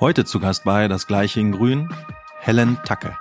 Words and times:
Heute 0.00 0.24
zu 0.24 0.38
Gast 0.38 0.62
bei 0.62 0.86
Das 0.86 1.08
Gleiche 1.08 1.40
in 1.40 1.50
Grün, 1.50 1.88
Helen 2.38 2.78
Tacke. 2.84 3.16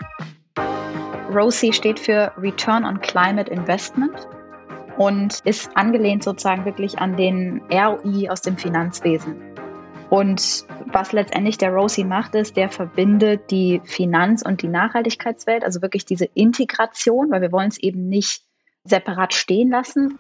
ROSI 1.34 1.74
steht 1.74 2.00
für 2.00 2.32
Return 2.38 2.86
on 2.86 3.02
Climate 3.02 3.50
Investment 3.50 4.28
und 4.96 5.40
ist 5.40 5.72
angelehnt 5.76 6.24
sozusagen 6.24 6.66
wirklich 6.66 7.00
an 7.00 7.18
den 7.18 7.64
ROI 7.72 8.30
aus 8.30 8.44
dem 8.44 8.58
Finanzwesen. 8.58 9.36
Und 10.12 10.68
was 10.94 11.14
letztendlich 11.14 11.58
der 11.58 11.72
ROSI 11.72 12.04
macht, 12.04 12.36
ist, 12.36 12.56
der 12.56 12.70
verbindet 12.70 13.50
die 13.50 13.82
Finanz- 13.84 14.44
und 14.44 14.62
die 14.62 14.68
Nachhaltigkeitswelt, 14.68 15.64
also 15.64 15.82
wirklich 15.82 16.06
diese 16.06 16.26
Integration, 16.36 17.32
weil 17.32 17.42
wir 17.42 17.52
wollen 17.52 17.70
es 17.70 17.80
eben 17.80 18.08
nicht 18.08 18.44
separat 18.84 19.34
stehen 19.34 19.72
lassen. 19.72 20.20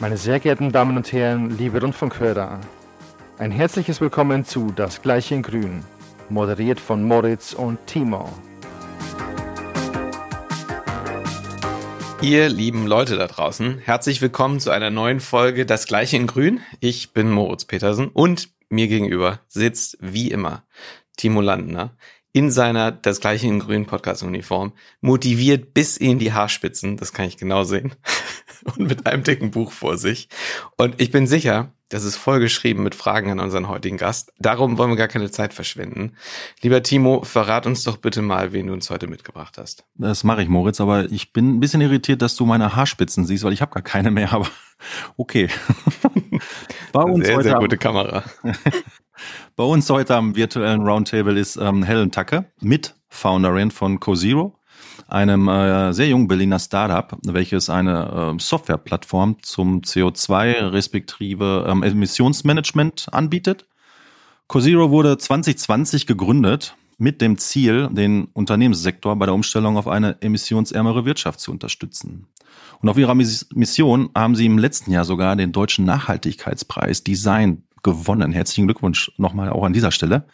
Meine 0.00 0.16
sehr 0.16 0.40
geehrten 0.40 0.72
Damen 0.72 0.96
und 0.96 1.12
Herren, 1.12 1.58
liebe 1.58 1.78
Rundfunkhörer, 1.78 2.58
ein 3.36 3.50
herzliches 3.50 4.00
Willkommen 4.00 4.46
zu 4.46 4.72
Das 4.74 5.02
Gleiche 5.02 5.34
in 5.34 5.42
Grün, 5.42 5.84
moderiert 6.30 6.80
von 6.80 7.04
Moritz 7.04 7.52
und 7.52 7.86
Timo. 7.86 8.32
Ihr 12.22 12.48
lieben 12.48 12.86
Leute 12.86 13.18
da 13.18 13.26
draußen, 13.26 13.76
herzlich 13.76 14.22
willkommen 14.22 14.58
zu 14.58 14.70
einer 14.70 14.88
neuen 14.88 15.20
Folge 15.20 15.66
Das 15.66 15.86
Gleiche 15.86 16.16
in 16.16 16.26
Grün. 16.26 16.60
Ich 16.80 17.12
bin 17.12 17.30
Moritz 17.30 17.66
Petersen 17.66 18.08
und 18.08 18.48
mir 18.70 18.88
gegenüber 18.88 19.40
sitzt 19.48 19.98
wie 20.00 20.30
immer 20.30 20.64
Timo 21.18 21.42
Landner 21.42 21.94
in 22.32 22.50
seiner 22.50 22.90
Das 22.90 23.20
Gleiche 23.20 23.48
in 23.48 23.58
Grün 23.58 23.84
Podcast 23.84 24.22
Uniform, 24.22 24.72
motiviert 25.02 25.74
bis 25.74 25.98
in 25.98 26.18
die 26.18 26.32
Haarspitzen, 26.32 26.96
das 26.96 27.12
kann 27.12 27.26
ich 27.26 27.36
genau 27.36 27.64
sehen. 27.64 27.94
Und 28.64 28.88
mit 28.88 29.06
einem 29.06 29.22
dicken 29.22 29.50
Buch 29.50 29.72
vor 29.72 29.96
sich. 29.96 30.28
Und 30.76 31.00
ich 31.00 31.10
bin 31.10 31.26
sicher, 31.26 31.72
das 31.90 32.04
ist 32.04 32.16
vollgeschrieben 32.16 32.84
mit 32.84 32.94
Fragen 32.94 33.30
an 33.30 33.40
unseren 33.40 33.68
heutigen 33.68 33.96
Gast. 33.96 34.32
Darum 34.38 34.78
wollen 34.78 34.90
wir 34.90 34.96
gar 34.96 35.08
keine 35.08 35.30
Zeit 35.30 35.52
verschwenden. 35.52 36.12
Lieber 36.62 36.82
Timo, 36.84 37.22
verrat 37.24 37.66
uns 37.66 37.82
doch 37.82 37.96
bitte 37.96 38.22
mal, 38.22 38.52
wen 38.52 38.68
du 38.68 38.72
uns 38.72 38.90
heute 38.90 39.08
mitgebracht 39.08 39.58
hast. 39.58 39.84
Das 39.96 40.22
mache 40.22 40.42
ich, 40.42 40.48
Moritz, 40.48 40.80
aber 40.80 41.10
ich 41.10 41.32
bin 41.32 41.56
ein 41.56 41.60
bisschen 41.60 41.80
irritiert, 41.80 42.22
dass 42.22 42.36
du 42.36 42.46
meine 42.46 42.76
Haarspitzen 42.76 43.26
siehst, 43.26 43.42
weil 43.42 43.52
ich 43.52 43.60
habe 43.60 43.72
gar 43.72 43.82
keine 43.82 44.12
mehr, 44.12 44.32
aber 44.32 44.46
okay. 45.16 45.48
Bei 46.92 47.02
uns 47.02 47.26
sehr, 47.26 47.36
heute 47.36 47.48
sehr 47.48 47.58
gute 47.58 47.76
Kamera. 47.76 48.22
Bei 49.56 49.64
uns 49.64 49.90
heute 49.90 50.14
am 50.14 50.36
virtuellen 50.36 50.82
Roundtable 50.82 51.38
ist 51.38 51.56
ähm, 51.56 51.82
Helen 51.82 52.12
Tacke, 52.12 52.46
Mitfounderin 52.60 53.72
von 53.72 53.98
CoZero 53.98 54.59
einem 55.12 55.48
äh, 55.48 55.92
sehr 55.92 56.08
jungen 56.08 56.28
Berliner 56.28 56.58
Startup, 56.58 57.16
welches 57.26 57.70
eine 57.70 58.34
äh, 58.36 58.40
Softwareplattform 58.40 59.36
zum 59.42 59.80
CO2 59.80 60.72
respektive 60.72 61.66
ähm, 61.68 61.82
Emissionsmanagement 61.82 63.08
anbietet. 63.12 63.66
CoZero 64.48 64.90
wurde 64.90 65.16
2020 65.16 66.06
gegründet 66.06 66.74
mit 66.98 67.20
dem 67.20 67.38
Ziel, 67.38 67.88
den 67.92 68.28
Unternehmenssektor 68.32 69.16
bei 69.16 69.26
der 69.26 69.34
Umstellung 69.34 69.76
auf 69.76 69.88
eine 69.88 70.20
emissionsärmere 70.20 71.04
Wirtschaft 71.04 71.40
zu 71.40 71.50
unterstützen. 71.50 72.26
Und 72.82 72.88
auf 72.88 72.98
ihrer 72.98 73.14
Mission 73.14 74.10
haben 74.14 74.34
sie 74.34 74.46
im 74.46 74.58
letzten 74.58 74.90
Jahr 74.90 75.04
sogar 75.04 75.36
den 75.36 75.52
deutschen 75.52 75.84
Nachhaltigkeitspreis 75.84 77.04
Design 77.04 77.62
gewonnen. 77.82 78.32
Herzlichen 78.32 78.66
Glückwunsch 78.66 79.12
nochmal 79.16 79.50
auch 79.50 79.64
an 79.64 79.72
dieser 79.72 79.92
Stelle. 79.92 80.24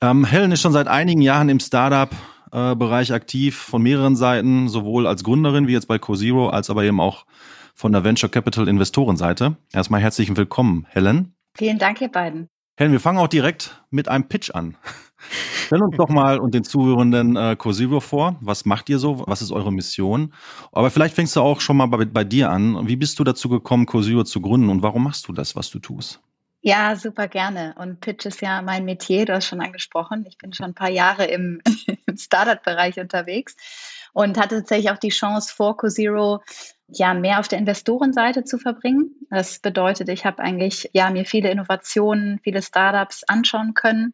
Ähm, 0.00 0.24
Helen 0.24 0.52
ist 0.52 0.60
schon 0.60 0.72
seit 0.72 0.88
einigen 0.88 1.20
Jahren 1.22 1.48
im 1.48 1.60
Startup 1.60 2.10
Bereich 2.56 3.12
aktiv 3.12 3.54
von 3.54 3.82
mehreren 3.82 4.16
Seiten, 4.16 4.68
sowohl 4.70 5.06
als 5.06 5.22
Gründerin 5.24 5.66
wie 5.66 5.72
jetzt 5.72 5.88
bei 5.88 5.98
CoZero, 5.98 6.48
als 6.48 6.70
aber 6.70 6.84
eben 6.84 7.00
auch 7.00 7.26
von 7.74 7.92
der 7.92 8.02
Venture 8.02 8.30
Capital 8.30 8.66
Investorenseite. 8.66 9.56
Erstmal 9.74 10.00
herzlich 10.00 10.34
willkommen, 10.34 10.86
Helen. 10.88 11.34
Vielen 11.54 11.78
Dank, 11.78 12.00
ihr 12.00 12.08
beiden. 12.08 12.48
Helen, 12.78 12.92
wir 12.92 13.00
fangen 13.00 13.18
auch 13.18 13.28
direkt 13.28 13.82
mit 13.90 14.08
einem 14.08 14.28
Pitch 14.28 14.50
an. 14.52 14.76
Stell 15.66 15.82
uns 15.82 15.96
doch 15.98 16.08
mal 16.08 16.38
und 16.38 16.54
den 16.54 16.64
Zuhörenden 16.64 17.36
äh, 17.36 17.56
CoZero 17.56 18.00
vor. 18.00 18.36
Was 18.40 18.64
macht 18.64 18.88
ihr 18.88 18.98
so? 18.98 19.24
Was 19.26 19.42
ist 19.42 19.52
eure 19.52 19.72
Mission? 19.72 20.32
Aber 20.72 20.90
vielleicht 20.90 21.14
fängst 21.14 21.36
du 21.36 21.40
auch 21.40 21.60
schon 21.60 21.76
mal 21.76 21.86
bei, 21.86 22.06
bei 22.06 22.24
dir 22.24 22.50
an. 22.50 22.88
Wie 22.88 22.96
bist 22.96 23.18
du 23.18 23.24
dazu 23.24 23.50
gekommen, 23.50 23.84
CoZero 23.84 24.24
zu 24.24 24.40
gründen 24.40 24.70
und 24.70 24.82
warum 24.82 25.04
machst 25.04 25.28
du 25.28 25.34
das, 25.34 25.56
was 25.56 25.68
du 25.70 25.78
tust? 25.78 26.20
Ja, 26.66 26.96
super 26.96 27.28
gerne. 27.28 27.76
Und 27.78 28.00
Pitch 28.00 28.26
ist 28.26 28.40
ja 28.40 28.60
mein 28.60 28.84
Metier, 28.84 29.24
du 29.24 29.34
hast 29.34 29.46
schon 29.46 29.60
angesprochen. 29.60 30.26
Ich 30.26 30.36
bin 30.36 30.52
schon 30.52 30.66
ein 30.66 30.74
paar 30.74 30.90
Jahre 30.90 31.24
im, 31.26 31.62
Startup-Bereich 32.18 32.98
unterwegs 32.98 33.54
und 34.12 34.36
hatte 34.36 34.56
tatsächlich 34.56 34.90
auch 34.90 34.98
die 34.98 35.10
Chance 35.10 35.54
vor 35.54 35.76
CoZero 35.76 36.42
ja 36.88 37.14
mehr 37.14 37.38
auf 37.38 37.46
der 37.46 37.60
Investorenseite 37.60 38.42
zu 38.42 38.58
verbringen. 38.58 39.14
Das 39.30 39.60
bedeutet, 39.60 40.08
ich 40.08 40.26
habe 40.26 40.42
eigentlich 40.42 40.90
ja 40.92 41.08
mir 41.10 41.24
viele 41.24 41.52
Innovationen, 41.52 42.40
viele 42.42 42.62
Startups 42.62 43.22
anschauen 43.28 43.74
können, 43.74 44.12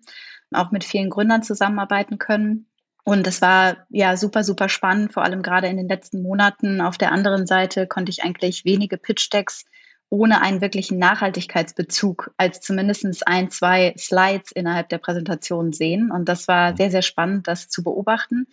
auch 0.52 0.72
mit 0.72 0.84
vielen 0.84 1.08
Gründern 1.08 1.42
zusammenarbeiten 1.42 2.18
können. 2.18 2.66
Und 3.02 3.26
es 3.26 3.40
war 3.40 3.86
ja 3.88 4.18
super, 4.18 4.44
super 4.44 4.68
spannend, 4.68 5.14
vor 5.14 5.24
allem 5.24 5.42
gerade 5.42 5.68
in 5.68 5.78
den 5.78 5.88
letzten 5.88 6.20
Monaten. 6.20 6.82
Auf 6.82 6.98
der 6.98 7.12
anderen 7.12 7.46
Seite 7.46 7.86
konnte 7.86 8.10
ich 8.10 8.22
eigentlich 8.22 8.66
wenige 8.66 8.98
Pitch-Decks 8.98 9.64
ohne 10.12 10.42
einen 10.42 10.60
wirklichen 10.60 10.98
Nachhaltigkeitsbezug 10.98 12.34
als 12.36 12.60
zumindest 12.60 13.26
ein, 13.26 13.50
zwei 13.50 13.94
Slides 13.96 14.52
innerhalb 14.52 14.90
der 14.90 14.98
Präsentation 14.98 15.72
sehen. 15.72 16.10
Und 16.10 16.28
das 16.28 16.48
war 16.48 16.76
sehr, 16.76 16.90
sehr 16.90 17.00
spannend, 17.00 17.48
das 17.48 17.70
zu 17.70 17.82
beobachten. 17.82 18.46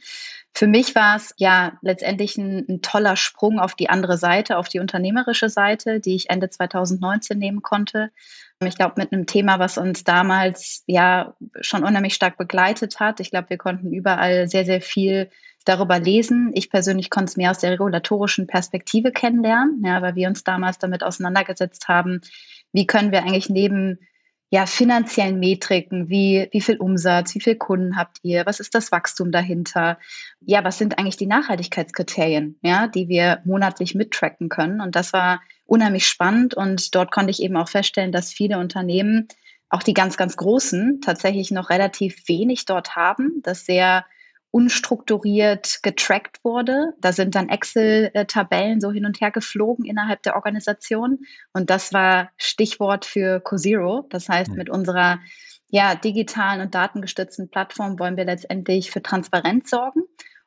Für 0.54 0.68
mich 0.68 0.96
war 0.96 1.18
es 1.18 1.34
ja 1.36 1.78
letztendlich 1.82 2.38
ein, 2.38 2.66
ein, 2.70 2.82
toller 2.82 3.18
Sprung 3.18 3.60
auf 3.60 3.76
die 3.76 3.90
andere 3.90 4.18
Seite, 4.18 4.56
auf 4.56 4.70
die 4.70 4.80
unternehmerische 4.80 5.50
Seite, 5.50 6.00
die 6.00 6.16
ich 6.16 6.30
Ende 6.30 6.50
2019 6.50 7.38
nehmen 7.38 7.62
konnte. 7.62 8.10
Ich 8.64 8.78
glaube, 8.78 8.94
mit 8.96 9.12
einem 9.12 9.26
Thema, 9.26 9.60
was 9.60 9.78
uns 9.78 10.06
damals 10.06 10.86
ja 10.88 11.36
schon 11.60 11.84
unheimlich 11.84 12.14
stark 12.14 12.38
begleitet 12.38 13.02
hat. 13.02 13.20
Ich 13.20 13.32
glaube, 13.32 13.50
wir 13.50 13.58
konnten 13.58 13.92
überall 13.92 14.48
sehr, 14.48 14.64
sehr 14.64 14.80
viel 14.80 15.30
darüber 15.66 16.00
lesen. 16.00 16.52
Ich 16.54 16.70
persönlich 16.70 17.10
konnte 17.10 17.32
es 17.32 17.38
mehr 17.38 17.52
aus 17.52 17.60
der 17.60 17.72
regulatorischen 17.72 18.48
Perspektive 18.48 19.12
kennenlernen, 19.12 19.82
ja, 19.86 20.02
weil 20.02 20.16
wir 20.16 20.28
uns 20.28 20.44
damals 20.44 20.80
damit 20.80 21.04
auseinandergesetzt 21.04 21.88
haben, 21.88 22.22
wie 22.72 22.88
können 22.88 23.12
wir 23.12 23.24
eigentlich 23.24 23.50
neben 23.50 24.00
ja, 24.52 24.66
finanziellen 24.66 25.40
Metriken, 25.40 26.10
wie, 26.10 26.50
wie 26.52 26.62
viel 26.62 26.78
Umsatz, 26.78 27.36
wie 27.36 27.42
viel 27.42 27.56
Kunden 27.56 27.96
habt 27.96 28.18
ihr, 28.24 28.46
was 28.48 28.60
ist 28.60 28.74
das 28.74 28.92
Wachstum 28.92 29.32
dahinter? 29.32 30.00
Ja, 30.42 30.64
was 30.64 30.80
sind 30.80 30.98
eigentlich 30.98 31.18
die 31.18 31.28
Nachhaltigkeitskriterien, 31.28 32.58
ja, 32.64 32.88
die 32.88 33.08
wir 33.08 33.42
monatlich 33.46 33.94
mittracken 33.94 34.50
können? 34.50 34.82
Und 34.82 34.96
das 34.96 35.14
war 35.14 35.42
unheimlich 35.66 36.08
spannend 36.08 36.56
und 36.56 36.96
dort 36.96 37.12
konnte 37.12 37.30
ich 37.30 37.44
eben 37.44 37.58
auch 37.58 37.70
feststellen, 37.70 38.12
dass 38.12 38.32
viele 38.34 38.58
Unternehmen, 38.58 39.28
auch 39.70 39.84
die 39.84 39.94
ganz, 39.94 40.18
ganz 40.18 40.36
großen, 40.36 41.00
tatsächlich 41.02 41.52
noch 41.52 41.70
relativ 41.70 42.28
wenig 42.28 42.66
dort 42.66 42.96
haben, 42.96 43.42
das 43.44 43.66
sehr 43.66 44.04
unstrukturiert 44.52 45.80
getrackt 45.84 46.44
wurde. 46.44 46.94
Da 47.00 47.12
sind 47.14 47.36
dann 47.36 47.50
Excel-Tabellen 47.50 48.82
so 48.82 48.92
hin 48.92 49.06
und 49.06 49.22
her 49.22 49.32
geflogen 49.32 49.86
innerhalb 49.86 50.24
der 50.24 50.36
Organisation. 50.36 51.20
Und 51.54 51.70
das 51.70 51.94
war 51.94 52.30
Stichwort 52.38 53.06
für 53.06 53.40
CoZero. 53.40 54.08
Das 54.10 54.28
heißt, 54.28 54.52
mit 54.52 54.70
unserer 54.70 55.20
ja, 55.70 55.94
digitalen 55.94 56.62
und 56.62 56.74
datengestützten 56.74 57.50
Plattform 57.50 58.00
wollen 58.00 58.18
wir 58.18 58.26
letztendlich 58.26 58.90
für 58.90 59.04
Transparenz 59.04 59.70
sorgen 59.70 60.02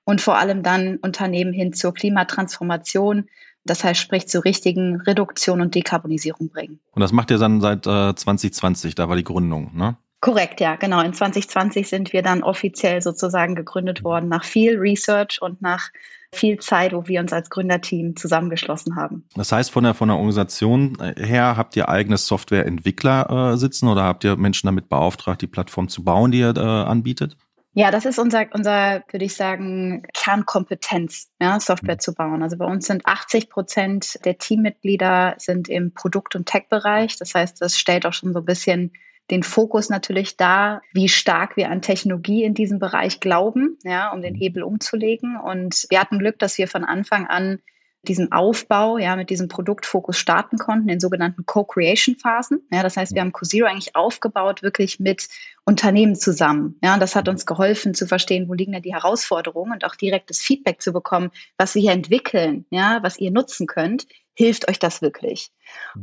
und 0.04 0.20
vor 0.20 0.36
allem 0.36 0.64
dann 0.64 0.96
Unternehmen 0.96 1.52
hin 1.52 1.72
zur 1.72 1.94
Klimatransformation 1.94 3.28
das 3.64 3.84
heißt, 3.84 4.00
sprich 4.00 4.28
zur 4.28 4.44
richtigen 4.44 5.00
Reduktion 5.02 5.60
und 5.60 5.74
Dekarbonisierung 5.74 6.48
bringen. 6.48 6.80
Und 6.90 7.00
das 7.00 7.12
macht 7.12 7.30
ihr 7.30 7.38
dann 7.38 7.60
seit 7.60 7.86
äh, 7.86 8.14
2020, 8.14 8.94
da 8.94 9.08
war 9.08 9.16
die 9.16 9.24
Gründung, 9.24 9.76
ne? 9.76 9.96
Korrekt, 10.22 10.60
ja, 10.60 10.76
genau. 10.76 11.00
In 11.00 11.12
2020 11.12 11.88
sind 11.88 12.12
wir 12.12 12.22
dann 12.22 12.44
offiziell 12.44 13.02
sozusagen 13.02 13.56
gegründet 13.56 14.04
worden, 14.04 14.28
nach 14.28 14.44
viel 14.44 14.78
Research 14.78 15.42
und 15.42 15.60
nach 15.60 15.90
viel 16.32 16.60
Zeit, 16.60 16.92
wo 16.92 17.08
wir 17.08 17.18
uns 17.18 17.32
als 17.32 17.50
Gründerteam 17.50 18.14
zusammengeschlossen 18.14 18.94
haben. 18.94 19.24
Das 19.34 19.50
heißt, 19.50 19.72
von 19.72 19.82
der, 19.82 19.94
von 19.94 20.06
der 20.06 20.16
Organisation 20.16 20.96
her 21.18 21.56
habt 21.56 21.74
ihr 21.74 21.88
eigene 21.88 22.18
Softwareentwickler 22.18 23.52
äh, 23.52 23.56
sitzen 23.56 23.88
oder 23.88 24.04
habt 24.04 24.22
ihr 24.22 24.36
Menschen 24.36 24.68
damit 24.68 24.88
beauftragt, 24.88 25.42
die 25.42 25.48
Plattform 25.48 25.88
zu 25.88 26.04
bauen, 26.04 26.30
die 26.30 26.38
ihr 26.38 26.56
äh, 26.56 26.60
anbietet? 26.60 27.36
Ja, 27.74 27.90
das 27.90 28.04
ist 28.04 28.20
unser, 28.20 28.46
unser, 28.52 29.02
würde 29.10 29.24
ich 29.24 29.34
sagen, 29.34 30.04
Kernkompetenz, 30.14 31.32
ja, 31.40 31.58
Software 31.58 31.98
zu 31.98 32.14
bauen. 32.14 32.44
Also 32.44 32.56
bei 32.56 32.66
uns 32.66 32.86
sind 32.86 33.04
80 33.06 33.50
Prozent 33.50 34.24
der 34.24 34.38
Teammitglieder 34.38 35.34
sind 35.38 35.68
im 35.68 35.92
Produkt- 35.92 36.36
und 36.36 36.46
Tech-Bereich. 36.46 37.16
Das 37.16 37.34
heißt, 37.34 37.60
das 37.60 37.76
stellt 37.76 38.06
auch 38.06 38.12
schon 38.12 38.32
so 38.32 38.38
ein 38.38 38.44
bisschen 38.44 38.92
den 39.30 39.42
Fokus 39.42 39.88
natürlich 39.88 40.36
da, 40.36 40.80
wie 40.92 41.08
stark 41.08 41.56
wir 41.56 41.70
an 41.70 41.82
Technologie 41.82 42.44
in 42.44 42.54
diesem 42.54 42.78
Bereich 42.78 43.20
glauben, 43.20 43.78
ja, 43.82 44.12
um 44.12 44.20
den 44.22 44.34
Hebel 44.34 44.62
umzulegen. 44.62 45.36
Und 45.36 45.86
wir 45.90 46.00
hatten 46.00 46.18
Glück, 46.18 46.38
dass 46.38 46.58
wir 46.58 46.68
von 46.68 46.84
Anfang 46.84 47.26
an 47.26 47.60
diesen 48.08 48.32
Aufbau, 48.32 48.98
ja, 48.98 49.14
mit 49.14 49.30
diesem 49.30 49.48
Produktfokus 49.48 50.18
starten 50.18 50.58
konnten, 50.58 50.88
in 50.88 50.98
sogenannten 50.98 51.46
Co-Creation-Phasen. 51.46 52.66
Ja, 52.72 52.82
das 52.82 52.96
heißt, 52.96 53.14
wir 53.14 53.20
haben 53.20 53.32
CoZero 53.32 53.66
eigentlich 53.66 53.94
aufgebaut, 53.94 54.62
wirklich 54.62 54.98
mit 54.98 55.28
Unternehmen 55.64 56.16
zusammen. 56.16 56.78
Ja, 56.82 56.94
und 56.94 57.00
das 57.00 57.14
hat 57.14 57.28
uns 57.28 57.46
geholfen 57.46 57.94
zu 57.94 58.06
verstehen, 58.06 58.48
wo 58.48 58.54
liegen 58.54 58.72
denn 58.72 58.82
die 58.82 58.94
Herausforderungen 58.94 59.72
und 59.72 59.84
auch 59.84 59.94
direktes 59.94 60.40
Feedback 60.40 60.82
zu 60.82 60.92
bekommen, 60.92 61.30
was 61.56 61.76
wir 61.76 61.82
hier 61.82 61.92
entwickeln, 61.92 62.66
ja, 62.70 62.98
was 63.02 63.18
ihr 63.18 63.30
nutzen 63.30 63.68
könnt. 63.68 64.06
Hilft 64.34 64.68
euch 64.68 64.78
das 64.78 65.02
wirklich? 65.02 65.50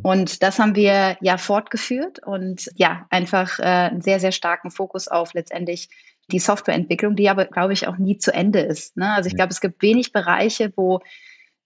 Und 0.04 0.44
das 0.44 0.60
haben 0.60 0.76
wir 0.76 1.18
ja 1.20 1.38
fortgeführt 1.38 2.20
und 2.26 2.70
ja, 2.76 3.08
einfach 3.10 3.60
äh, 3.60 3.64
einen 3.64 4.02
sehr, 4.02 4.20
sehr 4.20 4.32
starken 4.32 4.72
Fokus 4.72 5.08
auf 5.08 5.34
letztendlich 5.34 5.90
die 6.32 6.40
Softwareentwicklung, 6.40 7.16
die 7.16 7.28
aber, 7.28 7.46
glaube 7.46 7.74
ich, 7.74 7.88
auch 7.88 7.98
nie 7.98 8.18
zu 8.18 8.32
Ende 8.32 8.60
ist. 8.60 8.98
Ne? 8.98 9.12
Also 9.12 9.28
ich 9.28 9.36
glaube, 9.36 9.52
es 9.52 9.62
gibt 9.62 9.82
wenig 9.82 10.12
Bereiche, 10.12 10.72
wo 10.76 11.02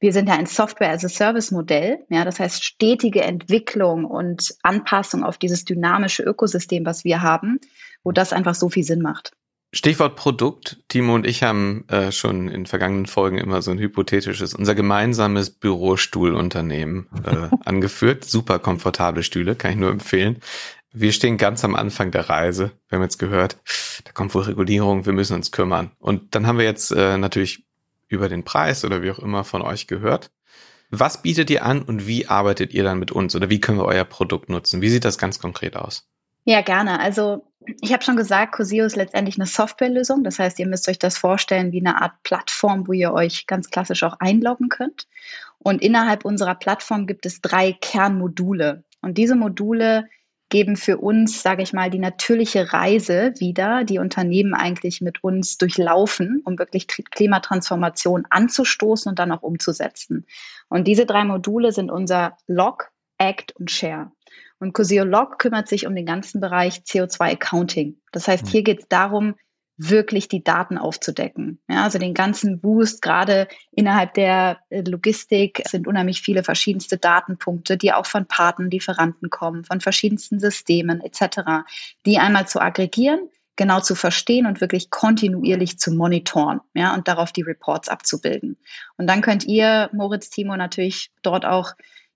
wir 0.04 0.12
sind 0.12 0.28
ja 0.28 0.36
ein 0.36 0.48
Software-as-a-Service-Modell. 0.48 2.00
Ja, 2.10 2.26
das 2.26 2.38
heißt 2.38 2.62
stetige 2.62 3.22
Entwicklung 3.22 4.04
und 4.04 4.54
Anpassung 4.62 5.24
auf 5.24 5.38
dieses 5.38 5.64
dynamische 5.64 6.24
Ökosystem, 6.24 6.86
was 6.86 7.06
wir 7.06 7.22
haben, 7.22 7.62
wo 8.04 8.12
das 8.12 8.34
einfach 8.34 8.54
so 8.54 8.68
viel 8.68 8.84
Sinn 8.84 9.02
macht. 9.02 9.32
Stichwort 9.72 10.18
Produkt. 10.18 10.84
Timo 10.90 11.16
und 11.16 11.26
ich 11.26 11.42
haben 11.42 11.88
äh, 11.88 12.12
schon 12.12 12.50
in 12.50 12.66
vergangenen 12.66 13.06
Folgen 13.06 13.38
immer 13.38 13.62
so 13.62 13.72
ein 13.72 13.80
hypothetisches, 13.80 14.54
unser 14.54 14.76
gemeinsames 14.76 15.52
Bürostuhlunternehmen 15.52 17.08
äh, 17.24 17.56
angeführt. 17.66 18.26
Super 18.26 18.60
komfortable 18.60 19.24
Stühle, 19.24 19.56
kann 19.56 19.72
ich 19.72 19.78
nur 19.78 19.90
empfehlen. 19.90 20.40
Wir 20.92 21.14
stehen 21.14 21.38
ganz 21.38 21.64
am 21.64 21.76
Anfang 21.76 22.12
der 22.12 22.30
Reise. 22.30 22.74
Wir 22.90 22.98
haben 22.98 23.04
jetzt 23.04 23.20
gehört, 23.20 23.56
da 24.04 24.12
kommt 24.12 24.36
wohl 24.36 24.44
Regulierung, 24.44 25.06
wir 25.06 25.14
müssen 25.14 25.38
uns 25.38 25.54
kümmern. 25.54 25.92
Und 25.98 26.36
dann 26.36 26.46
haben 26.46 26.58
wir 26.58 26.66
jetzt 26.66 26.92
äh, 26.92 27.18
natürlich 27.18 27.64
über 28.13 28.30
den 28.30 28.44
Preis 28.44 28.86
oder 28.86 29.01
wie 29.01 29.12
auch 29.12 29.19
immer 29.19 29.44
von 29.44 29.62
euch 29.62 29.88
gehört. 29.88 30.31
Was 30.89 31.21
bietet 31.21 31.50
ihr 31.50 31.65
an 31.65 31.81
und 31.81 32.07
wie 32.07 32.27
arbeitet 32.27 32.74
ihr 32.74 32.83
dann 32.83 33.00
mit 33.00 33.12
uns 33.12 33.36
oder 33.36 33.50
wie 33.50 33.60
können 33.60 33.80
wir 33.80 33.86
euer 33.86 34.06
Produkt 34.06 34.50
nutzen? 34.50 34.81
Wie 34.81 34.89
sieht 34.89 35.06
das 35.06 35.18
ganz 35.18 35.39
konkret 35.39 35.75
aus? 35.75 36.07
Ja, 36.45 36.62
gerne. 36.62 37.00
Also 37.00 37.48
ich 37.81 37.94
habe 37.94 38.04
schon 38.04 38.18
gesagt, 38.18 38.54
Cosio 38.54 38.86
ist 38.86 38.95
letztendlich 38.95 39.38
eine 39.38 39.45
Softwarelösung. 39.45 40.24
Das 40.24 40.39
heißt, 40.39 40.60
ihr 40.60 40.68
müsst 40.68 40.88
euch 40.89 41.00
das 41.00 41.18
vorstellen 41.18 41.71
wie 41.71 41.80
eine 41.80 42.01
Art 42.01 42.21
Plattform, 42.24 42.88
wo 42.88 42.94
ihr 42.94 43.13
euch 43.13 43.48
ganz 43.48 43.69
klassisch 43.69 44.04
auch 44.04 44.19
einloggen 44.19 44.69
könnt. 44.69 45.07
Und 45.60 45.81
innerhalb 45.81 46.25
unserer 46.25 46.56
Plattform 46.56 47.07
gibt 47.07 47.25
es 47.25 47.42
drei 47.42 47.71
Kernmodule. 47.74 48.83
Und 49.01 49.18
diese 49.18 49.36
Module 49.36 50.10
geben 50.54 50.76
für 50.76 51.00
uns, 51.00 51.42
sage 51.42 51.64
ich 51.64 51.74
mal, 51.74 51.90
die 51.90 51.98
natürliche 51.98 52.74
Reise 52.74 53.34
wieder, 53.40 53.84
die 53.84 53.98
Unternehmen 53.98 54.54
eigentlich 54.54 55.02
mit 55.02 55.24
uns 55.24 55.58
durchlaufen, 55.58 56.44
um 56.46 56.60
wirklich 56.60 56.86
Klimatransformation 56.86 58.28
anzustoßen 58.30 59.10
und 59.10 59.18
dann 59.18 59.32
auch 59.32 59.42
umzusetzen. 59.42 60.28
Und 60.70 60.88
diese 60.88 61.08
drei 61.08 61.24
Module 61.24 61.72
sind 61.72 61.90
unser 61.90 62.38
Log, 62.46 62.92
Act 63.18 63.56
und 63.56 63.72
Share. 63.72 64.12
Und 64.60 64.74
Cosio 64.74 65.04
Log 65.04 65.40
kümmert 65.40 65.68
sich 65.68 65.88
um 65.88 65.96
den 65.96 66.06
ganzen 66.06 66.40
Bereich 66.40 66.84
CO2 66.86 67.32
Accounting. 67.32 67.98
Das 68.12 68.28
heißt, 68.28 68.44
hm. 68.44 68.50
hier 68.52 68.62
geht 68.62 68.82
es 68.82 68.88
darum, 68.88 69.34
wirklich 69.78 70.28
die 70.28 70.44
Daten 70.44 70.78
aufzudecken. 70.78 71.60
Ja, 71.68 71.84
also 71.84 71.98
den 71.98 72.14
ganzen 72.14 72.62
Boost, 72.62 73.02
gerade 73.02 73.48
innerhalb 73.72 74.14
der 74.14 74.60
äh, 74.70 74.81
Logistik 74.81 75.64
sind 75.68 75.88
unheimlich 75.88 76.22
viele 76.22 76.44
verschiedenste 76.44 76.98
Datenpunkte, 76.98 77.78
die 77.78 77.92
auch 77.92 78.06
von 78.06 78.28
Partnern, 78.28 78.70
Lieferanten 78.70 79.30
kommen, 79.30 79.64
von 79.64 79.81
verschiedensten 79.81 80.40
Systemen 80.40 81.02
etc., 81.02 81.66
die 82.06 82.20
einmal 82.20 82.48
zu 82.48 82.62
aggregieren, 82.62 83.30
genau 83.56 83.80
zu 83.80 83.96
verstehen 83.96 84.46
und 84.46 84.62
wirklich 84.62 84.90
kontinuierlich 84.90 85.80
zu 85.80 85.92
monitoren, 85.92 86.62
ja, 86.74 86.94
und 86.94 87.08
darauf 87.08 87.31
die 87.31 87.44
Reports 87.44 87.90
abzubilden. 87.90 88.58
Und 88.98 89.08
dann 89.08 89.22
könnt 89.22 89.46
ihr, 89.46 89.90
Moritz, 89.94 90.30
Timo, 90.30 90.56
natürlich 90.56 91.12
dort 91.22 91.46
auch 91.46 91.74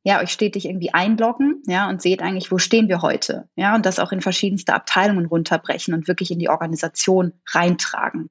ja, 0.07 0.21
euch 0.21 0.31
stetig 0.31 0.63
irgendwie 0.63 0.93
einloggen, 0.93 1.61
ja, 1.67 1.89
und 1.89 2.01
seht 2.01 2.21
eigentlich, 2.21 2.49
wo 2.49 2.59
stehen 2.59 2.87
wir 2.87 3.01
heute, 3.01 3.49
ja, 3.57 3.75
und 3.75 3.85
das 3.85 3.99
auch 3.99 4.13
in 4.13 4.21
verschiedenste 4.21 4.73
Abteilungen 4.73 5.25
runterbrechen 5.25 5.93
und 5.93 6.07
wirklich 6.07 6.31
in 6.31 6.39
die 6.39 6.47
Organisation 6.47 7.33
reintragen. 7.49 8.29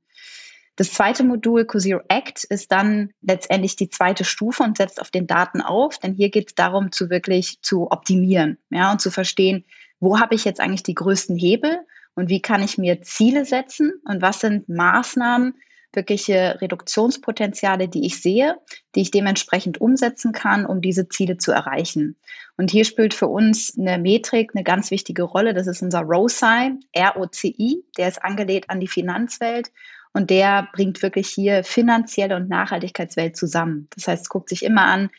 Das 0.77 0.95
zweite 0.95 1.23
Modul 1.23 1.67
CoZero 1.67 2.01
Act 2.09 2.45
ist 2.45 2.73
dann 2.73 3.11
letztendlich 3.21 3.77
die 3.77 3.91
zweite 3.91 4.25
Stufe 4.25 4.63
und 4.63 4.79
setzt 4.79 5.03
auf 5.03 5.11
den 5.11 5.27
Daten 5.27 5.61
auf, 5.61 5.99
denn 5.99 6.15
hier 6.15 6.31
geht 6.31 6.49
es 6.49 6.55
darum, 6.55 6.93
zu 6.93 7.11
wirklich 7.11 7.61
zu 7.61 7.91
optimieren, 7.91 8.57
ja, 8.71 8.91
und 8.91 9.03
zu 9.03 9.11
verstehen, 9.11 9.67
wo 10.01 10.19
habe 10.19 10.35
ich 10.35 10.47
jetzt 10.47 10.61
eigentlich 10.61 10.83
die 10.83 10.95
größten 10.95 11.37
Hebel 11.37 11.81
und 12.15 12.31
wie 12.31 12.41
kann 12.41 12.63
ich 12.63 12.79
mir 12.79 13.03
Ziele 13.03 13.45
setzen 13.45 13.93
und 14.07 14.23
was 14.23 14.41
sind 14.41 14.67
Maßnahmen, 14.71 15.53
wirkliche 15.97 16.59
Reduktionspotenziale, 16.61 17.89
die 17.89 18.07
ich 18.07 18.21
sehe, 18.23 18.59
die 18.95 19.01
ich 19.01 19.11
dementsprechend 19.11 19.81
umsetzen 19.81 20.33
kann, 20.33 20.67
um 20.67 20.81
diese 20.81 21.09
Ziele 21.09 21.39
zu 21.39 21.53
erreichen. 21.53 22.17
Und 22.57 22.71
hier 22.71 22.85
spielt 22.85 23.15
für 23.15 23.29
uns 23.29 23.77
eine 23.79 23.99
Metrik 23.99 24.53
eine 24.55 24.65
ganz 24.65 24.91
wichtige 24.91 25.25
Rolle. 25.25 25.55
Das 25.55 25.67
ist 25.67 25.83
unser 25.83 26.01
ROCI, 26.01 26.79
R-O-C-I. 26.93 27.85
Der 27.99 28.09
ist 28.09 28.23
angelehnt 28.23 28.71
an 28.71 28.81
die 28.81 28.89
Finanzwelt 28.89 29.73
und 30.13 30.31
der 30.31 30.69
bringt 30.73 31.03
wirklich 31.03 31.29
hier 31.29 31.65
finanzielle 31.65 32.37
und 32.37 32.49
Nachhaltigkeitswelt 32.49 33.37
zusammen. 33.37 33.89
Das 33.95 34.09
heißt, 34.09 34.23
es 34.23 34.29
guckt 34.29 34.49
sich 34.49 34.65
immer 34.65 34.87
an, 34.87 35.11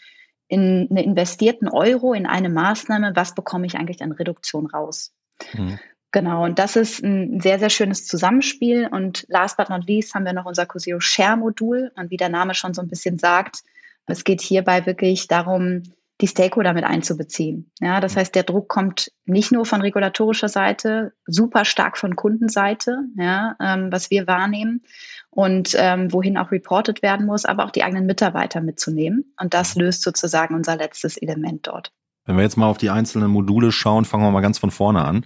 in 0.47 0.87
einen 0.89 0.97
investierten 0.97 1.67
Euro, 1.67 2.13
in 2.13 2.25
eine 2.25 2.49
Maßnahme, 2.49 3.11
was 3.15 3.35
bekomme 3.35 3.67
ich 3.67 3.75
eigentlich 3.75 4.01
an 4.01 4.13
Reduktion 4.13 4.65
raus? 4.65 5.13
Mhm. 5.53 5.77
Genau, 6.11 6.45
und 6.45 6.57
das 6.57 6.75
ist 6.75 7.03
ein 7.03 7.41
sehr, 7.41 7.59
sehr 7.59 7.69
schönes 7.69 8.05
Zusammenspiel. 8.05 8.87
Und 8.87 9.25
last 9.27 9.57
but 9.57 9.69
not 9.69 9.85
least 9.87 10.15
haben 10.15 10.25
wir 10.25 10.33
noch 10.33 10.45
unser 10.45 10.65
Cosio 10.65 10.99
Share 10.99 11.37
Modul. 11.37 11.91
Und 11.95 12.11
wie 12.11 12.17
der 12.17 12.29
Name 12.29 12.53
schon 12.53 12.73
so 12.73 12.81
ein 12.81 12.87
bisschen 12.87 13.19
sagt, 13.19 13.59
es 14.05 14.23
geht 14.23 14.41
hierbei 14.41 14.85
wirklich 14.85 15.27
darum, 15.27 15.83
die 16.21 16.27
Stakeholder 16.27 16.73
mit 16.73 16.83
einzubeziehen. 16.83 17.71
Ja, 17.79 17.99
das 17.99 18.15
heißt, 18.15 18.33
der 18.33 18.43
Druck 18.43 18.69
kommt 18.69 19.11
nicht 19.25 19.51
nur 19.51 19.65
von 19.65 19.81
regulatorischer 19.81 20.49
Seite, 20.49 21.13
super 21.27 21.63
stark 21.63 21.97
von 21.97 22.15
Kundenseite, 22.15 23.03
ja, 23.15 23.55
ähm, 23.61 23.91
was 23.91 24.09
wir 24.09 24.25
wahrnehmen 24.25 24.81
und 25.29 25.75
ähm, 25.77 26.11
wohin 26.11 26.37
auch 26.37 26.51
reported 26.51 27.03
werden 27.03 27.27
muss, 27.27 27.45
aber 27.45 27.65
auch 27.65 27.71
die 27.71 27.83
eigenen 27.83 28.07
Mitarbeiter 28.07 28.61
mitzunehmen. 28.61 29.31
Und 29.39 29.53
das 29.53 29.75
löst 29.75 30.01
sozusagen 30.01 30.55
unser 30.55 30.75
letztes 30.75 31.17
Element 31.17 31.67
dort. 31.67 31.91
Wenn 32.27 32.35
wir 32.35 32.43
jetzt 32.43 32.57
mal 32.57 32.67
auf 32.67 32.77
die 32.77 32.91
einzelnen 32.91 33.31
Module 33.31 33.71
schauen, 33.71 34.05
fangen 34.05 34.23
wir 34.23 34.31
mal 34.31 34.41
ganz 34.41 34.59
von 34.59 34.69
vorne 34.69 35.03
an. 35.03 35.25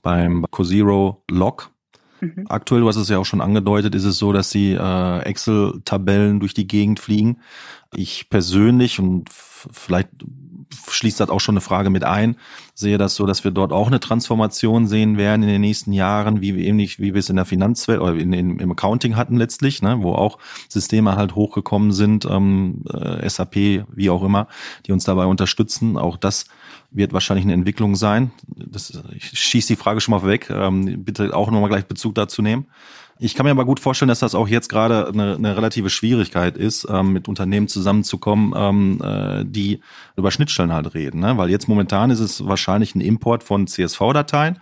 Beim 0.00 0.46
CoZero 0.50 1.22
Log. 1.30 1.70
Mhm. 2.20 2.46
Aktuell, 2.48 2.80
du 2.80 2.88
hast 2.88 2.96
es 2.96 3.08
ja 3.08 3.18
auch 3.18 3.26
schon 3.26 3.40
angedeutet, 3.40 3.94
ist 3.94 4.04
es 4.04 4.16
so, 4.16 4.32
dass 4.32 4.50
die 4.50 4.72
äh, 4.72 5.18
Excel-Tabellen 5.20 6.40
durch 6.40 6.54
die 6.54 6.66
Gegend 6.66 7.00
fliegen. 7.00 7.40
Ich 7.94 8.30
persönlich 8.30 8.98
und 8.98 9.28
vielleicht 9.30 10.08
schließt 10.88 11.20
das 11.20 11.30
auch 11.30 11.40
schon 11.40 11.54
eine 11.54 11.60
Frage 11.60 11.90
mit 11.90 12.04
ein. 12.04 12.36
Sehe 12.78 12.98
das 12.98 13.14
so, 13.14 13.24
dass 13.24 13.42
wir 13.42 13.52
dort 13.52 13.72
auch 13.72 13.86
eine 13.86 14.00
Transformation 14.00 14.86
sehen 14.86 15.16
werden 15.16 15.42
in 15.42 15.48
den 15.48 15.62
nächsten 15.62 15.94
Jahren, 15.94 16.42
wie 16.42 16.54
wir 16.54 16.66
ähnlich 16.66 17.00
wie 17.00 17.14
wir 17.14 17.20
es 17.20 17.30
in 17.30 17.36
der 17.36 17.46
Finanzwelt 17.46 18.02
oder 18.02 18.14
in, 18.14 18.34
in, 18.34 18.58
im 18.58 18.70
Accounting 18.70 19.16
hatten 19.16 19.38
letztlich, 19.38 19.80
ne, 19.80 19.96
wo 20.02 20.12
auch 20.12 20.36
Systeme 20.68 21.16
halt 21.16 21.34
hochgekommen 21.34 21.92
sind, 21.92 22.26
ähm, 22.26 22.84
äh, 22.92 23.26
SAP, 23.26 23.54
wie 23.94 24.10
auch 24.10 24.22
immer, 24.22 24.46
die 24.84 24.92
uns 24.92 25.04
dabei 25.04 25.24
unterstützen. 25.24 25.96
Auch 25.96 26.18
das 26.18 26.44
wird 26.90 27.14
wahrscheinlich 27.14 27.46
eine 27.46 27.54
Entwicklung 27.54 27.96
sein. 27.96 28.30
Das, 28.46 29.02
ich 29.14 29.24
schieße 29.38 29.68
die 29.68 29.76
Frage 29.76 30.02
schon 30.02 30.12
mal 30.12 30.26
weg. 30.26 30.50
Ähm, 30.50 31.02
bitte 31.02 31.34
auch 31.34 31.50
nochmal 31.50 31.70
gleich 31.70 31.86
Bezug 31.86 32.14
dazu 32.14 32.42
nehmen. 32.42 32.66
Ich 33.18 33.34
kann 33.34 33.46
mir 33.46 33.50
aber 33.50 33.64
gut 33.64 33.80
vorstellen, 33.80 34.10
dass 34.10 34.18
das 34.18 34.34
auch 34.34 34.46
jetzt 34.46 34.68
gerade 34.68 35.08
eine, 35.08 35.36
eine 35.36 35.56
relative 35.56 35.88
Schwierigkeit 35.88 36.56
ist, 36.56 36.86
ähm, 36.90 37.14
mit 37.14 37.28
Unternehmen 37.28 37.66
zusammenzukommen, 37.66 38.52
ähm, 38.54 39.00
äh, 39.02 39.44
die 39.46 39.80
über 40.16 40.30
Schnittstellen 40.30 40.72
halt 40.72 40.92
reden. 40.92 41.20
Ne? 41.20 41.38
Weil 41.38 41.48
jetzt 41.48 41.66
momentan 41.66 42.10
ist 42.10 42.20
es 42.20 42.46
wahrscheinlich 42.46 42.65
ein 42.68 43.00
Import 43.00 43.42
von 43.42 43.66
CSV-Dateien 43.66 44.58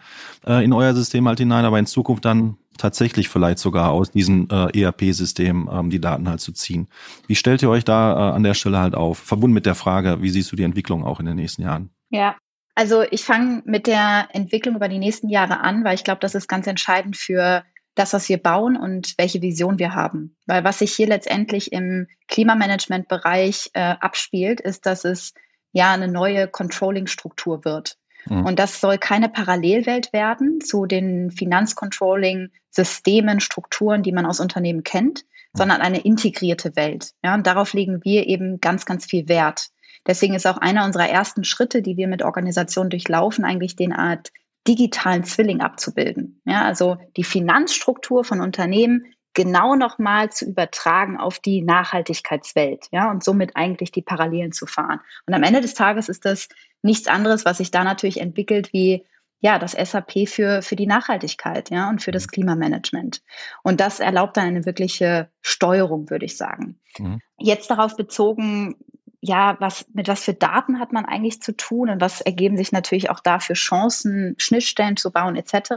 äh, 0.46 0.64
in 0.64 0.72
euer 0.72 0.94
System 0.94 1.26
halt 1.28 1.38
hinein, 1.38 1.64
aber 1.64 1.78
in 1.78 1.86
Zukunft 1.86 2.24
dann 2.24 2.56
tatsächlich 2.78 3.28
vielleicht 3.28 3.58
sogar 3.58 3.90
aus 3.90 4.10
diesem 4.10 4.48
äh, 4.50 4.82
ERP-System 4.82 5.70
ähm, 5.72 5.90
die 5.90 6.00
Daten 6.00 6.28
halt 6.28 6.40
zu 6.40 6.52
ziehen. 6.52 6.88
Wie 7.26 7.36
stellt 7.36 7.62
ihr 7.62 7.70
euch 7.70 7.84
da 7.84 8.12
äh, 8.12 8.34
an 8.34 8.42
der 8.42 8.54
Stelle 8.54 8.78
halt 8.78 8.94
auf? 8.94 9.18
Verbunden 9.18 9.54
mit 9.54 9.66
der 9.66 9.74
Frage, 9.74 10.22
wie 10.22 10.30
siehst 10.30 10.50
du 10.52 10.56
die 10.56 10.64
Entwicklung 10.64 11.04
auch 11.04 11.20
in 11.20 11.26
den 11.26 11.36
nächsten 11.36 11.62
Jahren? 11.62 11.90
Ja, 12.10 12.36
also 12.74 13.02
ich 13.10 13.24
fange 13.24 13.62
mit 13.64 13.86
der 13.86 14.28
Entwicklung 14.32 14.76
über 14.76 14.88
die 14.88 14.98
nächsten 14.98 15.28
Jahre 15.28 15.60
an, 15.60 15.84
weil 15.84 15.94
ich 15.94 16.04
glaube, 16.04 16.20
das 16.20 16.34
ist 16.34 16.48
ganz 16.48 16.66
entscheidend 16.66 17.16
für 17.16 17.62
das, 17.94 18.12
was 18.12 18.28
wir 18.28 18.38
bauen 18.38 18.76
und 18.76 19.14
welche 19.18 19.40
Vision 19.40 19.78
wir 19.78 19.94
haben. 19.94 20.36
Weil 20.46 20.64
was 20.64 20.80
sich 20.80 20.92
hier 20.92 21.06
letztendlich 21.06 21.72
im 21.72 22.08
Klimamanagement-Bereich 22.26 23.70
äh, 23.74 23.94
abspielt, 24.00 24.60
ist, 24.60 24.86
dass 24.86 25.04
es 25.04 25.32
ja 25.74 25.92
eine 25.92 26.08
neue 26.08 26.48
Controlling-Struktur 26.48 27.66
wird. 27.66 27.98
Mhm. 28.26 28.46
Und 28.46 28.58
das 28.58 28.80
soll 28.80 28.96
keine 28.96 29.28
Parallelwelt 29.28 30.14
werden 30.14 30.60
zu 30.62 30.86
den 30.86 31.30
Finanzcontrolling-Systemen, 31.30 33.40
Strukturen, 33.40 34.02
die 34.02 34.12
man 34.12 34.24
aus 34.24 34.40
Unternehmen 34.40 34.84
kennt, 34.84 35.24
mhm. 35.52 35.58
sondern 35.58 35.82
eine 35.82 36.00
integrierte 36.00 36.76
Welt. 36.76 37.10
Ja, 37.22 37.34
und 37.34 37.46
darauf 37.46 37.74
legen 37.74 38.02
wir 38.04 38.26
eben 38.26 38.60
ganz, 38.60 38.86
ganz 38.86 39.04
viel 39.04 39.28
Wert. 39.28 39.68
Deswegen 40.06 40.34
ist 40.34 40.46
auch 40.46 40.58
einer 40.58 40.84
unserer 40.84 41.08
ersten 41.08 41.44
Schritte, 41.44 41.82
die 41.82 41.96
wir 41.96 42.08
mit 42.08 42.22
Organisationen 42.22 42.90
durchlaufen, 42.90 43.44
eigentlich 43.44 43.76
den 43.76 43.92
Art 43.92 44.30
digitalen 44.68 45.24
Zwilling 45.24 45.60
abzubilden. 45.60 46.40
Ja, 46.44 46.64
also 46.64 46.96
die 47.16 47.24
Finanzstruktur 47.24 48.24
von 48.24 48.40
Unternehmen 48.40 49.06
genau 49.34 49.74
nochmal 49.74 50.30
zu 50.30 50.46
übertragen 50.46 51.18
auf 51.18 51.38
die 51.38 51.62
Nachhaltigkeitswelt, 51.62 52.86
ja, 52.92 53.10
und 53.10 53.22
somit 53.22 53.56
eigentlich 53.56 53.92
die 53.92 54.02
Parallelen 54.02 54.52
zu 54.52 54.66
fahren. 54.66 55.00
Und 55.26 55.34
am 55.34 55.42
Ende 55.42 55.60
des 55.60 55.74
Tages 55.74 56.08
ist 56.08 56.24
das 56.24 56.48
nichts 56.82 57.08
anderes, 57.08 57.44
was 57.44 57.58
sich 57.58 57.70
da 57.70 57.84
natürlich 57.84 58.20
entwickelt, 58.20 58.72
wie 58.72 59.04
ja, 59.40 59.58
das 59.58 59.72
SAP 59.72 60.26
für, 60.26 60.62
für 60.62 60.74
die 60.74 60.86
Nachhaltigkeit, 60.86 61.68
ja, 61.68 61.90
und 61.90 62.00
für 62.00 62.12
das. 62.12 62.28
Klimamanagement. 62.28 63.22
Und 63.62 63.78
das 63.78 64.00
erlaubt 64.00 64.38
dann 64.38 64.46
eine 64.46 64.64
wirkliche 64.64 65.28
Steuerung, 65.42 66.08
würde 66.08 66.24
ich 66.24 66.38
sagen. 66.38 66.80
Mhm. 66.98 67.20
Jetzt 67.38 67.70
darauf 67.70 67.94
bezogen, 67.94 68.76
ja, 69.20 69.56
was, 69.60 69.86
mit 69.92 70.08
was 70.08 70.24
für 70.24 70.34
Daten 70.34 70.80
hat 70.80 70.92
man 70.92 71.04
eigentlich 71.04 71.42
zu 71.42 71.54
tun 71.54 71.90
und 71.90 72.00
was 72.00 72.22
ergeben 72.22 72.56
sich 72.56 72.72
natürlich 72.72 73.10
auch 73.10 73.20
da 73.20 73.38
für 73.38 73.52
Chancen, 73.52 74.34
Schnittstellen 74.38 74.96
zu 74.96 75.12
bauen 75.12 75.36
etc. 75.36 75.74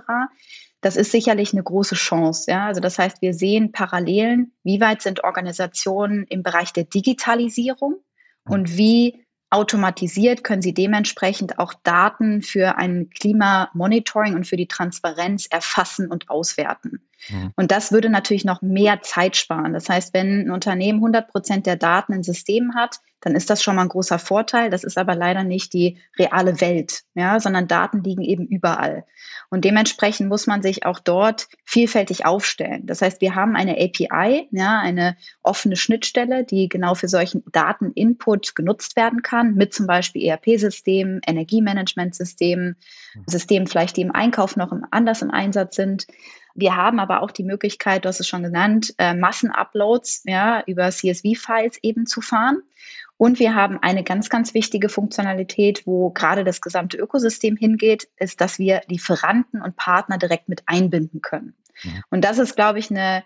Das 0.81 0.95
ist 0.95 1.11
sicherlich 1.11 1.53
eine 1.53 1.63
große 1.63 1.95
Chance. 1.95 2.51
Ja, 2.51 2.67
also 2.67 2.81
das 2.81 2.99
heißt, 2.99 3.21
wir 3.21 3.33
sehen 3.33 3.71
Parallelen. 3.71 4.53
Wie 4.63 4.79
weit 4.79 5.01
sind 5.01 5.23
Organisationen 5.23 6.25
im 6.29 6.43
Bereich 6.43 6.71
der 6.71 6.83
Digitalisierung 6.83 7.95
und 8.45 8.77
wie 8.77 9.25
automatisiert 9.49 10.43
können 10.43 10.61
Sie 10.61 10.73
dementsprechend 10.73 11.57
auch 11.57 11.73
Daten 11.83 12.41
für 12.41 12.77
ein 12.77 13.09
Klimamonitoring 13.09 14.35
und 14.35 14.45
für 14.45 14.57
die 14.57 14.67
Transparenz 14.67 15.47
erfassen 15.47 16.11
und 16.11 16.29
auswerten. 16.29 17.07
Mhm. 17.29 17.53
Und 17.55 17.71
das 17.71 17.91
würde 17.91 18.09
natürlich 18.09 18.43
noch 18.43 18.61
mehr 18.61 19.01
Zeit 19.01 19.37
sparen. 19.37 19.73
Das 19.73 19.87
heißt, 19.87 20.13
wenn 20.13 20.41
ein 20.41 20.51
Unternehmen 20.51 20.99
100 20.99 21.29
Prozent 21.29 21.65
der 21.65 21.77
Daten 21.77 22.13
in 22.13 22.23
Systemen 22.23 22.75
hat, 22.75 22.99
dann 23.21 23.35
ist 23.35 23.49
das 23.49 23.63
schon 23.63 23.75
mal 23.75 23.83
ein 23.83 23.89
großer 23.89 24.19
Vorteil. 24.19 24.69
Das 24.69 24.83
ist 24.83 24.97
aber 24.97 25.15
leider 25.15 25.43
nicht 25.43 25.73
die 25.73 25.97
reale 26.17 26.61
Welt, 26.61 27.03
ja, 27.15 27.39
sondern 27.39 27.67
Daten 27.67 28.03
liegen 28.03 28.21
eben 28.21 28.45
überall. 28.45 29.05
Und 29.49 29.65
dementsprechend 29.65 30.29
muss 30.29 30.45
man 30.45 30.61
sich 30.61 30.85
auch 30.85 30.99
dort 30.99 31.47
vielfältig 31.65 32.25
aufstellen. 32.25 32.85
Das 32.85 33.01
heißt, 33.01 33.21
wir 33.21 33.33
haben 33.33 33.55
eine 33.55 33.73
API, 33.73 34.47
ja, 34.51 34.79
eine 34.79 35.17
offene 35.41 35.75
Schnittstelle, 35.75 36.43
die 36.43 36.69
genau 36.69 36.95
für 36.95 37.07
solchen 37.07 37.43
Dateninput 37.51 38.55
genutzt 38.55 38.95
werden 38.95 39.21
kann, 39.23 39.55
mit 39.55 39.73
zum 39.73 39.87
Beispiel 39.87 40.23
ERP-Systemen, 40.23 41.21
Energiemanagementsystemen. 41.25 42.75
Systemen 43.25 43.67
vielleicht, 43.67 43.97
die 43.97 44.01
im 44.01 44.11
Einkauf 44.11 44.55
noch 44.57 44.71
anders 44.91 45.21
im 45.21 45.31
Einsatz 45.31 45.75
sind. 45.75 46.07
Wir 46.57 46.75
haben 46.75 46.99
aber 46.99 47.21
auch 47.21 47.29
die 47.29 47.43
Möglichkeit, 47.43 48.03
du 48.03 48.09
hast 48.09 48.19
es 48.19 48.27
schon 48.27 48.41
genannt, 48.41 48.95
äh, 48.97 49.13
Massenuploads 49.13 50.23
ja, 50.25 50.63
über 50.65 50.89
CSV-Files 50.89 51.77
eben 51.83 52.07
zu 52.07 52.19
fahren. 52.19 52.63
Und 53.15 53.39
wir 53.39 53.53
haben 53.53 53.77
eine 53.81 54.03
ganz, 54.03 54.29
ganz 54.29 54.55
wichtige 54.55 54.89
Funktionalität, 54.89 55.85
wo 55.85 56.09
gerade 56.09 56.43
das 56.43 56.59
gesamte 56.59 56.97
Ökosystem 56.97 57.57
hingeht, 57.57 58.09
ist, 58.17 58.41
dass 58.41 58.57
wir 58.57 58.81
Lieferanten 58.87 59.61
und 59.61 59.75
Partner 59.75 60.17
direkt 60.17 60.49
mit 60.49 60.63
einbinden 60.65 61.21
können. 61.21 61.53
Mhm. 61.83 62.03
Und 62.09 62.25
das 62.25 62.39
ist, 62.39 62.55
glaube 62.55 62.79
ich, 62.79 62.89
eine, 62.89 63.23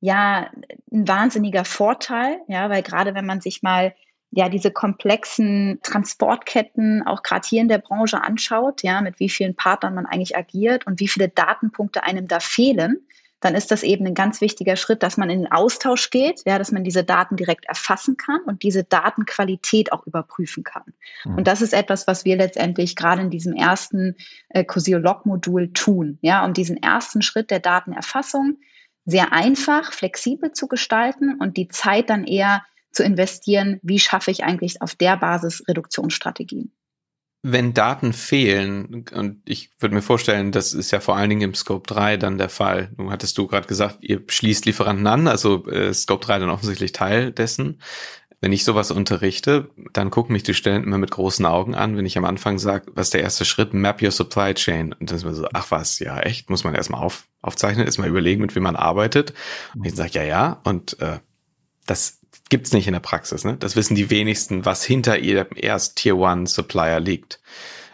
ja, 0.00 0.50
ein 0.90 1.06
wahnsinniger 1.06 1.66
Vorteil, 1.66 2.38
ja, 2.48 2.70
weil 2.70 2.82
gerade 2.82 3.14
wenn 3.14 3.26
man 3.26 3.42
sich 3.42 3.62
mal 3.62 3.94
ja 4.30 4.48
diese 4.48 4.70
komplexen 4.70 5.80
Transportketten 5.82 7.02
auch 7.06 7.22
gerade 7.22 7.46
hier 7.46 7.60
in 7.60 7.68
der 7.68 7.78
Branche 7.78 8.22
anschaut, 8.22 8.82
ja, 8.82 9.00
mit 9.00 9.18
wie 9.18 9.28
vielen 9.28 9.56
Partnern 9.56 9.94
man 9.94 10.06
eigentlich 10.06 10.36
agiert 10.36 10.86
und 10.86 11.00
wie 11.00 11.08
viele 11.08 11.28
Datenpunkte 11.28 12.04
einem 12.04 12.28
da 12.28 12.40
fehlen, 12.40 13.06
dann 13.40 13.54
ist 13.54 13.70
das 13.70 13.82
eben 13.82 14.06
ein 14.06 14.14
ganz 14.14 14.40
wichtiger 14.40 14.76
Schritt, 14.76 15.02
dass 15.02 15.16
man 15.16 15.30
in 15.30 15.40
den 15.40 15.52
Austausch 15.52 16.10
geht, 16.10 16.42
ja, 16.44 16.58
dass 16.58 16.72
man 16.72 16.84
diese 16.84 17.04
Daten 17.04 17.36
direkt 17.36 17.64
erfassen 17.64 18.16
kann 18.16 18.40
und 18.46 18.62
diese 18.62 18.84
Datenqualität 18.84 19.92
auch 19.92 20.06
überprüfen 20.06 20.62
kann. 20.62 20.92
Mhm. 21.24 21.36
Und 21.36 21.46
das 21.46 21.62
ist 21.62 21.72
etwas, 21.72 22.06
was 22.06 22.24
wir 22.24 22.36
letztendlich 22.36 22.96
gerade 22.96 23.22
in 23.22 23.30
diesem 23.30 23.54
ersten 23.54 24.16
äh, 24.50 24.62
Cosio-Log-Modul 24.62 25.72
tun, 25.72 26.18
ja, 26.20 26.44
um 26.44 26.52
diesen 26.52 26.76
ersten 26.82 27.22
Schritt 27.22 27.50
der 27.50 27.60
Datenerfassung 27.60 28.58
sehr 29.06 29.32
einfach, 29.32 29.92
flexibel 29.92 30.52
zu 30.52 30.68
gestalten 30.68 31.36
und 31.40 31.56
die 31.56 31.68
Zeit 31.68 32.10
dann 32.10 32.24
eher 32.24 32.62
zu 32.92 33.02
investieren, 33.04 33.78
wie 33.82 33.98
schaffe 33.98 34.30
ich 34.30 34.44
eigentlich 34.44 34.82
auf 34.82 34.94
der 34.94 35.16
Basis 35.16 35.62
Reduktionsstrategien 35.68 36.72
wenn 37.42 37.72
Daten 37.72 38.12
fehlen, 38.12 39.06
und 39.12 39.40
ich 39.46 39.70
würde 39.78 39.94
mir 39.94 40.02
vorstellen, 40.02 40.52
das 40.52 40.74
ist 40.74 40.90
ja 40.90 41.00
vor 41.00 41.16
allen 41.16 41.30
Dingen 41.30 41.42
im 41.42 41.54
Scope 41.54 41.86
3 41.92 42.18
dann 42.18 42.36
der 42.36 42.50
Fall. 42.50 42.90
Du 42.96 43.10
hattest 43.10 43.38
du 43.38 43.46
gerade 43.46 43.66
gesagt, 43.66 43.98
ihr 44.00 44.22
schließt 44.26 44.66
Lieferanten 44.66 45.06
an, 45.06 45.26
also 45.26 45.66
äh, 45.66 45.94
Scope 45.94 46.24
3 46.24 46.40
dann 46.40 46.50
offensichtlich 46.50 46.92
Teil 46.92 47.32
dessen. 47.32 47.80
Wenn 48.42 48.52
ich 48.52 48.64
sowas 48.64 48.90
unterrichte, 48.90 49.70
dann 49.92 50.10
gucken 50.10 50.32
mich 50.32 50.42
die 50.42 50.54
Studenten 50.54 50.88
immer 50.88 50.98
mit 50.98 51.10
großen 51.10 51.44
Augen 51.44 51.74
an, 51.74 51.96
wenn 51.96 52.06
ich 52.06 52.16
am 52.16 52.24
Anfang 52.24 52.58
sage, 52.58 52.90
was 52.94 53.08
ist 53.08 53.14
der 53.14 53.22
erste 53.22 53.44
Schritt? 53.44 53.74
Map 53.74 54.02
your 54.02 54.10
supply 54.10 54.54
chain. 54.54 54.94
Und 54.94 55.10
dann 55.10 55.16
ist 55.16 55.24
man 55.24 55.34
so, 55.34 55.46
ach 55.52 55.70
was, 55.70 55.98
ja 55.98 56.18
echt, 56.20 56.48
muss 56.48 56.64
man 56.64 56.74
erstmal 56.74 57.02
auf, 57.02 57.26
aufzeichnen, 57.42 57.84
erstmal 57.84 58.08
überlegen, 58.08 58.40
mit 58.40 58.54
wem 58.54 58.62
man 58.62 58.76
arbeitet. 58.76 59.34
Und 59.74 59.86
ich 59.86 59.94
sage, 59.94 60.12
ja, 60.14 60.24
ja, 60.24 60.60
und 60.64 60.98
äh, 61.00 61.18
das 61.86 62.19
gibt's 62.50 62.72
nicht 62.72 62.86
in 62.86 62.92
der 62.92 63.00
Praxis. 63.00 63.44
Ne? 63.44 63.56
Das 63.56 63.76
wissen 63.76 63.94
die 63.94 64.10
wenigsten, 64.10 64.66
was 64.66 64.84
hinter 64.84 65.18
ihrem 65.18 65.48
erst 65.56 65.96
Tier 65.96 66.18
One 66.18 66.46
Supplier 66.46 67.00
liegt. 67.00 67.40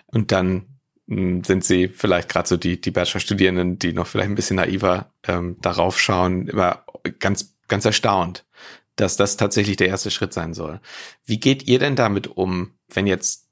Und 0.07 0.33
dann 0.33 0.67
hm, 1.07 1.45
sind 1.45 1.65
sie 1.65 1.89
vielleicht 1.89 2.29
gerade 2.29 2.49
so 2.49 2.57
die, 2.57 2.81
die 2.81 2.91
Bachelor-Studierenden, 2.91 3.79
die 3.79 3.93
noch 3.93 4.09
vielleicht 4.09 4.31
ein 4.31 4.35
bisschen 4.35 4.57
naiver 4.57 5.13
ähm, 5.29 5.57
darauf 5.61 6.01
schauen, 6.01 6.49
immer 6.49 6.85
ganz, 7.21 7.55
ganz 7.69 7.85
erstaunt, 7.85 8.45
dass 8.97 9.17
das 9.17 9.37
tatsächlich 9.37 9.77
der 9.77 9.89
erste 9.89 10.11
Schritt 10.11 10.33
sein 10.33 10.55
soll. 10.55 10.81
Wie 11.25 11.39
geht 11.39 11.69
ihr 11.69 11.79
denn 11.79 11.95
damit 11.95 12.27
um, 12.27 12.73
wenn 12.89 13.07
jetzt 13.07 13.47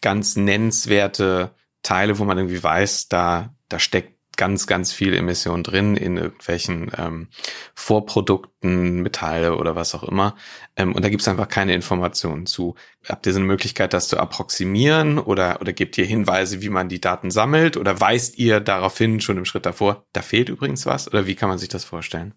ganz 0.00 0.36
nennenswerte 0.36 1.54
Teile, 1.82 2.18
wo 2.18 2.24
man 2.24 2.36
irgendwie 2.36 2.62
weiß, 2.62 3.08
da, 3.08 3.54
da 3.68 3.78
steckt 3.78 4.19
ganz, 4.40 4.66
ganz 4.66 4.90
viel 4.90 5.12
Emission 5.12 5.62
drin 5.62 5.98
in 5.98 6.16
irgendwelchen 6.16 6.90
ähm, 6.96 7.28
Vorprodukten, 7.74 9.02
Metalle 9.02 9.54
oder 9.54 9.76
was 9.76 9.94
auch 9.94 10.02
immer. 10.02 10.34
Ähm, 10.76 10.94
und 10.94 11.04
da 11.04 11.10
gibt 11.10 11.20
es 11.20 11.28
einfach 11.28 11.46
keine 11.46 11.74
Informationen 11.74 12.46
zu. 12.46 12.74
Habt 13.06 13.26
ihr 13.26 13.34
so 13.34 13.38
eine 13.38 13.46
Möglichkeit, 13.46 13.92
das 13.92 14.08
zu 14.08 14.18
approximieren 14.18 15.18
oder, 15.18 15.60
oder 15.60 15.74
gebt 15.74 15.98
ihr 15.98 16.06
Hinweise, 16.06 16.62
wie 16.62 16.70
man 16.70 16.88
die 16.88 17.02
Daten 17.02 17.30
sammelt 17.30 17.76
oder 17.76 18.00
weist 18.00 18.38
ihr 18.38 18.60
daraufhin 18.60 19.20
schon 19.20 19.36
im 19.36 19.44
Schritt 19.44 19.66
davor, 19.66 20.06
da 20.14 20.22
fehlt 20.22 20.48
übrigens 20.48 20.86
was 20.86 21.06
oder 21.06 21.26
wie 21.26 21.34
kann 21.34 21.50
man 21.50 21.58
sich 21.58 21.68
das 21.68 21.84
vorstellen? 21.84 22.32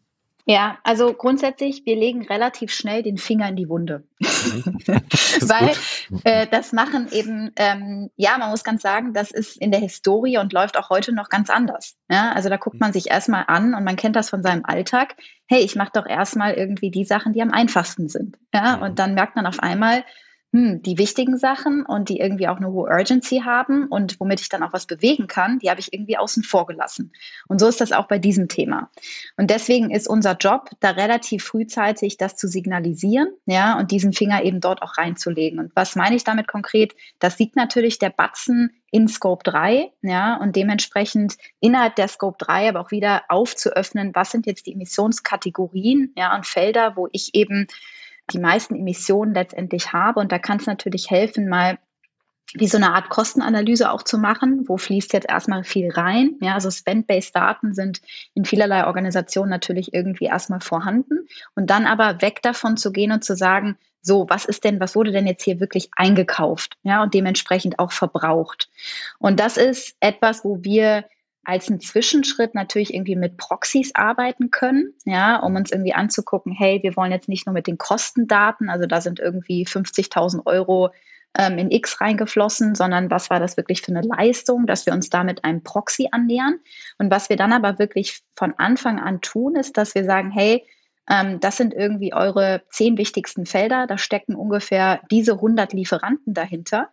Ja, 0.45 0.77
also 0.83 1.13
grundsätzlich, 1.13 1.85
wir 1.85 1.95
legen 1.95 2.27
relativ 2.27 2.73
schnell 2.73 3.01
den 3.01 3.17
Finger 3.17 3.47
in 3.47 3.55
die 3.55 3.69
Wunde. 3.69 4.03
Mhm. 4.19 4.77
Weil 5.41 5.71
äh, 6.25 6.47
das 6.47 6.73
machen 6.73 7.07
eben, 7.11 7.51
ähm, 7.55 8.09
ja, 8.17 8.37
man 8.37 8.49
muss 8.49 8.65
ganz 8.65 8.81
sagen, 8.81 9.13
das 9.13 9.31
ist 9.31 9.55
in 9.55 9.71
der 9.71 9.79
Historie 9.79 10.37
und 10.37 10.51
läuft 10.51 10.77
auch 10.77 10.89
heute 10.89 11.13
noch 11.13 11.29
ganz 11.29 11.49
anders. 11.49 11.95
Ja? 12.09 12.33
Also 12.33 12.49
da 12.49 12.57
guckt 12.57 12.79
man 12.81 12.91
sich 12.91 13.09
erstmal 13.09 13.45
an 13.47 13.73
und 13.73 13.85
man 13.85 13.95
kennt 13.95 14.17
das 14.17 14.29
von 14.29 14.43
seinem 14.43 14.65
Alltag. 14.65 15.15
Hey, 15.47 15.61
ich 15.61 15.75
mache 15.77 15.91
doch 15.93 16.05
erstmal 16.05 16.55
irgendwie 16.55 16.91
die 16.91 17.05
Sachen, 17.05 17.31
die 17.31 17.41
am 17.41 17.51
einfachsten 17.51 18.09
sind. 18.09 18.37
Ja? 18.53 18.75
Und 18.75 18.99
dann 18.99 19.13
merkt 19.13 19.37
man 19.37 19.45
auf 19.45 19.59
einmal, 19.59 20.03
hm, 20.53 20.83
die 20.83 20.99
wichtigen 20.99 21.39
Sachen 21.39 21.83
und 21.83 22.09
die 22.09 22.19
irgendwie 22.19 22.47
auch 22.47 22.57
eine 22.57 22.71
hohe 22.71 22.87
Urgency 22.87 23.41
haben 23.43 23.87
und 23.87 24.19
womit 24.19 24.39
ich 24.39 24.49
dann 24.49 24.61
auch 24.61 24.71
was 24.71 24.85
bewegen 24.85 25.25
kann, 25.25 25.57
die 25.57 25.71
habe 25.71 25.79
ich 25.79 25.91
irgendwie 25.91 26.15
außen 26.15 26.43
vor 26.43 26.67
gelassen. 26.67 27.11
Und 27.47 27.59
so 27.59 27.67
ist 27.67 27.81
das 27.81 27.91
auch 27.91 28.07
bei 28.07 28.19
diesem 28.19 28.47
Thema. 28.47 28.91
Und 29.35 29.49
deswegen 29.49 29.89
ist 29.89 30.07
unser 30.07 30.37
Job, 30.37 30.69
da 30.79 30.91
relativ 30.91 31.43
frühzeitig 31.43 32.17
das 32.17 32.35
zu 32.35 32.47
signalisieren, 32.47 33.29
ja, 33.47 33.79
und 33.79 33.89
diesen 33.89 34.13
Finger 34.13 34.43
eben 34.43 34.61
dort 34.61 34.83
auch 34.83 34.99
reinzulegen. 34.99 35.57
Und 35.57 35.71
was 35.75 35.95
meine 35.95 36.15
ich 36.15 36.23
damit 36.23 36.47
konkret? 36.47 36.93
Das 37.17 37.35
sieht 37.35 37.55
natürlich 37.55 37.97
der 37.97 38.11
Batzen 38.11 38.69
in 38.91 39.07
Scope 39.07 39.43
3, 39.43 39.91
ja, 40.03 40.37
und 40.37 40.55
dementsprechend 40.55 41.37
innerhalb 41.61 41.95
der 41.95 42.07
Scope 42.07 42.37
3 42.37 42.69
aber 42.69 42.81
auch 42.81 42.91
wieder 42.91 43.23
aufzuöffnen, 43.27 44.11
was 44.13 44.29
sind 44.29 44.45
jetzt 44.45 44.67
die 44.67 44.73
Emissionskategorien, 44.73 46.13
ja, 46.15 46.35
und 46.35 46.45
Felder, 46.45 46.95
wo 46.95 47.09
ich 47.11 47.33
eben 47.33 47.65
die 48.31 48.39
meisten 48.39 48.75
Emissionen 48.75 49.33
letztendlich 49.33 49.93
habe. 49.93 50.19
Und 50.19 50.31
da 50.31 50.39
kann 50.39 50.57
es 50.57 50.65
natürlich 50.65 51.09
helfen, 51.09 51.49
mal 51.49 51.77
wie 52.55 52.67
so 52.67 52.77
eine 52.77 52.93
Art 52.93 53.09
Kostenanalyse 53.09 53.89
auch 53.91 54.03
zu 54.03 54.17
machen. 54.17 54.67
Wo 54.67 54.77
fließt 54.77 55.13
jetzt 55.13 55.29
erstmal 55.29 55.63
viel 55.63 55.89
rein? 55.91 56.35
Ja, 56.41 56.53
also 56.53 56.69
Spend-Based 56.69 57.35
Daten 57.35 57.73
sind 57.73 58.01
in 58.33 58.45
vielerlei 58.45 58.85
Organisationen 58.85 59.49
natürlich 59.49 59.93
irgendwie 59.93 60.25
erstmal 60.25 60.61
vorhanden. 60.61 61.27
Und 61.55 61.69
dann 61.69 61.85
aber 61.87 62.21
weg 62.21 62.41
davon 62.43 62.77
zu 62.77 62.91
gehen 62.91 63.11
und 63.11 63.23
zu 63.23 63.35
sagen, 63.35 63.77
so, 64.01 64.25
was 64.29 64.45
ist 64.45 64.65
denn, 64.65 64.79
was 64.79 64.95
wurde 64.95 65.11
denn 65.11 65.25
jetzt 65.25 65.43
hier 65.43 65.59
wirklich 65.59 65.89
eingekauft? 65.95 66.77
Ja, 66.83 67.01
und 67.01 67.13
dementsprechend 67.13 67.79
auch 67.79 67.93
verbraucht. 67.93 68.69
Und 69.17 69.39
das 69.39 69.57
ist 69.57 69.95
etwas, 70.01 70.43
wo 70.43 70.59
wir 70.61 71.05
als 71.43 71.69
einen 71.69 71.79
Zwischenschritt 71.79 72.55
natürlich 72.55 72.93
irgendwie 72.93 73.15
mit 73.15 73.37
Proxys 73.37 73.91
arbeiten 73.95 74.51
können, 74.51 74.93
ja, 75.05 75.39
um 75.39 75.55
uns 75.55 75.71
irgendwie 75.71 75.93
anzugucken, 75.93 76.53
hey, 76.53 76.79
wir 76.83 76.95
wollen 76.95 77.11
jetzt 77.11 77.29
nicht 77.29 77.45
nur 77.45 77.53
mit 77.53 77.67
den 77.67 77.77
Kostendaten, 77.77 78.69
also 78.69 78.85
da 78.85 79.01
sind 79.01 79.19
irgendwie 79.19 79.65
50.000 79.65 80.45
Euro 80.45 80.91
ähm, 81.37 81.57
in 81.57 81.71
X 81.71 81.99
reingeflossen, 81.99 82.75
sondern 82.75 83.11
was 83.11 83.29
war 83.29 83.39
das 83.39 83.57
wirklich 83.57 83.81
für 83.81 83.95
eine 83.95 84.07
Leistung, 84.07 84.65
dass 84.67 84.85
wir 84.85 84.93
uns 84.93 85.09
damit 85.09 85.43
einem 85.43 85.63
Proxy 85.63 86.09
annähern. 86.11 86.59
Und 86.97 87.11
was 87.11 87.29
wir 87.29 87.35
dann 87.35 87.53
aber 87.53 87.79
wirklich 87.79 88.21
von 88.35 88.53
Anfang 88.57 88.99
an 88.99 89.21
tun, 89.21 89.55
ist, 89.55 89.77
dass 89.77 89.95
wir 89.95 90.05
sagen, 90.05 90.31
hey, 90.31 90.65
ähm, 91.09 91.39
das 91.39 91.57
sind 91.57 91.73
irgendwie 91.73 92.13
eure 92.13 92.63
zehn 92.69 92.97
wichtigsten 92.97 93.45
Felder, 93.45 93.87
da 93.87 93.97
stecken 93.97 94.35
ungefähr 94.35 95.01
diese 95.11 95.33
100 95.33 95.73
Lieferanten 95.73 96.33
dahinter. 96.33 96.89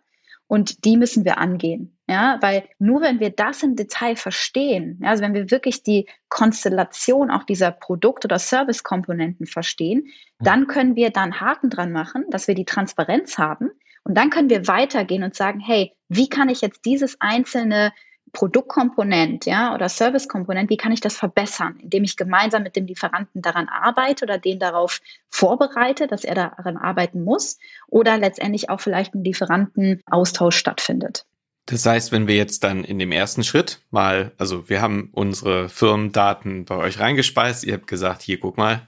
Und 0.51 0.83
die 0.83 0.97
müssen 0.97 1.23
wir 1.23 1.37
angehen. 1.37 1.97
Ja, 2.09 2.37
weil 2.41 2.67
nur 2.77 2.99
wenn 2.99 3.21
wir 3.21 3.29
das 3.29 3.63
im 3.63 3.77
Detail 3.77 4.17
verstehen, 4.17 4.99
ja, 5.01 5.11
also 5.11 5.23
wenn 5.23 5.33
wir 5.33 5.49
wirklich 5.49 5.81
die 5.81 6.09
Konstellation 6.27 7.31
auch 7.31 7.45
dieser 7.45 7.71
Produkt- 7.71 8.25
oder 8.25 8.37
Service-Komponenten 8.37 9.45
verstehen, 9.45 10.07
dann 10.39 10.67
können 10.67 10.97
wir 10.97 11.09
da 11.09 11.23
einen 11.23 11.39
Haken 11.39 11.69
dran 11.69 11.93
machen, 11.93 12.25
dass 12.31 12.49
wir 12.49 12.55
die 12.55 12.65
Transparenz 12.65 13.37
haben. 13.37 13.69
Und 14.03 14.17
dann 14.17 14.29
können 14.29 14.49
wir 14.49 14.67
weitergehen 14.67 15.23
und 15.23 15.35
sagen, 15.35 15.61
hey, 15.61 15.93
wie 16.09 16.27
kann 16.27 16.49
ich 16.49 16.59
jetzt 16.59 16.83
dieses 16.83 17.15
einzelne 17.21 17.93
Produktkomponent, 18.33 19.45
ja, 19.45 19.73
oder 19.73 19.89
Servicekomponent, 19.89 20.69
wie 20.69 20.77
kann 20.77 20.91
ich 20.91 21.01
das 21.01 21.17
verbessern, 21.17 21.77
indem 21.81 22.03
ich 22.03 22.17
gemeinsam 22.17 22.63
mit 22.63 22.75
dem 22.75 22.85
Lieferanten 22.85 23.41
daran 23.41 23.67
arbeite 23.67 24.25
oder 24.25 24.37
den 24.37 24.59
darauf 24.59 25.01
vorbereite, 25.29 26.07
dass 26.07 26.23
er 26.23 26.35
daran 26.35 26.77
arbeiten 26.77 27.23
muss 27.23 27.57
oder 27.87 28.17
letztendlich 28.17 28.69
auch 28.69 28.79
vielleicht 28.79 29.13
ein 29.13 29.23
Lieferantenaustausch 29.23 30.55
stattfindet. 30.55 31.25
Das 31.67 31.85
heißt, 31.85 32.11
wenn 32.11 32.27
wir 32.27 32.35
jetzt 32.35 32.63
dann 32.63 32.83
in 32.83 32.99
dem 32.99 33.11
ersten 33.11 33.43
Schritt 33.43 33.81
mal, 33.91 34.31
also 34.37 34.67
wir 34.67 34.81
haben 34.81 35.09
unsere 35.13 35.69
Firmendaten 35.69 36.65
bei 36.65 36.75
euch 36.75 36.99
reingespeist, 36.99 37.63
ihr 37.63 37.73
habt 37.73 37.87
gesagt, 37.87 38.23
hier 38.23 38.39
guck 38.39 38.57
mal, 38.57 38.87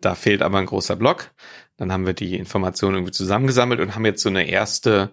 da 0.00 0.14
fehlt 0.14 0.42
aber 0.42 0.58
ein 0.58 0.66
großer 0.66 0.96
Block. 0.96 1.30
Dann 1.76 1.92
haben 1.92 2.06
wir 2.06 2.12
die 2.12 2.36
Informationen 2.36 2.96
irgendwie 2.96 3.12
zusammengesammelt 3.12 3.80
und 3.80 3.94
haben 3.94 4.04
jetzt 4.04 4.22
so 4.22 4.28
eine 4.28 4.48
erste 4.48 5.10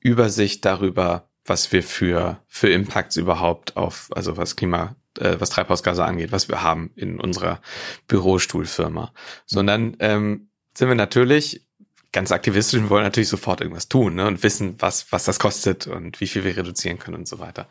Übersicht 0.00 0.64
darüber, 0.64 1.28
was 1.46 1.72
wir 1.72 1.82
für, 1.82 2.40
für 2.48 2.68
Impacts 2.68 3.16
überhaupt 3.16 3.76
auf, 3.76 4.08
also 4.14 4.36
was 4.36 4.56
Klima, 4.56 4.96
äh, 5.18 5.36
was 5.38 5.50
Treibhausgase 5.50 6.04
angeht, 6.04 6.32
was 6.32 6.48
wir 6.48 6.62
haben 6.62 6.90
in 6.96 7.20
unserer 7.20 7.60
Bürostuhlfirma. 8.08 9.12
Sondern 9.46 9.96
ähm, 10.00 10.48
sind 10.74 10.88
wir 10.88 10.94
natürlich 10.94 11.66
ganz 12.12 12.32
aktivistisch 12.32 12.80
und 12.80 12.90
wollen 12.90 13.04
natürlich 13.04 13.28
sofort 13.28 13.60
irgendwas 13.60 13.88
tun 13.88 14.14
ne, 14.14 14.26
und 14.26 14.42
wissen, 14.42 14.76
was, 14.78 15.12
was 15.12 15.24
das 15.24 15.38
kostet 15.38 15.86
und 15.86 16.20
wie 16.20 16.26
viel 16.26 16.44
wir 16.44 16.56
reduzieren 16.56 16.98
können 16.98 17.16
und 17.16 17.28
so 17.28 17.38
weiter. 17.38 17.68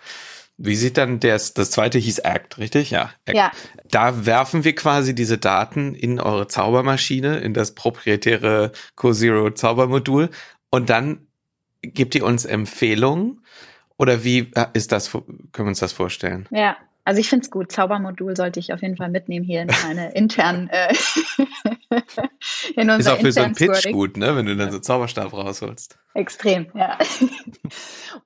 Wie 0.57 0.75
sieht 0.75 0.97
dann 0.97 1.19
das, 1.19 1.53
das 1.53 1.71
zweite 1.71 1.97
hieß 1.97 2.19
Act, 2.19 2.57
richtig? 2.59 2.91
Ja, 2.91 3.11
Act. 3.25 3.37
ja. 3.37 3.51
Da 3.89 4.25
werfen 4.25 4.63
wir 4.63 4.73
quasi 4.73 5.13
diese 5.13 5.37
Daten 5.37 5.95
in 5.95 6.19
eure 6.19 6.47
Zaubermaschine, 6.47 7.39
in 7.39 7.53
das 7.53 7.75
proprietäre 7.75 8.71
CoZero 8.95 9.51
Zaubermodul 9.51 10.29
und 10.69 10.89
dann 10.89 11.24
gebt 11.87 12.15
ihr 12.15 12.25
uns 12.25 12.45
Empfehlungen 12.45 13.41
oder 13.97 14.23
wie 14.23 14.51
äh, 14.55 14.65
ist 14.73 14.91
das, 14.91 15.11
können 15.11 15.25
wir 15.53 15.67
uns 15.67 15.79
das 15.79 15.93
vorstellen? 15.93 16.47
Ja, 16.51 16.77
also 17.05 17.19
ich 17.21 17.29
finde 17.29 17.45
es 17.45 17.51
gut. 17.51 17.71
Zaubermodul 17.71 18.35
sollte 18.35 18.59
ich 18.59 18.73
auf 18.73 18.81
jeden 18.81 18.97
Fall 18.97 19.09
mitnehmen 19.09 19.45
hier 19.45 19.61
in 19.61 19.69
meine 19.87 20.11
internen 20.15 20.69
äh, 20.69 20.93
in 22.75 22.89
Ist 22.89 23.07
auch 23.07 23.19
für 23.19 23.31
so 23.31 23.41
ein 23.41 23.53
Pitch 23.53 23.75
Scoring. 23.75 23.93
gut, 23.95 24.17
ne? 24.17 24.35
Wenn 24.35 24.47
du 24.47 24.55
dann 24.55 24.71
so 24.71 24.79
Zauberstab 24.79 25.31
rausholst. 25.31 25.97
Extrem, 26.13 26.67
ja. 26.73 26.97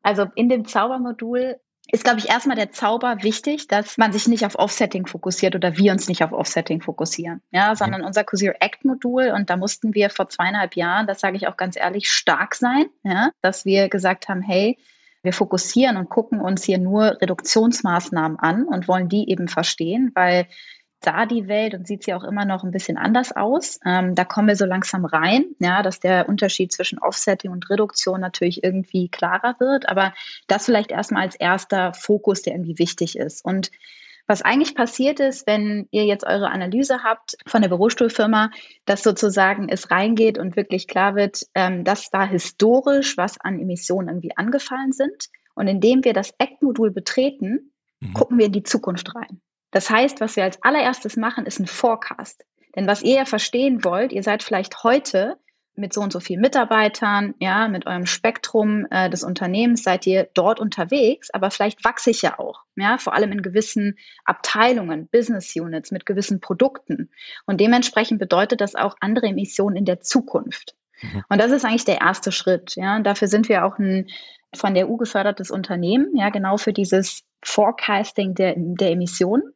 Also 0.01 0.27
in 0.35 0.49
dem 0.49 0.65
Zaubermodul 0.65 1.57
ist, 1.91 2.03
glaube 2.03 2.19
ich, 2.19 2.29
erstmal 2.29 2.55
der 2.55 2.71
Zauber 2.71 3.23
wichtig, 3.23 3.67
dass 3.67 3.97
man 3.97 4.11
sich 4.11 4.27
nicht 4.27 4.45
auf 4.45 4.57
Offsetting 4.57 5.07
fokussiert 5.07 5.55
oder 5.55 5.77
wir 5.77 5.91
uns 5.91 6.07
nicht 6.07 6.23
auf 6.23 6.31
Offsetting 6.31 6.81
fokussieren, 6.81 7.41
ja, 7.51 7.75
sondern 7.75 8.03
unser 8.03 8.23
Cosier 8.23 8.55
Act 8.59 8.85
Modul 8.85 9.31
und 9.35 9.49
da 9.49 9.57
mussten 9.57 9.93
wir 9.93 10.09
vor 10.09 10.29
zweieinhalb 10.29 10.75
Jahren, 10.75 11.07
das 11.07 11.19
sage 11.19 11.37
ich 11.37 11.47
auch 11.47 11.57
ganz 11.57 11.75
ehrlich, 11.75 12.09
stark 12.09 12.55
sein, 12.55 12.85
ja, 13.03 13.31
dass 13.41 13.65
wir 13.65 13.89
gesagt 13.89 14.29
haben, 14.29 14.41
hey, 14.41 14.77
wir 15.21 15.33
fokussieren 15.33 15.97
und 15.97 16.09
gucken 16.09 16.39
uns 16.39 16.63
hier 16.63 16.77
nur 16.77 17.19
Reduktionsmaßnahmen 17.21 18.39
an 18.39 18.63
und 18.63 18.87
wollen 18.87 19.09
die 19.09 19.29
eben 19.29 19.47
verstehen, 19.47 20.11
weil 20.15 20.47
sah 21.03 21.25
die 21.25 21.47
Welt 21.47 21.73
und 21.73 21.87
sieht 21.87 22.03
sie 22.03 22.13
auch 22.13 22.23
immer 22.23 22.45
noch 22.45 22.63
ein 22.63 22.71
bisschen 22.71 22.97
anders 22.97 23.35
aus. 23.35 23.79
Ähm, 23.85 24.15
da 24.15 24.25
kommen 24.25 24.47
wir 24.47 24.55
so 24.55 24.65
langsam 24.65 25.05
rein, 25.05 25.45
ja, 25.59 25.81
dass 25.81 25.99
der 25.99 26.27
Unterschied 26.27 26.73
zwischen 26.73 26.99
Offsetting 26.99 27.51
und 27.51 27.69
Reduktion 27.69 28.19
natürlich 28.19 28.63
irgendwie 28.63 29.09
klarer 29.09 29.55
wird. 29.59 29.87
Aber 29.87 30.13
das 30.47 30.65
vielleicht 30.65 30.91
erstmal 30.91 31.23
als 31.23 31.35
erster 31.35 31.93
Fokus, 31.93 32.41
der 32.41 32.53
irgendwie 32.53 32.79
wichtig 32.79 33.17
ist. 33.17 33.43
Und 33.45 33.71
was 34.27 34.43
eigentlich 34.43 34.75
passiert 34.75 35.19
ist, 35.19 35.47
wenn 35.47 35.87
ihr 35.89 36.05
jetzt 36.05 36.23
eure 36.23 36.51
Analyse 36.51 37.03
habt 37.03 37.35
von 37.47 37.63
der 37.63 37.69
Bürostuhlfirma, 37.69 38.51
dass 38.85 39.01
sozusagen 39.01 39.69
es 39.69 39.89
reingeht 39.89 40.37
und 40.37 40.55
wirklich 40.55 40.87
klar 40.87 41.15
wird, 41.15 41.47
ähm, 41.55 41.83
dass 41.83 42.11
da 42.11 42.27
historisch 42.27 43.17
was 43.17 43.39
an 43.39 43.59
Emissionen 43.59 44.09
irgendwie 44.09 44.37
angefallen 44.37 44.91
sind. 44.91 45.29
Und 45.55 45.67
indem 45.67 46.03
wir 46.03 46.13
das 46.13 46.33
ACT-Modul 46.39 46.91
betreten, 46.91 47.71
mhm. 48.01 48.13
gucken 48.13 48.37
wir 48.37 48.45
in 48.45 48.51
die 48.51 48.63
Zukunft 48.63 49.15
rein. 49.15 49.41
Das 49.71 49.89
heißt, 49.89 50.21
was 50.21 50.35
wir 50.35 50.43
als 50.43 50.61
allererstes 50.63 51.15
machen, 51.15 51.45
ist 51.45 51.59
ein 51.59 51.67
Forecast. 51.67 52.45
Denn 52.75 52.87
was 52.87 53.01
ihr 53.01 53.15
ja 53.15 53.25
verstehen 53.25 53.83
wollt, 53.83 54.11
ihr 54.11 54.23
seid 54.23 54.43
vielleicht 54.43 54.83
heute 54.83 55.37
mit 55.79 55.93
so 55.93 56.01
und 56.01 56.11
so 56.11 56.19
vielen 56.19 56.41
Mitarbeitern, 56.41 57.33
ja, 57.39 57.67
mit 57.67 57.87
eurem 57.87 58.05
Spektrum 58.05 58.85
äh, 58.91 59.09
des 59.09 59.23
Unternehmens 59.23 59.83
seid 59.83 60.05
ihr 60.05 60.29
dort 60.33 60.59
unterwegs, 60.59 61.29
aber 61.31 61.51
vielleicht 61.51 61.83
wachse 61.83 62.11
ich 62.11 62.21
ja 62.21 62.37
auch, 62.37 62.63
ja, 62.75 62.97
vor 62.97 63.13
allem 63.13 63.31
in 63.31 63.41
gewissen 63.41 63.97
Abteilungen, 64.25 65.07
Business 65.07 65.55
Units, 65.55 65.91
mit 65.91 66.05
gewissen 66.05 66.41
Produkten. 66.41 67.09
Und 67.45 67.61
dementsprechend 67.61 68.19
bedeutet 68.19 68.61
das 68.61 68.75
auch 68.75 68.95
andere 68.99 69.27
Emissionen 69.27 69.77
in 69.77 69.85
der 69.85 70.01
Zukunft. 70.01 70.75
Mhm. 71.01 71.23
Und 71.29 71.39
das 71.41 71.51
ist 71.51 71.65
eigentlich 71.65 71.85
der 71.85 72.01
erste 72.01 72.31
Schritt, 72.31 72.75
ja. 72.75 72.95
Und 72.95 73.03
dafür 73.03 73.27
sind 73.27 73.49
wir 73.49 73.65
auch 73.65 73.77
ein 73.79 74.07
von 74.55 74.73
der 74.73 74.89
EU 74.89 74.95
gefördertes 74.95 75.51
Unternehmen, 75.51 76.15
ja, 76.15 76.29
genau 76.29 76.57
für 76.57 76.73
dieses 76.73 77.23
Forecasting 77.43 78.33
der, 78.33 78.55
der 78.57 78.91
Emissionen. 78.91 79.53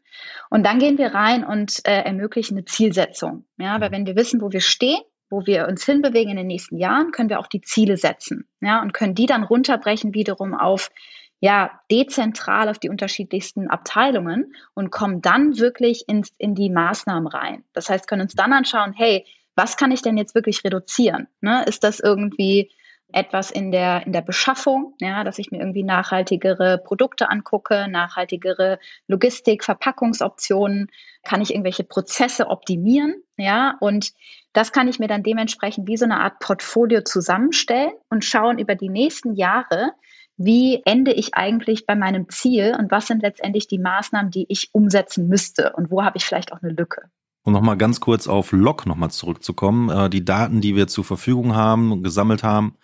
Und 0.49 0.65
dann 0.65 0.79
gehen 0.79 0.97
wir 0.97 1.13
rein 1.13 1.43
und 1.43 1.79
äh, 1.85 2.03
ermöglichen 2.03 2.57
eine 2.57 2.65
Zielsetzung. 2.65 3.45
Ja, 3.57 3.81
weil 3.81 3.89
mhm. 3.89 3.93
wenn 3.93 4.05
wir 4.05 4.15
wissen, 4.15 4.41
wo 4.41 4.51
wir 4.51 4.61
stehen, 4.61 5.01
wo 5.29 5.45
wir 5.47 5.67
uns 5.67 5.83
hinbewegen 5.85 6.31
in 6.31 6.37
den 6.37 6.47
nächsten 6.47 6.77
Jahren, 6.77 7.11
können 7.11 7.29
wir 7.29 7.39
auch 7.39 7.47
die 7.47 7.61
Ziele 7.61 7.97
setzen. 7.97 8.47
Ja, 8.61 8.81
und 8.81 8.93
können 8.93 9.15
die 9.15 9.25
dann 9.25 9.43
runterbrechen 9.43 10.13
wiederum 10.13 10.53
auf 10.53 10.91
ja, 11.39 11.71
dezentral 11.91 12.69
auf 12.69 12.79
die 12.79 12.89
unterschiedlichsten 12.89 13.67
Abteilungen 13.67 14.53
und 14.75 14.91
kommen 14.91 15.21
dann 15.21 15.57
wirklich 15.57 16.07
ins, 16.07 16.33
in 16.37 16.55
die 16.55 16.69
Maßnahmen 16.69 17.27
rein. 17.27 17.65
Das 17.73 17.89
heißt, 17.89 18.07
können 18.07 18.21
uns 18.21 18.33
dann 18.33 18.53
anschauen, 18.53 18.93
hey, 18.93 19.25
was 19.55 19.77
kann 19.77 19.91
ich 19.91 20.01
denn 20.01 20.17
jetzt 20.17 20.35
wirklich 20.35 20.63
reduzieren? 20.63 21.27
Ne? 21.41 21.63
Ist 21.65 21.83
das 21.83 21.99
irgendwie 21.99 22.71
etwas 23.13 23.51
in 23.51 23.71
der, 23.71 24.05
in 24.05 24.13
der 24.13 24.21
Beschaffung, 24.21 24.95
ja, 24.99 25.23
dass 25.23 25.37
ich 25.37 25.51
mir 25.51 25.59
irgendwie 25.59 25.83
nachhaltigere 25.83 26.79
Produkte 26.79 27.29
angucke, 27.29 27.87
nachhaltigere 27.87 28.79
Logistik, 29.07 29.63
Verpackungsoptionen, 29.63 30.89
kann 31.23 31.41
ich 31.41 31.51
irgendwelche 31.51 31.83
Prozesse 31.83 32.47
optimieren, 32.47 33.23
ja, 33.37 33.77
und 33.79 34.13
das 34.51 34.71
kann 34.71 34.87
ich 34.87 34.99
mir 34.99 35.07
dann 35.07 35.23
dementsprechend 35.23 35.87
wie 35.87 35.97
so 35.97 36.05
eine 36.05 36.19
Art 36.19 36.39
Portfolio 36.39 37.01
zusammenstellen 37.01 37.93
und 38.09 38.25
schauen 38.25 38.59
über 38.59 38.75
die 38.75 38.89
nächsten 38.89 39.35
Jahre, 39.35 39.91
wie 40.35 40.81
ende 40.85 41.13
ich 41.13 41.35
eigentlich 41.35 41.85
bei 41.85 41.95
meinem 41.95 42.29
Ziel 42.29 42.75
und 42.77 42.91
was 42.91 43.07
sind 43.07 43.21
letztendlich 43.21 43.67
die 43.67 43.79
Maßnahmen, 43.79 44.31
die 44.31 44.45
ich 44.49 44.69
umsetzen 44.73 45.27
müsste 45.27 45.73
und 45.73 45.91
wo 45.91 46.03
habe 46.03 46.17
ich 46.17 46.25
vielleicht 46.25 46.51
auch 46.51 46.61
eine 46.61 46.73
Lücke. 46.73 47.03
Um 47.43 47.51
nochmal 47.51 47.77
ganz 47.77 47.99
kurz 47.99 48.27
auf 48.27 48.53
Log 48.53 48.85
nochmal 48.85 49.11
zurückzukommen, 49.11 49.89
äh, 49.89 50.09
die 50.09 50.23
Daten, 50.23 50.61
die 50.61 50.75
wir 50.75 50.87
zur 50.87 51.03
Verfügung 51.03 51.55
haben 51.55 52.01
gesammelt 52.01 52.41
haben, 52.41 52.75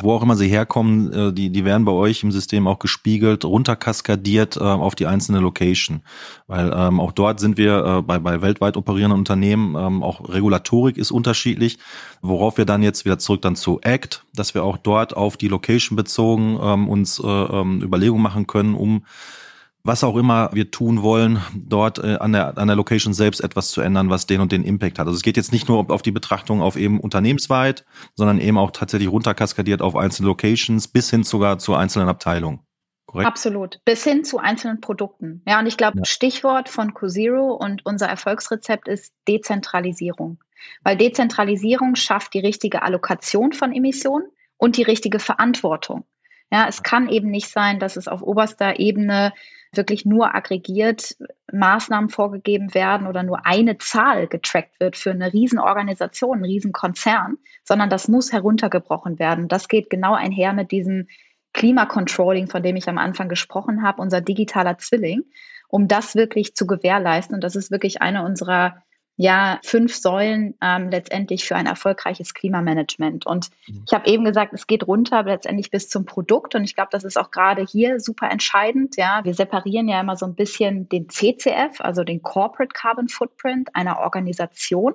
wo 0.00 0.12
auch 0.12 0.22
immer 0.22 0.36
sie 0.36 0.48
herkommen, 0.48 1.12
äh, 1.12 1.32
die, 1.32 1.50
die 1.50 1.64
werden 1.64 1.84
bei 1.84 1.92
euch 1.92 2.22
im 2.22 2.30
System 2.30 2.68
auch 2.68 2.78
gespiegelt, 2.78 3.44
runterkaskadiert 3.44 4.56
äh, 4.56 4.60
auf 4.60 4.94
die 4.94 5.06
einzelne 5.06 5.40
Location. 5.40 6.02
Weil 6.46 6.72
ähm, 6.74 7.00
auch 7.00 7.12
dort 7.12 7.40
sind 7.40 7.58
wir 7.58 7.84
äh, 7.84 8.02
bei, 8.02 8.18
bei 8.18 8.40
weltweit 8.40 8.76
operierenden 8.76 9.18
Unternehmen, 9.18 9.74
ähm, 9.74 10.02
auch 10.02 10.28
Regulatorik 10.28 10.96
ist 10.96 11.10
unterschiedlich, 11.10 11.78
worauf 12.22 12.58
wir 12.58 12.64
dann 12.64 12.82
jetzt 12.82 13.04
wieder 13.04 13.18
zurück 13.18 13.42
dann 13.42 13.56
zu 13.56 13.80
ACT, 13.82 14.24
dass 14.34 14.54
wir 14.54 14.62
auch 14.62 14.76
dort 14.76 15.16
auf 15.16 15.36
die 15.36 15.48
Location 15.48 15.96
bezogen 15.96 16.58
ähm, 16.62 16.88
uns 16.88 17.18
äh, 17.18 17.26
ähm, 17.26 17.82
Überlegungen 17.82 18.22
machen 18.22 18.46
können, 18.46 18.74
um 18.74 19.02
was 19.84 20.04
auch 20.04 20.16
immer 20.16 20.50
wir 20.52 20.70
tun 20.70 21.02
wollen, 21.02 21.40
dort 21.54 21.98
äh, 21.98 22.16
an, 22.16 22.32
der, 22.32 22.58
an 22.58 22.66
der 22.66 22.76
Location 22.76 23.14
selbst 23.14 23.40
etwas 23.40 23.70
zu 23.70 23.80
ändern, 23.80 24.10
was 24.10 24.26
den 24.26 24.40
und 24.40 24.52
den 24.52 24.64
Impact 24.64 24.98
hat. 24.98 25.06
Also 25.06 25.16
es 25.16 25.22
geht 25.22 25.36
jetzt 25.36 25.52
nicht 25.52 25.68
nur 25.68 25.90
auf 25.90 26.02
die 26.02 26.10
Betrachtung 26.10 26.60
auf 26.60 26.76
eben 26.76 27.00
unternehmensweit, 27.00 27.84
sondern 28.14 28.40
eben 28.40 28.58
auch 28.58 28.70
tatsächlich 28.70 29.10
runterkaskadiert 29.10 29.80
auf 29.80 29.96
einzelne 29.96 30.28
Locations 30.28 30.88
bis 30.88 31.10
hin 31.10 31.24
sogar 31.24 31.58
zu 31.58 31.74
einzelnen 31.74 32.08
Abteilungen. 32.08 32.60
Korrekt? 33.06 33.26
Absolut. 33.26 33.80
Bis 33.86 34.04
hin 34.04 34.22
zu 34.22 34.38
einzelnen 34.38 34.82
Produkten. 34.82 35.42
Ja, 35.48 35.58
und 35.60 35.66
ich 35.66 35.78
glaube, 35.78 35.98
ja. 35.98 36.04
Stichwort 36.04 36.68
von 36.68 36.92
CoZero 36.92 37.54
und 37.54 37.86
unser 37.86 38.06
Erfolgsrezept 38.06 38.86
ist 38.86 39.14
Dezentralisierung. 39.26 40.38
Weil 40.82 40.98
Dezentralisierung 40.98 41.94
schafft 41.94 42.34
die 42.34 42.40
richtige 42.40 42.82
Allokation 42.82 43.52
von 43.52 43.72
Emissionen 43.72 44.26
und 44.58 44.76
die 44.76 44.82
richtige 44.82 45.20
Verantwortung. 45.20 46.04
Ja, 46.52 46.66
es 46.68 46.82
kann 46.82 47.08
eben 47.08 47.30
nicht 47.30 47.48
sein, 47.48 47.78
dass 47.78 47.96
es 47.96 48.08
auf 48.08 48.22
oberster 48.22 48.78
Ebene 48.78 49.32
wirklich 49.72 50.04
nur 50.04 50.34
aggregiert 50.34 51.16
Maßnahmen 51.52 52.10
vorgegeben 52.10 52.74
werden 52.74 53.06
oder 53.06 53.22
nur 53.22 53.46
eine 53.46 53.78
Zahl 53.78 54.26
getrackt 54.26 54.80
wird 54.80 54.96
für 54.96 55.10
eine 55.10 55.32
Riesenorganisation, 55.32 56.36
einen 56.36 56.44
Riesenkonzern, 56.44 57.38
sondern 57.64 57.90
das 57.90 58.08
muss 58.08 58.32
heruntergebrochen 58.32 59.18
werden. 59.18 59.48
Das 59.48 59.68
geht 59.68 59.90
genau 59.90 60.14
einher 60.14 60.52
mit 60.52 60.70
diesem 60.70 61.06
Klimacontrolling, 61.52 62.48
von 62.48 62.62
dem 62.62 62.76
ich 62.76 62.88
am 62.88 62.98
Anfang 62.98 63.28
gesprochen 63.28 63.82
habe, 63.82 64.02
unser 64.02 64.20
digitaler 64.20 64.78
Zwilling, 64.78 65.22
um 65.68 65.88
das 65.88 66.14
wirklich 66.14 66.54
zu 66.54 66.66
gewährleisten. 66.66 67.34
Und 67.34 67.42
das 67.42 67.56
ist 67.56 67.70
wirklich 67.70 68.00
eine 68.02 68.24
unserer 68.24 68.82
ja 69.18 69.58
fünf 69.64 69.96
Säulen 69.96 70.54
ähm, 70.62 70.90
letztendlich 70.90 71.44
für 71.44 71.56
ein 71.56 71.66
erfolgreiches 71.66 72.34
Klimamanagement. 72.34 73.26
Und 73.26 73.50
mhm. 73.66 73.82
ich 73.84 73.92
habe 73.92 74.08
eben 74.08 74.24
gesagt, 74.24 74.54
es 74.54 74.68
geht 74.68 74.86
runter 74.86 75.24
letztendlich 75.24 75.70
bis 75.72 75.88
zum 75.88 76.06
Produkt. 76.06 76.54
Und 76.54 76.62
ich 76.62 76.76
glaube, 76.76 76.90
das 76.92 77.02
ist 77.02 77.18
auch 77.18 77.32
gerade 77.32 77.66
hier 77.68 77.98
super 77.98 78.30
entscheidend. 78.30 78.96
Ja, 78.96 79.20
wir 79.24 79.34
separieren 79.34 79.88
ja 79.88 80.00
immer 80.00 80.16
so 80.16 80.24
ein 80.24 80.36
bisschen 80.36 80.88
den 80.88 81.08
CCF, 81.08 81.80
also 81.80 82.04
den 82.04 82.22
Corporate 82.22 82.72
Carbon 82.72 83.08
Footprint 83.08 83.74
einer 83.74 83.98
Organisation. 83.98 84.94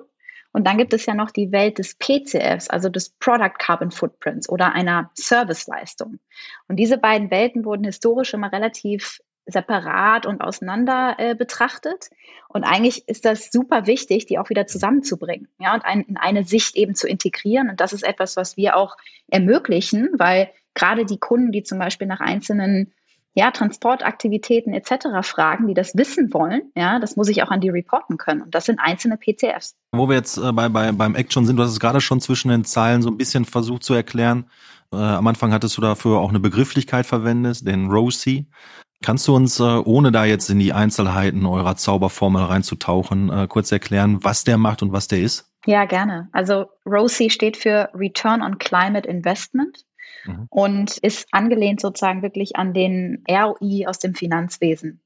Und 0.52 0.66
dann 0.66 0.78
gibt 0.78 0.94
es 0.94 1.04
ja 1.04 1.14
noch 1.14 1.30
die 1.30 1.52
Welt 1.52 1.78
des 1.78 1.96
PCFs, 1.96 2.70
also 2.70 2.88
des 2.88 3.10
Product 3.10 3.58
Carbon 3.58 3.90
Footprints 3.90 4.48
oder 4.48 4.72
einer 4.72 5.10
Serviceleistung. 5.14 6.18
Und 6.66 6.76
diese 6.76 6.96
beiden 6.96 7.30
Welten 7.30 7.66
wurden 7.66 7.84
historisch 7.84 8.32
immer 8.32 8.50
relativ 8.50 9.20
separat 9.46 10.26
und 10.26 10.40
auseinander 10.40 11.16
äh, 11.18 11.34
betrachtet. 11.34 12.10
Und 12.48 12.64
eigentlich 12.64 13.08
ist 13.08 13.24
das 13.24 13.50
super 13.50 13.86
wichtig, 13.86 14.26
die 14.26 14.38
auch 14.38 14.48
wieder 14.48 14.66
zusammenzubringen, 14.66 15.48
ja, 15.58 15.74
und 15.74 15.84
ein, 15.84 16.02
in 16.02 16.16
eine 16.16 16.44
Sicht 16.44 16.76
eben 16.76 16.94
zu 16.94 17.06
integrieren. 17.06 17.68
Und 17.68 17.80
das 17.80 17.92
ist 17.92 18.04
etwas, 18.04 18.36
was 18.36 18.56
wir 18.56 18.76
auch 18.76 18.96
ermöglichen, 19.28 20.10
weil 20.16 20.50
gerade 20.74 21.04
die 21.04 21.18
Kunden, 21.18 21.52
die 21.52 21.62
zum 21.62 21.78
Beispiel 21.78 22.06
nach 22.06 22.20
einzelnen 22.20 22.92
ja, 23.34 23.50
Transportaktivitäten 23.50 24.72
etc. 24.72 25.06
fragen, 25.22 25.66
die 25.66 25.74
das 25.74 25.96
wissen 25.96 26.32
wollen, 26.32 26.70
ja, 26.76 27.00
das 27.00 27.16
muss 27.16 27.28
ich 27.28 27.42
auch 27.42 27.50
an 27.50 27.60
die 27.60 27.68
reporten 27.68 28.16
können. 28.16 28.42
Und 28.42 28.54
das 28.54 28.64
sind 28.66 28.78
einzelne 28.78 29.16
PCFs. 29.16 29.74
Wo 29.92 30.08
wir 30.08 30.16
jetzt 30.16 30.36
äh, 30.38 30.52
bei, 30.52 30.68
bei, 30.68 30.92
beim 30.92 31.16
Action 31.16 31.44
sind, 31.44 31.56
du 31.56 31.64
hast 31.64 31.72
es 31.72 31.80
gerade 31.80 32.00
schon 32.00 32.20
zwischen 32.20 32.48
den 32.48 32.64
Zeilen 32.64 33.02
so 33.02 33.10
ein 33.10 33.16
bisschen 33.16 33.44
versucht 33.44 33.82
zu 33.82 33.92
erklären. 33.92 34.48
Äh, 34.92 34.96
am 34.96 35.26
Anfang 35.26 35.52
hattest 35.52 35.76
du 35.76 35.80
dafür 35.80 36.18
auch 36.18 36.28
eine 36.28 36.38
Begrifflichkeit 36.38 37.06
verwendet, 37.06 37.66
den 37.66 37.90
ROSI. 37.90 38.46
Kannst 39.04 39.28
du 39.28 39.36
uns, 39.36 39.60
äh, 39.60 39.62
ohne 39.62 40.12
da 40.12 40.24
jetzt 40.24 40.48
in 40.48 40.58
die 40.58 40.72
Einzelheiten 40.72 41.44
eurer 41.44 41.76
Zauberformel 41.76 42.44
reinzutauchen, 42.44 43.28
äh, 43.28 43.46
kurz 43.46 43.70
erklären, 43.70 44.24
was 44.24 44.44
der 44.44 44.56
macht 44.56 44.82
und 44.82 44.92
was 44.92 45.08
der 45.08 45.20
ist? 45.20 45.52
Ja, 45.66 45.84
gerne. 45.84 46.30
Also 46.32 46.70
ROSI 46.86 47.28
steht 47.28 47.58
für 47.58 47.90
Return 47.94 48.40
on 48.40 48.56
Climate 48.56 49.06
Investment 49.06 49.84
mhm. 50.24 50.46
und 50.48 50.96
ist 50.98 51.28
angelehnt 51.32 51.82
sozusagen 51.82 52.22
wirklich 52.22 52.56
an 52.56 52.72
den 52.72 53.22
ROI 53.28 53.86
aus 53.86 53.98
dem 53.98 54.14
Finanzwesen. 54.14 55.02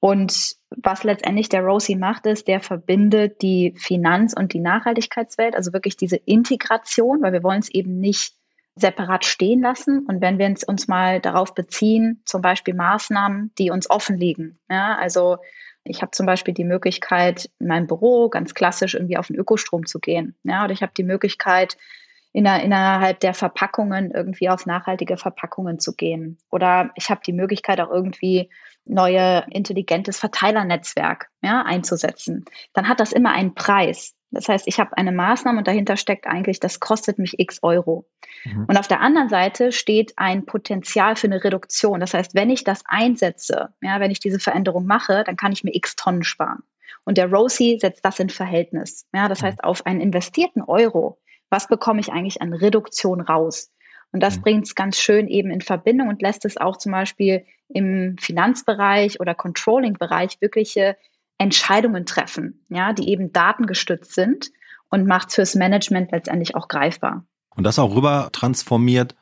Und 0.00 0.56
was 0.70 1.04
letztendlich 1.04 1.48
der 1.48 1.62
ROSI 1.62 1.94
macht, 1.94 2.26
ist, 2.26 2.48
der 2.48 2.58
verbindet 2.58 3.40
die 3.40 3.72
Finanz- 3.76 4.34
und 4.36 4.52
die 4.52 4.60
Nachhaltigkeitswelt, 4.60 5.54
also 5.54 5.72
wirklich 5.72 5.96
diese 5.96 6.16
Integration, 6.16 7.22
weil 7.22 7.32
wir 7.32 7.44
wollen 7.44 7.60
es 7.60 7.68
eben 7.68 8.00
nicht 8.00 8.34
separat 8.80 9.24
stehen 9.24 9.60
lassen. 9.60 10.06
Und 10.06 10.20
wenn 10.20 10.38
wir 10.38 10.54
uns 10.66 10.88
mal 10.88 11.20
darauf 11.20 11.54
beziehen, 11.54 12.22
zum 12.24 12.42
Beispiel 12.42 12.74
Maßnahmen, 12.74 13.52
die 13.58 13.70
uns 13.70 13.90
offen 13.90 14.16
liegen. 14.16 14.58
Ja, 14.70 14.96
also 14.96 15.38
ich 15.84 16.02
habe 16.02 16.10
zum 16.10 16.26
Beispiel 16.26 16.54
die 16.54 16.64
Möglichkeit, 16.64 17.50
in 17.58 17.68
meinem 17.68 17.86
Büro 17.86 18.28
ganz 18.28 18.54
klassisch 18.54 18.94
irgendwie 18.94 19.16
auf 19.16 19.28
den 19.28 19.36
Ökostrom 19.36 19.86
zu 19.86 19.98
gehen. 20.00 20.36
Ja, 20.44 20.64
oder 20.64 20.72
ich 20.72 20.82
habe 20.82 20.92
die 20.96 21.04
Möglichkeit, 21.04 21.76
innerhalb 22.32 23.20
der 23.20 23.34
Verpackungen 23.34 24.10
irgendwie 24.12 24.48
auf 24.48 24.66
nachhaltige 24.66 25.16
Verpackungen 25.16 25.78
zu 25.80 25.94
gehen. 25.94 26.38
Oder 26.50 26.90
ich 26.94 27.10
habe 27.10 27.20
die 27.26 27.32
Möglichkeit 27.32 27.80
auch 27.80 27.90
irgendwie 27.90 28.50
neue 28.84 29.44
intelligentes 29.50 30.18
Verteilernetzwerk 30.18 31.30
ja, 31.42 31.62
einzusetzen. 31.62 32.44
Dann 32.74 32.88
hat 32.88 33.00
das 33.00 33.12
immer 33.12 33.32
einen 33.32 33.54
Preis. 33.54 34.14
Das 34.30 34.48
heißt, 34.48 34.68
ich 34.68 34.78
habe 34.78 34.96
eine 34.96 35.12
Maßnahme 35.12 35.58
und 35.58 35.66
dahinter 35.66 35.96
steckt 35.96 36.26
eigentlich, 36.26 36.60
das 36.60 36.80
kostet 36.80 37.18
mich 37.18 37.38
x 37.38 37.60
Euro. 37.62 38.06
Mhm. 38.44 38.66
Und 38.68 38.76
auf 38.76 38.86
der 38.86 39.00
anderen 39.00 39.28
Seite 39.28 39.72
steht 39.72 40.12
ein 40.16 40.44
Potenzial 40.44 41.16
für 41.16 41.28
eine 41.28 41.42
Reduktion. 41.42 42.00
Das 42.00 42.12
heißt, 42.12 42.34
wenn 42.34 42.50
ich 42.50 42.62
das 42.62 42.82
einsetze, 42.86 43.70
ja, 43.80 44.00
wenn 44.00 44.10
ich 44.10 44.20
diese 44.20 44.38
Veränderung 44.38 44.86
mache, 44.86 45.24
dann 45.24 45.36
kann 45.36 45.52
ich 45.52 45.64
mir 45.64 45.74
x 45.74 45.96
Tonnen 45.96 46.24
sparen. 46.24 46.62
Und 47.04 47.16
der 47.16 47.30
ROSI 47.30 47.78
setzt 47.80 48.04
das 48.04 48.18
in 48.18 48.28
Verhältnis. 48.28 49.06
Ja, 49.14 49.28
das 49.28 49.40
mhm. 49.40 49.46
heißt, 49.46 49.64
auf 49.64 49.86
einen 49.86 50.00
investierten 50.00 50.62
Euro, 50.62 51.18
was 51.48 51.66
bekomme 51.66 52.00
ich 52.00 52.12
eigentlich 52.12 52.42
an 52.42 52.52
Reduktion 52.52 53.22
raus? 53.22 53.72
Und 54.12 54.22
das 54.22 54.38
mhm. 54.38 54.42
bringt 54.42 54.66
es 54.66 54.74
ganz 54.74 54.98
schön 54.98 55.28
eben 55.28 55.50
in 55.50 55.62
Verbindung 55.62 56.08
und 56.08 56.20
lässt 56.20 56.44
es 56.44 56.58
auch 56.58 56.76
zum 56.76 56.92
Beispiel 56.92 57.44
im 57.68 58.16
Finanzbereich 58.18 59.20
oder 59.20 59.34
Controlling-Bereich 59.34 60.40
wirkliche 60.40 60.96
Entscheidungen 61.38 62.04
treffen, 62.04 62.64
ja, 62.68 62.92
die 62.92 63.08
eben 63.08 63.32
datengestützt 63.32 64.14
sind 64.14 64.50
und 64.90 65.06
macht 65.06 65.32
fürs 65.32 65.54
Management 65.54 66.10
letztendlich 66.12 66.54
auch 66.54 66.68
greifbar. 66.68 67.24
Und 67.54 67.64
das 67.64 67.78
auch 67.78 67.94
rüber 67.94 68.28
transformiert 68.32 69.14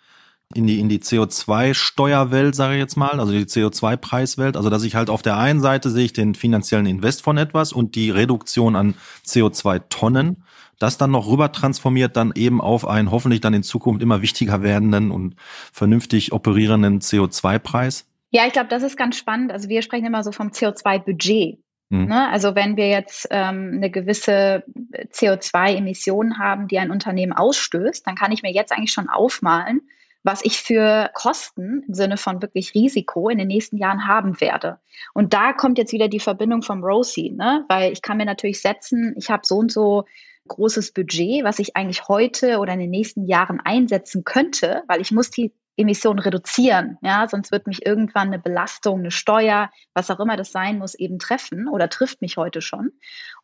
in 0.55 0.67
die, 0.67 0.79
in 0.79 0.89
die 0.89 1.01
CO2-Steuerwelt, 1.01 2.55
sage 2.55 2.75
ich 2.75 2.81
jetzt 2.81 2.97
mal, 2.97 3.19
also 3.19 3.33
die 3.33 3.45
CO2-Preiswelt. 3.45 4.57
Also 4.57 4.71
dass 4.71 4.85
ich 4.85 4.95
halt 4.95 5.11
auf 5.11 5.23
der 5.23 5.37
einen 5.37 5.61
Seite 5.61 5.91
sehe 5.91 6.05
ich 6.05 6.13
den 6.13 6.35
finanziellen 6.35 6.87
Invest 6.87 7.23
von 7.23 7.37
etwas 7.37 7.73
und 7.73 7.95
die 7.95 8.11
Reduktion 8.11 8.77
an 8.77 8.95
CO2-Tonnen, 9.27 10.45
das 10.79 10.99
dann 10.99 11.11
noch 11.11 11.27
rüber 11.27 11.53
transformiert 11.53 12.17
dann 12.17 12.33
eben 12.35 12.61
auf 12.61 12.87
einen 12.87 13.11
hoffentlich 13.11 13.41
dann 13.41 13.55
in 13.55 13.63
Zukunft 13.63 14.03
immer 14.03 14.23
wichtiger 14.23 14.63
werdenden 14.63 15.11
und 15.11 15.35
vernünftig 15.73 16.33
operierenden 16.33 17.01
CO2-Preis. 17.01 18.07
Ja, 18.31 18.47
ich 18.47 18.53
glaube, 18.53 18.69
das 18.69 18.83
ist 18.83 18.97
ganz 18.97 19.17
spannend. 19.17 19.51
Also 19.53 19.69
wir 19.69 19.83
sprechen 19.83 20.07
immer 20.07 20.23
so 20.23 20.33
vom 20.33 20.49
CO2-Budget. 20.49 21.59
Mhm. 21.89 22.07
Ne? 22.07 22.29
Also 22.31 22.55
wenn 22.55 22.77
wir 22.77 22.89
jetzt 22.89 23.29
ähm, 23.31 23.73
eine 23.75 23.91
gewisse 23.91 24.65
CO2-Emission 25.13 26.39
haben, 26.39 26.69
die 26.69 26.79
ein 26.79 26.91
Unternehmen 26.91 27.33
ausstößt, 27.33 28.07
dann 28.07 28.17
kann 28.17 28.33
ich 28.33 28.43
mir 28.43 28.53
jetzt 28.53 28.73
eigentlich 28.73 28.93
schon 28.93 29.09
aufmalen, 29.09 29.83
was 30.23 30.45
ich 30.45 30.59
für 30.59 31.11
Kosten 31.15 31.85
im 31.87 31.95
Sinne 31.95 32.17
von 32.17 32.43
wirklich 32.43 32.75
Risiko 32.75 33.29
in 33.29 33.39
den 33.39 33.47
nächsten 33.47 33.77
Jahren 33.77 34.09
haben 34.09 34.41
werde. 34.41 34.81
Und 35.15 35.33
da 35.33 35.53
kommt 35.53 35.79
jetzt 35.79 35.93
wieder 35.93 36.09
die 36.09 36.19
Verbindung 36.19 36.63
vom 36.63 36.83
ROSI, 36.83 37.31
ne? 37.31 37.65
weil 37.69 37.93
ich 37.93 38.03
kann 38.03 38.17
mir 38.17 38.25
natürlich 38.25 38.61
setzen, 38.61 39.15
ich 39.17 39.31
habe 39.31 39.43
so 39.47 39.59
und 39.59 39.71
so 39.71 40.05
großes 40.49 40.93
Budget, 40.93 41.45
was 41.45 41.59
ich 41.59 41.77
eigentlich 41.77 42.09
heute 42.09 42.59
oder 42.59 42.73
in 42.73 42.81
den 42.81 42.91
nächsten 42.91 43.25
Jahren 43.25 43.61
einsetzen 43.61 44.25
könnte, 44.25 44.83
weil 44.89 45.01
ich 45.01 45.13
muss 45.13 45.31
die 45.31 45.53
Emissionen 45.77 46.19
reduzieren. 46.19 46.99
Ja, 47.03 47.29
sonst 47.29 47.53
wird 47.53 47.67
mich 47.67 47.85
irgendwann 47.85 48.29
eine 48.29 48.39
Belastung, 48.39 49.01
eine 49.01 49.11
Steuer, 49.11 49.71
was 49.95 50.11
auch 50.11 50.21
immer 50.21 50.37
das 50.37 50.53
sein 50.53 50.79
muss, 50.79 50.95
eben 50.95 51.19
treffen 51.19 51.69
oder 51.69 51.89
trifft 51.89 52.23
mich 52.23 52.37
heute 52.37 52.61
schon. 52.63 52.93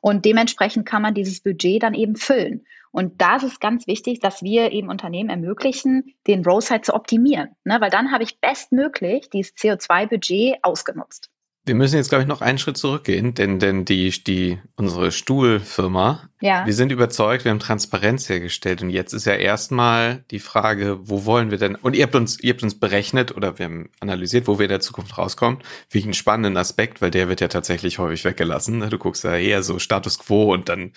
Und 0.01 0.25
dementsprechend 0.25 0.87
kann 0.87 1.03
man 1.03 1.15
dieses 1.15 1.41
Budget 1.41 1.83
dann 1.83 1.95
eben 1.95 2.17
füllen. 2.17 2.65
Und 2.91 3.21
da 3.23 3.37
ist 3.37 3.45
es 3.45 3.61
ganz 3.61 3.87
wichtig, 3.87 4.21
dass 4.21 4.43
wir 4.43 4.73
eben 4.73 4.91
Unternehmen 4.91 5.31
ermöglichen, 5.31 6.15
den 6.27 6.45
Roadside 6.45 6.83
zu 6.83 6.95
optimieren, 6.95 7.51
ne? 7.65 7.81
weil 7.81 7.91
dann 7.91 8.13
habe 8.13 8.23
ich 8.23 8.41
bestmöglich 8.41 9.31
dieses 9.31 9.55
CO2-Budget 9.55 10.63
ausgenutzt. 10.63 11.31
Wir 11.65 11.77
müssen 11.77 11.95
jetzt, 11.95 12.09
glaube 12.09 12.23
ich, 12.23 12.29
noch 12.29 12.41
einen 12.41 12.59
Schritt 12.59 12.77
zurückgehen, 12.77 13.35
denn, 13.35 13.61
denn 13.61 13.85
die, 13.85 14.11
die, 14.11 14.59
unsere 14.75 15.13
Stuhlfirma, 15.13 16.29
ja. 16.41 16.67
wir 16.67 16.75
sind 16.75 16.91
überzeugt, 16.91 17.45
wir 17.45 17.53
haben 17.53 17.61
Transparenz 17.61 18.29
hergestellt 18.29 18.83
und 18.83 18.91
jetzt 18.91 19.13
ist 19.13 19.27
ja 19.27 19.35
erstmal 19.35 20.25
die 20.33 20.41
Frage, 20.41 20.99
wo 21.03 21.25
wollen 21.25 21.53
wir 21.53 21.59
denn, 21.59 21.77
und 21.77 21.95
ihr 21.95 22.03
habt 22.03 22.17
uns, 22.17 22.43
ihr 22.43 22.53
habt 22.53 22.65
uns 22.65 22.81
berechnet 22.81 23.37
oder 23.37 23.61
wir 23.61 23.67
haben 23.67 23.91
analysiert, 24.01 24.49
wo 24.49 24.59
wir 24.59 24.65
in 24.65 24.71
der 24.71 24.81
Zukunft 24.81 25.17
rauskommen. 25.17 25.59
Finde 25.89 25.99
ich 25.99 26.05
einen 26.05 26.15
spannenden 26.15 26.57
Aspekt, 26.57 27.01
weil 27.01 27.13
der 27.13 27.29
wird 27.29 27.41
ja 27.41 27.47
tatsächlich 27.47 28.01
häufig 28.01 28.25
weggelassen. 28.25 28.81
Du 28.91 28.99
guckst 28.99 29.23
ja 29.23 29.37
eher 29.37 29.63
so 29.63 29.79
Status 29.79 30.19
Quo 30.19 30.53
und 30.53 30.69
dann 30.69 30.91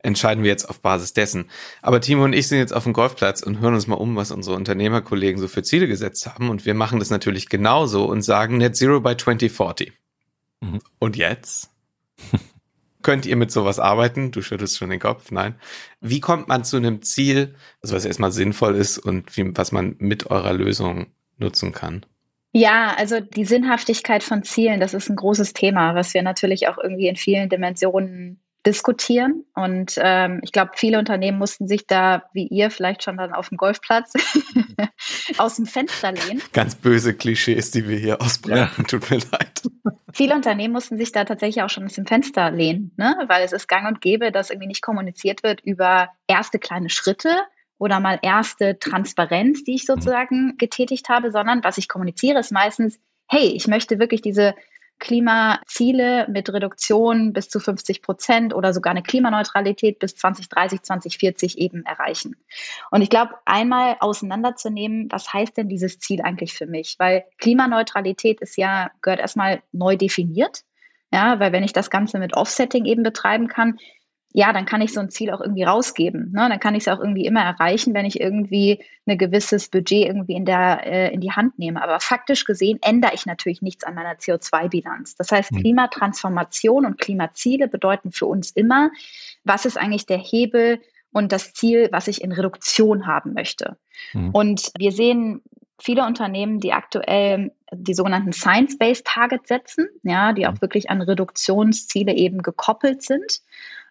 entscheiden 0.00 0.44
wir 0.44 0.50
jetzt 0.50 0.68
auf 0.68 0.80
Basis 0.80 1.12
dessen. 1.12 1.50
Aber 1.82 2.00
Timo 2.00 2.24
und 2.24 2.32
ich 2.32 2.48
sind 2.48 2.58
jetzt 2.58 2.72
auf 2.72 2.84
dem 2.84 2.92
Golfplatz 2.92 3.42
und 3.42 3.60
hören 3.60 3.74
uns 3.74 3.86
mal 3.86 3.96
um, 3.96 4.16
was 4.16 4.30
unsere 4.30 4.56
Unternehmerkollegen 4.56 5.40
so 5.40 5.48
für 5.48 5.62
Ziele 5.62 5.88
gesetzt 5.88 6.26
haben. 6.26 6.50
Und 6.50 6.66
wir 6.66 6.74
machen 6.74 6.98
das 6.98 7.10
natürlich 7.10 7.48
genauso 7.48 8.04
und 8.06 8.22
sagen 8.22 8.58
Net 8.58 8.76
Zero 8.76 9.00
by 9.00 9.16
2040. 9.16 9.92
Mhm. 10.60 10.80
Und 10.98 11.16
jetzt? 11.16 11.70
Könnt 13.02 13.26
ihr 13.26 13.36
mit 13.36 13.50
sowas 13.50 13.78
arbeiten? 13.78 14.32
Du 14.32 14.42
schüttelst 14.42 14.76
schon 14.76 14.90
den 14.90 15.00
Kopf. 15.00 15.30
Nein. 15.30 15.54
Wie 16.00 16.20
kommt 16.20 16.48
man 16.48 16.64
zu 16.64 16.76
einem 16.76 17.02
Ziel, 17.02 17.54
also 17.80 17.94
was 17.94 18.04
erstmal 18.04 18.32
sinnvoll 18.32 18.74
ist 18.74 18.98
und 18.98 19.36
wie, 19.36 19.56
was 19.56 19.72
man 19.72 19.96
mit 19.98 20.30
eurer 20.30 20.52
Lösung 20.52 21.06
nutzen 21.38 21.72
kann? 21.72 22.04
Ja, 22.52 22.94
also 22.96 23.20
die 23.20 23.44
Sinnhaftigkeit 23.44 24.22
von 24.22 24.42
Zielen, 24.42 24.80
das 24.80 24.94
ist 24.94 25.08
ein 25.08 25.16
großes 25.16 25.52
Thema, 25.52 25.94
was 25.94 26.14
wir 26.14 26.22
natürlich 26.22 26.66
auch 26.68 26.78
irgendwie 26.78 27.06
in 27.06 27.16
vielen 27.16 27.48
Dimensionen 27.48 28.40
diskutieren. 28.68 29.44
Und 29.54 29.94
ähm, 29.96 30.40
ich 30.44 30.52
glaube, 30.52 30.72
viele 30.74 30.98
Unternehmen 30.98 31.38
mussten 31.38 31.66
sich 31.66 31.86
da, 31.86 32.24
wie 32.34 32.46
ihr, 32.46 32.70
vielleicht 32.70 33.02
schon 33.02 33.16
dann 33.16 33.32
auf 33.32 33.48
dem 33.48 33.56
Golfplatz 33.56 34.12
aus 35.38 35.56
dem 35.56 35.64
Fenster 35.64 36.12
lehnen. 36.12 36.42
Ganz 36.52 36.74
böse 36.74 37.14
Klischees, 37.14 37.70
die 37.70 37.88
wir 37.88 37.96
hier 37.96 38.20
ausbreiten, 38.20 38.70
ja. 38.76 38.84
tut 38.84 39.10
mir 39.10 39.20
leid. 39.32 39.62
Viele 40.12 40.34
Unternehmen 40.34 40.74
mussten 40.74 40.98
sich 40.98 41.12
da 41.12 41.24
tatsächlich 41.24 41.64
auch 41.64 41.70
schon 41.70 41.84
aus 41.84 41.94
dem 41.94 42.06
Fenster 42.06 42.50
lehnen, 42.50 42.92
ne? 42.96 43.16
weil 43.28 43.42
es 43.42 43.52
ist 43.52 43.68
gang 43.68 43.88
und 43.88 44.02
gäbe, 44.02 44.30
dass 44.30 44.50
irgendwie 44.50 44.68
nicht 44.68 44.82
kommuniziert 44.82 45.42
wird 45.42 45.60
über 45.62 46.10
erste 46.26 46.58
kleine 46.58 46.90
Schritte, 46.90 47.30
oder 47.78 48.00
mal 48.00 48.18
erste 48.22 48.78
Transparenz, 48.80 49.62
die 49.64 49.76
ich 49.76 49.82
mhm. 49.88 49.94
sozusagen 49.94 50.56
getätigt 50.58 51.08
habe, 51.08 51.30
sondern 51.30 51.62
was 51.64 51.78
ich 51.78 51.88
kommuniziere, 51.88 52.40
ist 52.40 52.50
meistens, 52.50 52.98
hey, 53.28 53.52
ich 53.54 53.68
möchte 53.68 53.98
wirklich 53.98 54.20
diese 54.20 54.54
Klimaziele 54.98 56.26
mit 56.28 56.52
Reduktion 56.52 57.32
bis 57.32 57.48
zu 57.48 57.60
50 57.60 58.02
Prozent 58.02 58.54
oder 58.54 58.72
sogar 58.72 58.90
eine 58.90 59.02
Klimaneutralität 59.02 59.98
bis 59.98 60.16
2030, 60.16 60.82
2040 60.82 61.58
eben 61.58 61.84
erreichen. 61.84 62.36
Und 62.90 63.02
ich 63.02 63.10
glaube, 63.10 63.34
einmal 63.44 63.96
auseinanderzunehmen, 64.00 65.08
was 65.10 65.32
heißt 65.32 65.56
denn 65.56 65.68
dieses 65.68 65.98
Ziel 65.98 66.22
eigentlich 66.22 66.54
für 66.54 66.66
mich? 66.66 66.96
Weil 66.98 67.24
Klimaneutralität 67.38 68.40
ist 68.40 68.56
ja, 68.56 68.90
gehört 69.02 69.20
erstmal 69.20 69.62
neu 69.72 69.96
definiert. 69.96 70.62
Ja, 71.10 71.40
weil 71.40 71.52
wenn 71.52 71.64
ich 71.64 71.72
das 71.72 71.88
Ganze 71.88 72.18
mit 72.18 72.34
Offsetting 72.34 72.84
eben 72.84 73.02
betreiben 73.02 73.48
kann, 73.48 73.78
ja, 74.32 74.52
dann 74.52 74.66
kann 74.66 74.82
ich 74.82 74.92
so 74.92 75.00
ein 75.00 75.10
Ziel 75.10 75.30
auch 75.30 75.40
irgendwie 75.40 75.62
rausgeben. 75.62 76.32
Ne? 76.32 76.46
Dann 76.48 76.60
kann 76.60 76.74
ich 76.74 76.86
es 76.86 76.88
auch 76.88 77.00
irgendwie 77.00 77.24
immer 77.24 77.42
erreichen, 77.42 77.94
wenn 77.94 78.04
ich 78.04 78.20
irgendwie 78.20 78.84
ein 79.06 79.16
gewisses 79.16 79.68
Budget 79.68 80.06
irgendwie 80.06 80.34
in, 80.34 80.44
der, 80.44 80.86
äh, 80.86 81.14
in 81.14 81.20
die 81.20 81.32
Hand 81.32 81.58
nehme. 81.58 81.82
Aber 81.82 81.98
faktisch 81.98 82.44
gesehen 82.44 82.78
ändere 82.82 83.14
ich 83.14 83.24
natürlich 83.24 83.62
nichts 83.62 83.84
an 83.84 83.94
meiner 83.94 84.14
CO2-Bilanz. 84.14 85.16
Das 85.16 85.32
heißt, 85.32 85.52
mhm. 85.52 85.60
Klimatransformation 85.60 86.84
und 86.84 86.98
Klimaziele 86.98 87.68
bedeuten 87.68 88.12
für 88.12 88.26
uns 88.26 88.50
immer, 88.50 88.90
was 89.44 89.64
ist 89.64 89.78
eigentlich 89.78 90.04
der 90.04 90.18
Hebel 90.18 90.80
und 91.10 91.32
das 91.32 91.54
Ziel, 91.54 91.88
was 91.90 92.06
ich 92.06 92.20
in 92.22 92.32
Reduktion 92.32 93.06
haben 93.06 93.32
möchte. 93.32 93.78
Mhm. 94.12 94.30
Und 94.30 94.70
wir 94.76 94.92
sehen 94.92 95.42
viele 95.80 96.04
Unternehmen, 96.04 96.60
die 96.60 96.72
aktuell 96.72 97.52
die 97.72 97.94
sogenannten 97.94 98.32
Science-Based 98.32 99.06
Targets 99.06 99.48
setzen, 99.48 99.88
ja, 100.02 100.32
die 100.32 100.46
auch 100.46 100.52
mhm. 100.52 100.60
wirklich 100.60 100.90
an 100.90 101.00
Reduktionsziele 101.00 102.14
eben 102.14 102.42
gekoppelt 102.42 103.02
sind. 103.02 103.40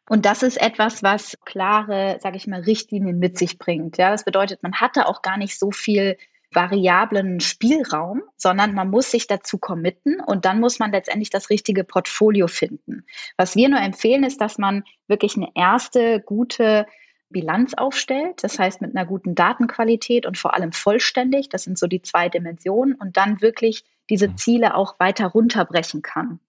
Und 0.10 0.26
das 0.26 0.44
ist 0.44 0.60
etwas, 0.62 1.04
was 1.04 1.38
klare, 1.46 2.18
sage 2.22 2.38
ich 2.38 2.48
mal, 2.48 2.62
Richtlinien 2.62 3.20
mit 3.20 3.38
sich 3.38 3.58
bringt. 3.58 3.98
Ja, 3.98 4.12
das 4.12 4.24
bedeutet, 4.24 4.64
man 4.64 4.76
hatte 4.76 5.08
auch 5.08 5.22
gar 5.22 5.38
nicht 5.38 5.60
so 5.60 5.72
viel 5.72 6.18
variablen 6.54 7.42
Spielraum, 7.42 8.24
sondern 8.38 8.74
man 8.74 8.90
muss 8.90 9.12
sich 9.12 9.28
dazu 9.28 9.58
committen 9.58 10.22
und 10.22 10.46
dann 10.46 10.60
muss 10.60 10.80
man 10.80 10.92
letztendlich 10.92 11.30
das 11.30 11.50
richtige 11.50 11.84
Portfolio 11.84 12.48
finden. 12.48 13.06
Was 13.36 13.56
wir 13.56 13.68
nur 13.68 13.82
empfehlen, 13.82 14.24
ist, 14.24 14.40
dass 14.40 14.58
man 14.58 14.84
wirklich 15.08 15.36
eine 15.36 15.50
erste 15.56 16.22
gute 16.22 16.86
Bilanz 17.30 17.74
aufstellt, 17.74 18.44
das 18.44 18.58
heißt 18.58 18.82
mit 18.82 18.96
einer 18.96 19.06
guten 19.06 19.36
Datenqualität 19.36 20.26
und 20.26 20.38
vor 20.38 20.54
allem 20.54 20.72
vollständig, 20.72 21.50
das 21.50 21.64
sind 21.64 21.78
so 21.78 21.88
die 21.88 22.02
zwei 22.02 22.30
Dimensionen, 22.30 22.96
und 22.96 23.18
dann 23.18 23.42
wirklich 23.42 23.84
diese 24.10 24.30
mhm. 24.30 24.38
Ziele 24.38 24.76
auch 24.76 25.00
weiter 25.00 25.28
runterbrechen 25.28 26.02
kann. 26.02 26.40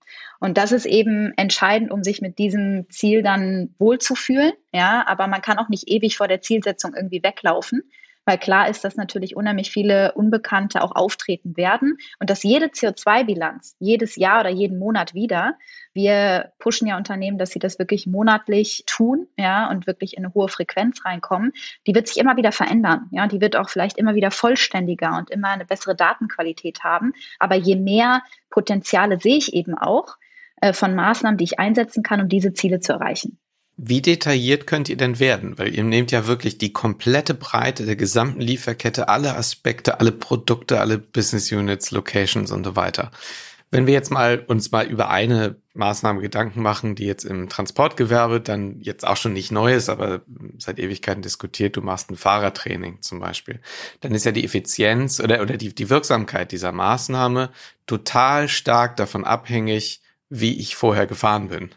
Und 0.40 0.56
das 0.56 0.72
ist 0.72 0.86
eben 0.86 1.32
entscheidend, 1.36 1.90
um 1.90 2.02
sich 2.04 2.22
mit 2.22 2.38
diesem 2.38 2.88
Ziel 2.90 3.22
dann 3.22 3.74
wohlzufühlen. 3.78 4.52
Ja, 4.72 5.04
aber 5.06 5.26
man 5.26 5.42
kann 5.42 5.58
auch 5.58 5.68
nicht 5.68 5.88
ewig 5.88 6.16
vor 6.16 6.28
der 6.28 6.40
Zielsetzung 6.40 6.94
irgendwie 6.94 7.22
weglaufen, 7.22 7.82
weil 8.28 8.36
klar 8.36 8.68
ist, 8.68 8.84
dass 8.84 8.96
natürlich 8.96 9.36
unheimlich 9.36 9.70
viele 9.70 10.12
Unbekannte 10.12 10.82
auch 10.82 10.94
auftreten 10.94 11.56
werden 11.56 11.96
und 12.18 12.28
dass 12.28 12.42
jede 12.42 12.66
CO2-Bilanz 12.66 13.74
jedes 13.78 14.16
Jahr 14.16 14.40
oder 14.40 14.50
jeden 14.50 14.78
Monat 14.78 15.14
wieder, 15.14 15.54
wir 15.94 16.52
pushen 16.58 16.86
ja 16.86 16.98
Unternehmen, 16.98 17.38
dass 17.38 17.52
sie 17.52 17.58
das 17.58 17.78
wirklich 17.78 18.06
monatlich 18.06 18.84
tun, 18.86 19.28
ja, 19.38 19.70
und 19.70 19.86
wirklich 19.86 20.14
in 20.14 20.26
eine 20.26 20.34
hohe 20.34 20.48
Frequenz 20.48 21.06
reinkommen, 21.06 21.52
die 21.86 21.94
wird 21.94 22.06
sich 22.06 22.18
immer 22.18 22.36
wieder 22.36 22.52
verändern, 22.52 23.08
ja, 23.12 23.26
die 23.28 23.40
wird 23.40 23.56
auch 23.56 23.70
vielleicht 23.70 23.96
immer 23.96 24.14
wieder 24.14 24.30
vollständiger 24.30 25.16
und 25.16 25.30
immer 25.30 25.48
eine 25.48 25.64
bessere 25.64 25.96
Datenqualität 25.96 26.84
haben, 26.84 27.14
aber 27.38 27.54
je 27.54 27.76
mehr 27.76 28.22
Potenziale 28.50 29.18
sehe 29.18 29.38
ich 29.38 29.54
eben 29.54 29.72
auch 29.74 30.18
äh, 30.60 30.74
von 30.74 30.94
Maßnahmen, 30.94 31.38
die 31.38 31.44
ich 31.44 31.58
einsetzen 31.58 32.02
kann, 32.02 32.20
um 32.20 32.28
diese 32.28 32.52
Ziele 32.52 32.80
zu 32.80 32.92
erreichen. 32.92 33.38
Wie 33.80 34.02
detailliert 34.02 34.66
könnt 34.66 34.88
ihr 34.88 34.96
denn 34.96 35.20
werden? 35.20 35.56
Weil 35.56 35.72
ihr 35.72 35.84
nehmt 35.84 36.10
ja 36.10 36.26
wirklich 36.26 36.58
die 36.58 36.72
komplette 36.72 37.32
Breite 37.32 37.86
der 37.86 37.94
gesamten 37.94 38.40
Lieferkette, 38.40 39.08
alle 39.08 39.36
Aspekte, 39.36 40.00
alle 40.00 40.10
Produkte, 40.10 40.80
alle 40.80 40.98
Business 40.98 41.52
Units, 41.52 41.92
Locations 41.92 42.50
und 42.50 42.64
so 42.64 42.74
weiter. 42.74 43.12
Wenn 43.70 43.86
wir 43.86 43.94
jetzt 43.94 44.10
mal 44.10 44.40
uns 44.48 44.72
mal 44.72 44.84
über 44.84 45.10
eine 45.10 45.56
Maßnahme 45.74 46.20
Gedanken 46.22 46.60
machen, 46.60 46.96
die 46.96 47.04
jetzt 47.04 47.24
im 47.24 47.48
Transportgewerbe 47.48 48.40
dann 48.40 48.80
jetzt 48.80 49.06
auch 49.06 49.16
schon 49.16 49.32
nicht 49.32 49.52
neu 49.52 49.72
ist, 49.74 49.88
aber 49.88 50.22
seit 50.58 50.80
Ewigkeiten 50.80 51.22
diskutiert, 51.22 51.76
du 51.76 51.80
machst 51.80 52.10
ein 52.10 52.16
Fahrertraining 52.16 53.00
zum 53.00 53.20
Beispiel, 53.20 53.60
dann 54.00 54.12
ist 54.12 54.24
ja 54.24 54.32
die 54.32 54.44
Effizienz 54.44 55.20
oder, 55.20 55.40
oder 55.40 55.56
die, 55.56 55.72
die 55.72 55.88
Wirksamkeit 55.88 56.50
dieser 56.50 56.72
Maßnahme 56.72 57.50
total 57.86 58.48
stark 58.48 58.96
davon 58.96 59.24
abhängig, 59.24 60.00
wie 60.30 60.58
ich 60.58 60.74
vorher 60.74 61.06
gefahren 61.06 61.48
bin. 61.48 61.70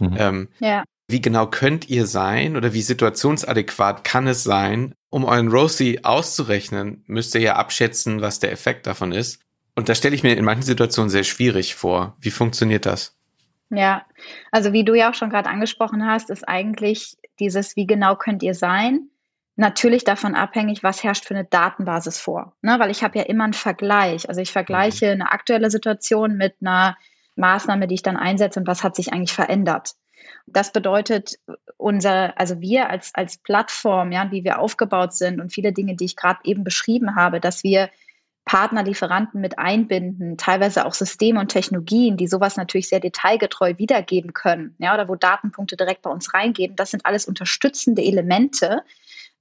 Mhm. 0.00 0.16
Ähm, 0.18 0.48
ja. 0.60 0.84
Wie 1.10 1.22
genau 1.22 1.46
könnt 1.46 1.88
ihr 1.88 2.06
sein 2.06 2.54
oder 2.54 2.74
wie 2.74 2.82
situationsadäquat 2.82 4.04
kann 4.04 4.26
es 4.26 4.44
sein, 4.44 4.94
um 5.08 5.24
euren 5.24 5.48
Rosie 5.48 6.04
auszurechnen, 6.04 7.02
müsst 7.06 7.34
ihr 7.34 7.40
ja 7.40 7.56
abschätzen, 7.56 8.20
was 8.20 8.40
der 8.40 8.52
Effekt 8.52 8.86
davon 8.86 9.12
ist. 9.12 9.40
Und 9.74 9.88
da 9.88 9.94
stelle 9.94 10.14
ich 10.14 10.22
mir 10.22 10.36
in 10.36 10.44
manchen 10.44 10.64
Situationen 10.64 11.08
sehr 11.08 11.24
schwierig 11.24 11.74
vor. 11.76 12.14
Wie 12.20 12.30
funktioniert 12.30 12.84
das? 12.84 13.16
Ja, 13.70 14.04
also 14.50 14.72
wie 14.74 14.84
du 14.84 14.94
ja 14.94 15.10
auch 15.10 15.14
schon 15.14 15.30
gerade 15.30 15.48
angesprochen 15.48 16.06
hast, 16.06 16.28
ist 16.28 16.46
eigentlich 16.46 17.16
dieses, 17.38 17.74
wie 17.76 17.86
genau 17.86 18.16
könnt 18.16 18.42
ihr 18.42 18.54
sein, 18.54 19.08
natürlich 19.56 20.04
davon 20.04 20.34
abhängig, 20.34 20.82
was 20.82 21.02
herrscht 21.02 21.24
für 21.24 21.34
eine 21.34 21.44
Datenbasis 21.44 22.18
vor. 22.18 22.54
Ne? 22.60 22.78
Weil 22.78 22.90
ich 22.90 23.02
habe 23.02 23.18
ja 23.18 23.24
immer 23.24 23.44
einen 23.44 23.54
Vergleich. 23.54 24.28
Also 24.28 24.40
ich 24.40 24.52
vergleiche 24.52 25.06
mhm. 25.06 25.22
eine 25.22 25.32
aktuelle 25.32 25.70
Situation 25.70 26.36
mit 26.36 26.56
einer 26.60 26.96
Maßnahme, 27.36 27.88
die 27.88 27.94
ich 27.94 28.02
dann 28.02 28.16
einsetze 28.16 28.60
und 28.60 28.66
was 28.66 28.84
hat 28.84 28.94
sich 28.94 29.12
eigentlich 29.12 29.32
verändert. 29.32 29.94
Das 30.46 30.72
bedeutet, 30.72 31.38
unser, 31.76 32.38
also 32.38 32.60
wir 32.60 32.90
als, 32.90 33.14
als 33.14 33.38
Plattform, 33.38 34.12
ja, 34.12 34.30
wie 34.30 34.44
wir 34.44 34.58
aufgebaut 34.58 35.14
sind 35.14 35.40
und 35.40 35.52
viele 35.52 35.72
Dinge, 35.72 35.96
die 35.96 36.06
ich 36.06 36.16
gerade 36.16 36.40
eben 36.44 36.64
beschrieben 36.64 37.16
habe, 37.16 37.40
dass 37.40 37.62
wir 37.62 37.90
Partner, 38.48 38.82
Lieferanten 38.82 39.42
mit 39.42 39.58
einbinden, 39.58 40.38
teilweise 40.38 40.86
auch 40.86 40.94
Systeme 40.94 41.38
und 41.38 41.48
Technologien, 41.48 42.16
die 42.16 42.26
sowas 42.26 42.56
natürlich 42.56 42.88
sehr 42.88 42.98
detailgetreu 42.98 43.74
wiedergeben 43.76 44.32
können, 44.32 44.74
ja, 44.78 44.94
oder 44.94 45.06
wo 45.06 45.16
Datenpunkte 45.16 45.76
direkt 45.76 46.00
bei 46.00 46.10
uns 46.10 46.32
reingeben. 46.32 46.74
Das 46.74 46.90
sind 46.90 47.04
alles 47.04 47.26
unterstützende 47.26 48.02
Elemente, 48.02 48.82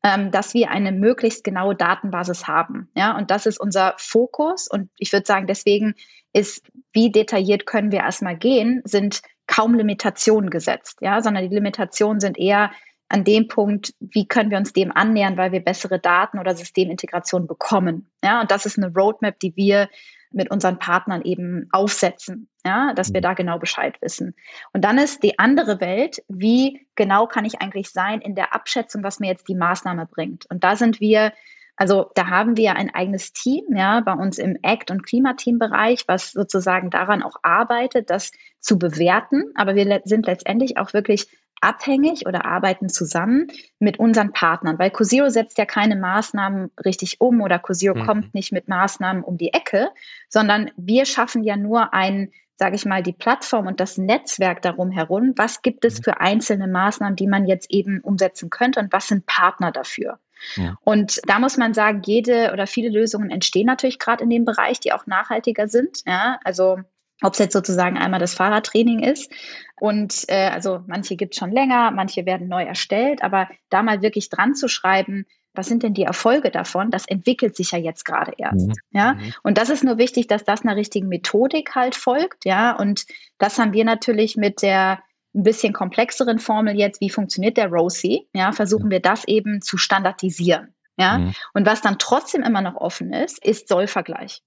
ähm, 0.04 0.30
dass 0.30 0.54
wir 0.54 0.72
eine 0.72 0.92
möglichst 0.92 1.46
genaue 1.46 1.74
Datenbasis 1.74 2.48
haben. 2.48 2.90
Ja, 2.96 3.18
und 3.18 3.32
das 3.32 3.46
ist 3.46 3.60
unser 3.60 3.96
Fokus. 3.98 4.68
Und 4.68 4.90
ich 4.98 5.14
würde 5.14 5.26
sagen, 5.26 5.48
deswegen 5.48 5.96
ist, 6.34 6.62
wie 6.92 7.10
detailliert 7.10 7.66
können 7.66 7.94
wir 7.94 8.00
erstmal 8.00 8.38
gehen, 8.38 8.82
sind 8.84 9.22
kaum 9.48 9.74
Limitationen 9.74 10.50
gesetzt, 10.50 11.00
ja, 11.02 11.22
sondern 11.22 11.50
die 11.50 11.56
Limitationen 11.56 12.20
sind 12.20 12.38
eher 12.38 12.72
an 13.10 13.24
dem 13.24 13.48
Punkt, 13.48 13.94
wie 14.00 14.28
können 14.28 14.52
wir 14.52 14.58
uns 14.58 14.74
dem 14.74 14.92
annähern, 14.92 15.38
weil 15.38 15.52
wir 15.52 15.62
bessere 15.62 16.00
Daten 16.00 16.40
oder 16.40 16.56
Systemintegration 16.56 17.48
bekommen. 17.48 18.10
Ja, 18.24 18.42
und 18.42 18.52
das 18.52 18.66
ist 18.66 18.78
eine 18.78 18.94
Roadmap, 18.94 19.40
die 19.40 19.56
wir 19.56 19.88
mit 20.32 20.52
unseren 20.52 20.78
Partnern 20.78 21.22
eben 21.22 21.68
aufsetzen, 21.72 22.50
ja, 22.66 22.94
dass 22.94 23.14
wir 23.14 23.22
mhm. 23.22 23.24
da 23.24 23.34
genau 23.34 23.60
Bescheid 23.60 23.96
wissen. 24.02 24.36
Und 24.74 24.84
dann 24.84 24.98
ist 24.98 25.24
die 25.24 25.40
andere 25.40 25.80
Welt, 25.80 26.22
wie 26.28 26.86
genau 26.96 27.28
kann 27.28 27.46
ich 27.46 27.62
eigentlich 27.62 27.92
sein 27.92 28.20
in 28.20 28.36
der 28.36 28.54
Abschätzung, 28.54 29.04
was 29.04 29.20
mir 29.20 29.30
jetzt 29.30 29.48
die 29.48 29.56
Maßnahme 29.56 30.06
bringt. 30.06 30.46
Und 30.50 30.66
da 30.66 30.76
sind 30.76 31.00
wir 31.00 31.32
also 31.78 32.10
da 32.16 32.28
haben 32.28 32.58
wir 32.58 32.76
ein 32.76 32.94
eigenes 32.94 33.34
Team, 33.34 33.64
ja, 33.76 34.02
bei 34.02 34.14
uns 34.14 34.40
im 34.40 34.58
Act- 34.64 34.90
und 34.90 35.04
Klimateam-Bereich, 35.04 36.06
was 36.08 36.32
sozusagen 36.32 36.90
daran 36.90 37.22
auch 37.22 37.38
arbeitet, 37.44 38.10
das 38.10 38.32
zu 38.60 38.80
bewerten. 38.80 39.52
Aber 39.56 39.76
wir 39.76 40.02
sind 40.04 40.26
letztendlich 40.26 40.78
auch 40.78 40.94
wirklich 40.94 41.28
abhängig 41.62 42.26
oder 42.26 42.46
arbeiten 42.46 42.90
zusammen 42.90 43.48
mit 43.80 44.00
unseren 44.00 44.32
Partnern, 44.32 44.78
weil 44.80 44.92
CoZero 44.92 45.30
setzt 45.30 45.58
ja 45.58 45.66
keine 45.66 45.96
Maßnahmen 45.96 46.72
richtig 46.84 47.22
um 47.22 47.42
oder 47.42 47.60
CoZero 47.60 47.96
mhm. 47.96 48.06
kommt 48.06 48.34
nicht 48.34 48.52
mit 48.52 48.68
Maßnahmen 48.68 49.24
um 49.24 49.38
die 49.38 49.54
Ecke, 49.54 49.90
sondern 50.30 50.72
wir 50.78 51.06
schaffen 51.06 51.44
ja 51.44 51.56
nur 51.56 51.94
ein 51.94 52.32
sage 52.60 52.76
ich 52.76 52.86
mal, 52.86 53.04
die 53.04 53.14
Plattform 53.14 53.68
und 53.68 53.80
das 53.80 54.00
Netzwerk 54.00 54.64
darum 54.64 54.90
herum. 54.90 55.34
Was 55.36 55.62
gibt 55.62 55.86
es 55.86 56.00
mhm. 56.00 56.04
für 56.04 56.20
einzelne 56.20 56.68
Maßnahmen, 56.68 57.16
die 57.16 57.28
man 57.28 57.46
jetzt 57.46 57.70
eben 57.70 58.02
umsetzen 58.02 58.50
könnte 58.50 58.80
und 58.80 58.92
was 58.92 59.08
sind 59.08 59.28
Partner 59.28 59.72
dafür? 59.72 60.18
Ja. 60.56 60.76
Und 60.82 61.20
da 61.26 61.40
muss 61.40 61.58
man 61.58 61.74
sagen, 61.74 62.02
jede 62.06 62.52
oder 62.54 62.68
viele 62.68 62.90
Lösungen 62.90 63.30
entstehen 63.30 63.66
natürlich 63.66 64.00
gerade 64.00 64.24
in 64.24 64.30
dem 64.30 64.46
Bereich, 64.46 64.80
die 64.80 64.94
auch 64.94 65.06
nachhaltiger 65.08 65.68
sind. 65.68 66.00
Ja, 66.06 66.40
also 66.44 66.78
ob 67.24 67.34
es 67.34 67.40
jetzt 67.40 67.54
sozusagen 67.54 67.98
einmal 67.98 68.20
das 68.20 68.36
Fahrradtraining 68.36 69.02
ist. 69.02 69.32
Und 69.80 70.26
äh, 70.28 70.50
also 70.50 70.82
manche 70.88 71.16
gibt 71.16 71.34
es 71.34 71.40
schon 71.40 71.52
länger, 71.52 71.92
manche 71.92 72.26
werden 72.26 72.48
neu 72.48 72.64
erstellt, 72.64 73.24
aber 73.24 73.50
da 73.70 73.82
mal 73.82 74.02
wirklich 74.02 74.30
dran 74.30 74.56
zu 74.56 74.68
schreiben, 74.68 75.26
was 75.58 75.68
sind 75.68 75.82
denn 75.82 75.96
die 75.96 76.04
Erfolge 76.04 76.52
davon? 76.52 76.92
Das 76.92 77.08
entwickelt 77.08 77.56
sich 77.56 77.72
ja 77.72 77.80
jetzt 77.80 78.06
gerade 78.06 78.34
erst. 78.38 78.68
Mhm. 78.68 78.74
Ja. 78.92 79.14
Mhm. 79.14 79.34
Und 79.42 79.58
das 79.58 79.70
ist 79.70 79.84
nur 79.84 79.98
wichtig, 79.98 80.28
dass 80.28 80.44
das 80.44 80.62
einer 80.62 80.76
richtigen 80.76 81.08
Methodik 81.08 81.74
halt 81.74 81.96
folgt. 81.96 82.46
Ja. 82.46 82.74
Und 82.74 83.06
das 83.40 83.58
haben 83.58 83.74
wir 83.74 83.84
natürlich 83.84 84.38
mit 84.38 84.62
der 84.62 85.00
ein 85.38 85.44
bisschen 85.44 85.72
komplexeren 85.72 86.40
Formel 86.40 86.76
jetzt, 86.76 87.00
wie 87.00 87.10
funktioniert 87.10 87.58
der 87.58 87.70
Rosie, 87.70 88.28
ja, 88.34 88.52
versuchen 88.52 88.90
wir 88.90 89.00
das 89.00 89.26
eben 89.26 89.62
zu 89.62 89.78
standardisieren. 89.78 90.74
Ja, 91.00 91.20
mhm. 91.20 91.34
und 91.54 91.66
was 91.68 91.82
dann 91.82 92.00
trotzdem 92.00 92.42
immer 92.42 92.62
noch 92.62 92.76
offen 92.76 93.14
ist, 93.14 93.44
ist 93.46 93.68
Sollvergleich. 93.68 94.42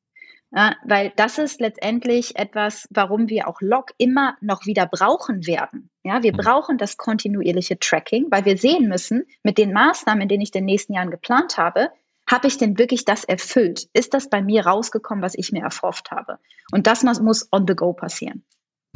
Ja, 0.53 0.75
weil 0.85 1.13
das 1.15 1.39
ist 1.39 1.61
letztendlich 1.61 2.37
etwas, 2.37 2.89
warum 2.91 3.29
wir 3.29 3.47
auch 3.47 3.61
Log 3.61 3.93
immer 3.99 4.37
noch 4.41 4.67
wieder 4.67 4.87
brauchen 4.87 5.47
werden. 5.47 5.91
Ja, 6.03 6.25
wir 6.25 6.33
mhm. 6.33 6.39
brauchen 6.39 6.79
das 6.79 6.97
kontinuierliche 6.97 7.79
Tracking, 7.79 8.27
weil 8.31 8.45
wir 8.45 8.59
sehen 8.59 8.89
müssen, 8.89 9.27
mit 9.45 9.59
den 9.59 9.73
Maßnahmen, 9.73 10.23
in 10.23 10.29
denen 10.29 10.43
ich 10.43 10.49
in 10.49 10.63
den 10.63 10.65
nächsten 10.65 10.95
Jahren 10.95 11.13
geplant 11.13 11.57
habe, 11.57 11.91
habe 12.29 12.49
ich 12.49 12.59
denn 12.59 12.79
wirklich 12.79 13.05
das 13.05 13.25
erfüllt? 13.25 13.89
Ist 13.93 14.13
das 14.13 14.29
bei 14.29 14.43
mir 14.43 14.67
rausgekommen, 14.67 15.23
was 15.23 15.37
ich 15.37 15.53
mir 15.53 15.63
erhofft 15.63 16.11
habe? 16.11 16.39
Und 16.73 16.89
das 16.89 17.03
muss 17.03 17.49
on 17.53 17.67
the 17.67 17.75
go 17.75 17.93
passieren. 17.93 18.45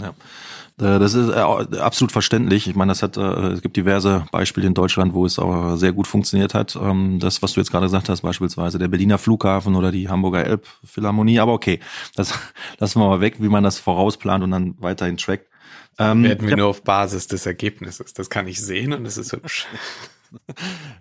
Ja, 0.00 0.08
äh, 0.08 0.98
das 0.98 1.14
ist 1.14 1.28
äh, 1.28 1.78
absolut 1.78 2.10
verständlich. 2.10 2.66
Ich 2.66 2.74
meine, 2.74 2.90
das 2.90 3.02
hat, 3.02 3.16
äh, 3.16 3.52
es 3.52 3.62
gibt 3.62 3.76
diverse 3.76 4.26
Beispiele 4.32 4.66
in 4.66 4.74
Deutschland, 4.74 5.14
wo 5.14 5.24
es 5.24 5.38
auch 5.38 5.76
sehr 5.76 5.92
gut 5.92 6.08
funktioniert 6.08 6.52
hat. 6.52 6.76
Ähm, 6.76 7.20
das, 7.20 7.42
was 7.42 7.52
du 7.52 7.60
jetzt 7.60 7.70
gerade 7.70 7.86
gesagt 7.86 8.08
hast, 8.08 8.22
beispielsweise 8.22 8.78
der 8.78 8.88
Berliner 8.88 9.18
Flughafen 9.18 9.76
oder 9.76 9.92
die 9.92 10.08
Hamburger 10.08 10.44
Elbphilharmonie. 10.44 11.38
Aber 11.38 11.52
okay, 11.52 11.78
das 12.16 12.34
lassen 12.78 13.00
wir 13.00 13.08
mal 13.08 13.20
weg, 13.20 13.36
wie 13.38 13.48
man 13.48 13.62
das 13.62 13.78
vorausplant 13.78 14.42
und 14.42 14.50
dann 14.50 14.74
weiterhin 14.80 15.16
trackt. 15.16 15.46
Ähm, 15.98 16.24
Werden 16.24 16.48
wir 16.48 16.56
nur 16.56 16.68
auf 16.68 16.82
Basis 16.82 17.28
des 17.28 17.46
Ergebnisses. 17.46 18.14
Das 18.14 18.28
kann 18.28 18.48
ich 18.48 18.60
sehen 18.60 18.92
und 18.92 19.06
es 19.06 19.16
ist 19.16 19.32
hübsch. 19.32 19.66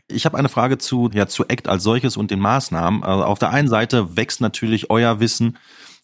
Ich 0.08 0.28
habe 0.28 0.38
eine 0.38 0.48
Frage 0.48 0.78
zu, 0.78 1.10
ja, 1.12 1.26
zu 1.26 1.48
ACT 1.48 1.68
als 1.68 1.82
solches 1.82 2.18
und 2.18 2.30
den 2.30 2.40
Maßnahmen. 2.40 3.04
Also 3.04 3.24
auf 3.24 3.40
der 3.40 3.50
einen 3.50 3.68
Seite 3.68 4.16
wächst 4.16 4.42
natürlich 4.42 4.92
euer 4.92 5.20
Wissen, 5.20 5.58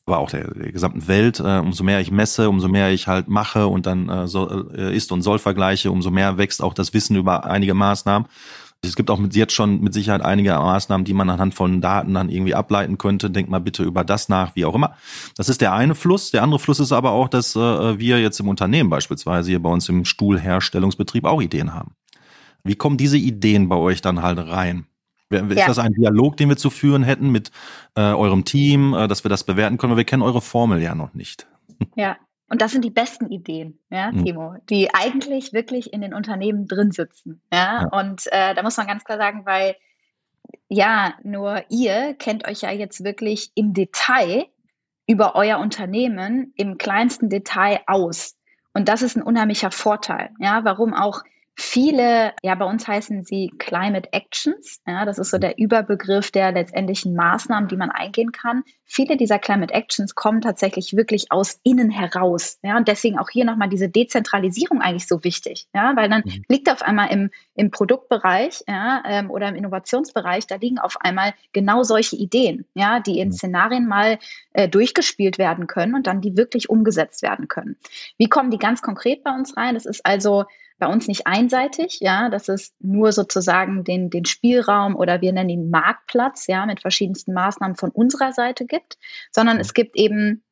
aber 0.09 0.19
auch 0.19 0.29
der, 0.31 0.53
der 0.53 0.71
gesamten 0.71 1.07
Welt. 1.07 1.39
Äh, 1.39 1.59
umso 1.59 1.83
mehr 1.83 1.99
ich 2.01 2.11
messe, 2.11 2.49
umso 2.49 2.67
mehr 2.67 2.91
ich 2.91 3.07
halt 3.07 3.27
mache 3.27 3.67
und 3.67 3.85
dann 3.85 4.09
äh, 4.09 4.27
so, 4.27 4.69
äh, 4.73 4.95
ist 4.95 5.11
und 5.11 5.21
soll 5.21 5.39
vergleiche, 5.39 5.91
umso 5.91 6.11
mehr 6.11 6.37
wächst 6.37 6.61
auch 6.61 6.73
das 6.73 6.93
Wissen 6.93 7.15
über 7.15 7.45
einige 7.45 7.73
Maßnahmen. 7.73 8.27
Es 8.81 8.95
gibt 8.95 9.11
auch 9.11 9.19
mit, 9.19 9.35
jetzt 9.35 9.53
schon 9.53 9.81
mit 9.81 9.93
Sicherheit 9.93 10.21
einige 10.21 10.51
Maßnahmen, 10.51 11.03
die 11.03 11.13
man 11.13 11.29
anhand 11.29 11.53
von 11.53 11.81
Daten 11.81 12.13
dann 12.13 12.29
irgendwie 12.29 12.55
ableiten 12.55 12.97
könnte. 12.97 13.29
Denkt 13.29 13.51
mal 13.51 13.59
bitte 13.59 13.83
über 13.83 14.05
das 14.05 14.29
nach, 14.29 14.55
wie 14.55 14.63
auch 14.63 14.73
immer. 14.73 14.95
Das 15.35 15.49
ist 15.49 15.59
der 15.59 15.73
eine 15.73 15.95
Fluss. 15.95 16.31
Der 16.31 16.43
andere 16.43 16.59
Fluss 16.59 16.79
ist 16.79 16.93
aber 16.93 17.11
auch, 17.11 17.27
dass 17.27 17.55
äh, 17.55 17.99
wir 17.99 18.21
jetzt 18.21 18.39
im 18.39 18.47
Unternehmen 18.47 18.89
beispielsweise 18.89 19.49
hier 19.49 19.61
bei 19.61 19.69
uns 19.69 19.89
im 19.89 20.05
Stuhlherstellungsbetrieb 20.05 21.25
auch 21.25 21.41
Ideen 21.41 21.73
haben. 21.73 21.95
Wie 22.63 22.75
kommen 22.75 22.97
diese 22.97 23.17
Ideen 23.17 23.67
bei 23.67 23.75
euch 23.75 24.01
dann 24.01 24.21
halt 24.21 24.39
rein? 24.39 24.85
Ist 25.29 25.57
ja. 25.57 25.67
das 25.67 25.77
ein 25.77 25.93
Dialog, 25.93 26.37
den 26.37 26.49
wir 26.49 26.57
zu 26.57 26.69
führen 26.69 27.03
hätten 27.03 27.29
mit 27.29 27.51
äh, 27.95 28.01
eurem 28.01 28.45
Team, 28.45 28.93
äh, 28.93 29.07
dass 29.07 29.23
wir 29.23 29.29
das 29.29 29.43
bewerten 29.43 29.77
können? 29.77 29.91
Weil 29.91 29.97
wir 29.97 30.05
kennen 30.05 30.23
eure 30.23 30.41
Formel 30.41 30.81
ja 30.81 30.95
noch 30.95 31.13
nicht. 31.13 31.47
Ja, 31.95 32.17
und 32.49 32.61
das 32.61 32.71
sind 32.71 32.83
die 32.83 32.89
besten 32.89 33.27
Ideen, 33.27 33.79
ja, 33.91 34.11
mhm. 34.11 34.25
Timo, 34.25 34.55
die 34.69 34.93
eigentlich 34.93 35.53
wirklich 35.53 35.93
in 35.93 36.01
den 36.01 36.15
Unternehmen 36.15 36.67
drin 36.67 36.91
sitzen. 36.91 37.41
Ja, 37.53 37.83
ja. 37.83 37.99
und 37.99 38.23
äh, 38.31 38.55
da 38.55 38.63
muss 38.63 38.75
man 38.77 38.87
ganz 38.87 39.03
klar 39.03 39.19
sagen, 39.19 39.45
weil 39.45 39.75
ja, 40.67 41.13
nur 41.23 41.63
ihr 41.69 42.15
kennt 42.15 42.47
euch 42.47 42.61
ja 42.61 42.71
jetzt 42.71 43.03
wirklich 43.03 43.51
im 43.53 43.73
Detail 43.73 44.47
über 45.07 45.35
euer 45.35 45.59
Unternehmen 45.59 46.53
im 46.55 46.77
kleinsten 46.77 47.29
Detail 47.29 47.81
aus. 47.87 48.35
Und 48.73 48.89
das 48.89 49.01
ist 49.01 49.15
ein 49.15 49.23
unheimlicher 49.23 49.71
Vorteil. 49.71 50.31
Ja, 50.39 50.63
warum 50.63 50.93
auch 50.93 51.23
viele, 51.55 52.33
ja, 52.41 52.55
bei 52.55 52.65
uns 52.65 52.87
heißen 52.87 53.23
sie 53.23 53.51
Climate 53.57 54.11
Actions. 54.13 54.81
Ja, 54.87 55.05
das 55.05 55.17
ist 55.17 55.31
so 55.31 55.37
der 55.37 55.57
Überbegriff 55.57 56.31
der 56.31 56.51
letztendlichen 56.51 57.15
Maßnahmen, 57.15 57.67
die 57.67 57.77
man 57.77 57.91
eingehen 57.91 58.31
kann. 58.31 58.63
Viele 58.85 59.17
dieser 59.17 59.39
Climate 59.39 59.73
Actions 59.73 60.15
kommen 60.15 60.41
tatsächlich 60.41 60.95
wirklich 60.95 61.31
aus 61.31 61.59
innen 61.63 61.89
heraus. 61.89 62.57
Ja, 62.63 62.77
und 62.77 62.87
deswegen 62.87 63.19
auch 63.19 63.29
hier 63.29 63.45
nochmal 63.45 63.69
diese 63.69 63.89
Dezentralisierung 63.89 64.81
eigentlich 64.81 65.07
so 65.07 65.23
wichtig. 65.23 65.67
Ja, 65.75 65.95
weil 65.95 66.09
dann 66.09 66.23
mhm. 66.25 66.43
liegt 66.47 66.71
auf 66.71 66.81
einmal 66.81 67.11
im, 67.11 67.29
im 67.55 67.71
Produktbereich, 67.71 68.63
ja, 68.67 69.03
ähm, 69.05 69.29
oder 69.29 69.49
im 69.49 69.55
Innovationsbereich, 69.55 70.47
da 70.47 70.55
liegen 70.55 70.79
auf 70.79 70.99
einmal 71.01 71.33
genau 71.53 71.83
solche 71.83 72.15
Ideen, 72.15 72.65
ja, 72.73 72.99
die 72.99 73.19
in 73.19 73.29
mhm. 73.29 73.33
Szenarien 73.33 73.87
mal 73.87 74.17
äh, 74.53 74.67
durchgespielt 74.67 75.37
werden 75.37 75.67
können 75.67 75.93
und 75.93 76.07
dann 76.07 76.21
die 76.21 76.37
wirklich 76.37 76.69
umgesetzt 76.69 77.21
werden 77.21 77.47
können. 77.47 77.77
Wie 78.17 78.29
kommen 78.29 78.49
die 78.49 78.57
ganz 78.57 78.81
konkret 78.81 79.23
bei 79.23 79.31
uns 79.31 79.55
rein? 79.57 79.75
Das 79.75 79.85
ist 79.85 80.05
also 80.05 80.45
bei 80.79 80.87
uns 80.87 81.07
nicht 81.07 81.27
einseitig, 81.27 81.99
ja, 81.99 82.29
dass 82.29 82.49
es 82.49 82.73
nur 82.79 83.11
sozusagen 83.11 83.83
den, 83.83 84.09
den 84.09 84.25
Spielraum 84.25 84.95
oder 84.95 85.21
wir 85.21 85.33
nennen 85.33 85.49
ihn 85.49 85.69
Marktplatz, 85.69 86.47
ja, 86.47 86.65
mit 86.65 86.81
verschiedensten 86.81 87.33
Maßnahmen 87.33 87.75
von 87.75 87.91
unserer 87.91 88.31
Seite 88.31 88.65
gibt, 88.65 88.97
sondern 89.31 89.59
es 89.59 89.73
gibt 89.73 89.95
eben 89.95 90.43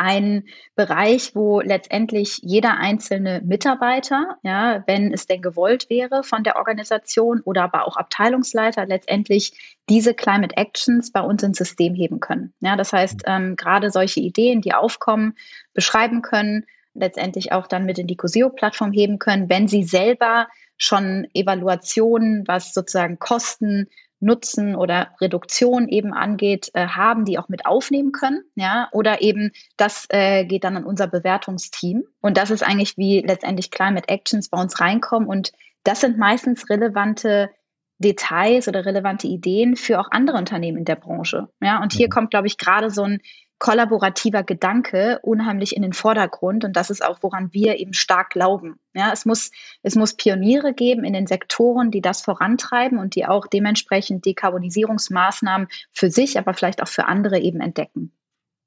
einen 0.00 0.48
Bereich, 0.76 1.34
wo 1.34 1.60
letztendlich 1.60 2.38
jeder 2.42 2.78
einzelne 2.78 3.42
Mitarbeiter, 3.44 4.38
ja, 4.42 4.82
wenn 4.86 5.12
es 5.12 5.26
denn 5.26 5.42
gewollt 5.42 5.90
wäre 5.90 6.22
von 6.22 6.42
der 6.42 6.56
Organisation 6.56 7.42
oder 7.44 7.64
aber 7.64 7.86
auch 7.86 7.96
Abteilungsleiter, 7.96 8.86
letztendlich 8.86 9.78
diese 9.88 10.14
Climate 10.14 10.56
Actions 10.56 11.12
bei 11.12 11.20
uns 11.20 11.42
ins 11.42 11.58
System 11.58 11.94
heben 11.94 12.20
können. 12.20 12.54
Ja, 12.60 12.76
das 12.76 12.92
heißt, 12.92 13.24
ähm, 13.26 13.56
gerade 13.56 13.90
solche 13.90 14.20
Ideen, 14.20 14.62
die 14.62 14.72
aufkommen, 14.72 15.34
beschreiben 15.74 16.22
können, 16.22 16.64
letztendlich 16.94 17.52
auch 17.52 17.66
dann 17.66 17.84
mit 17.84 17.98
in 17.98 18.06
die 18.06 18.16
Cosio-Plattform 18.16 18.92
heben 18.92 19.18
können, 19.18 19.48
wenn 19.48 19.68
sie 19.68 19.84
selber 19.84 20.48
schon 20.76 21.26
Evaluationen, 21.34 22.46
was 22.46 22.72
sozusagen 22.72 23.18
Kosten, 23.18 23.88
Nutzen 24.20 24.74
oder 24.76 25.08
Reduktion 25.20 25.88
eben 25.88 26.12
angeht, 26.12 26.70
äh, 26.74 26.86
haben, 26.86 27.24
die 27.24 27.38
auch 27.38 27.48
mit 27.48 27.64
aufnehmen 27.64 28.12
können, 28.12 28.42
ja, 28.54 28.88
oder 28.92 29.22
eben 29.22 29.50
das 29.78 30.06
äh, 30.10 30.44
geht 30.44 30.64
dann 30.64 30.76
an 30.76 30.84
unser 30.84 31.06
Bewertungsteam. 31.06 32.04
Und 32.20 32.36
das 32.36 32.50
ist 32.50 32.62
eigentlich 32.62 32.98
wie 32.98 33.22
letztendlich 33.22 33.70
Climate 33.70 34.08
Actions 34.08 34.50
bei 34.50 34.60
uns 34.60 34.78
reinkommen. 34.78 35.28
Und 35.28 35.52
das 35.84 36.02
sind 36.02 36.18
meistens 36.18 36.68
relevante 36.68 37.50
Details 37.98 38.68
oder 38.68 38.84
relevante 38.84 39.26
Ideen 39.26 39.76
für 39.76 40.00
auch 40.00 40.10
andere 40.10 40.38
Unternehmen 40.38 40.78
in 40.78 40.84
der 40.84 40.96
Branche, 40.96 41.48
ja, 41.60 41.82
und 41.82 41.92
hier 41.92 42.06
mhm. 42.06 42.10
kommt 42.10 42.30
glaube 42.30 42.46
ich 42.46 42.56
gerade 42.56 42.90
so 42.90 43.02
ein 43.02 43.20
kollaborativer 43.60 44.42
Gedanke 44.42 45.20
unheimlich 45.22 45.76
in 45.76 45.82
den 45.82 45.92
Vordergrund 45.92 46.64
und 46.64 46.74
das 46.74 46.90
ist 46.90 47.04
auch, 47.04 47.18
woran 47.20 47.52
wir 47.52 47.78
eben 47.78 47.92
stark 47.92 48.30
glauben. 48.30 48.80
Ja, 48.94 49.12
es 49.12 49.26
muss, 49.26 49.52
es 49.82 49.94
muss 49.94 50.14
Pioniere 50.14 50.72
geben 50.72 51.04
in 51.04 51.12
den 51.12 51.28
Sektoren, 51.28 51.90
die 51.92 52.00
das 52.00 52.22
vorantreiben 52.22 52.98
und 52.98 53.14
die 53.14 53.26
auch 53.26 53.46
dementsprechend 53.46 54.24
Dekarbonisierungsmaßnahmen 54.24 55.68
für 55.92 56.10
sich, 56.10 56.38
aber 56.38 56.54
vielleicht 56.54 56.82
auch 56.82 56.88
für 56.88 57.04
andere 57.04 57.38
eben 57.38 57.60
entdecken. 57.60 58.12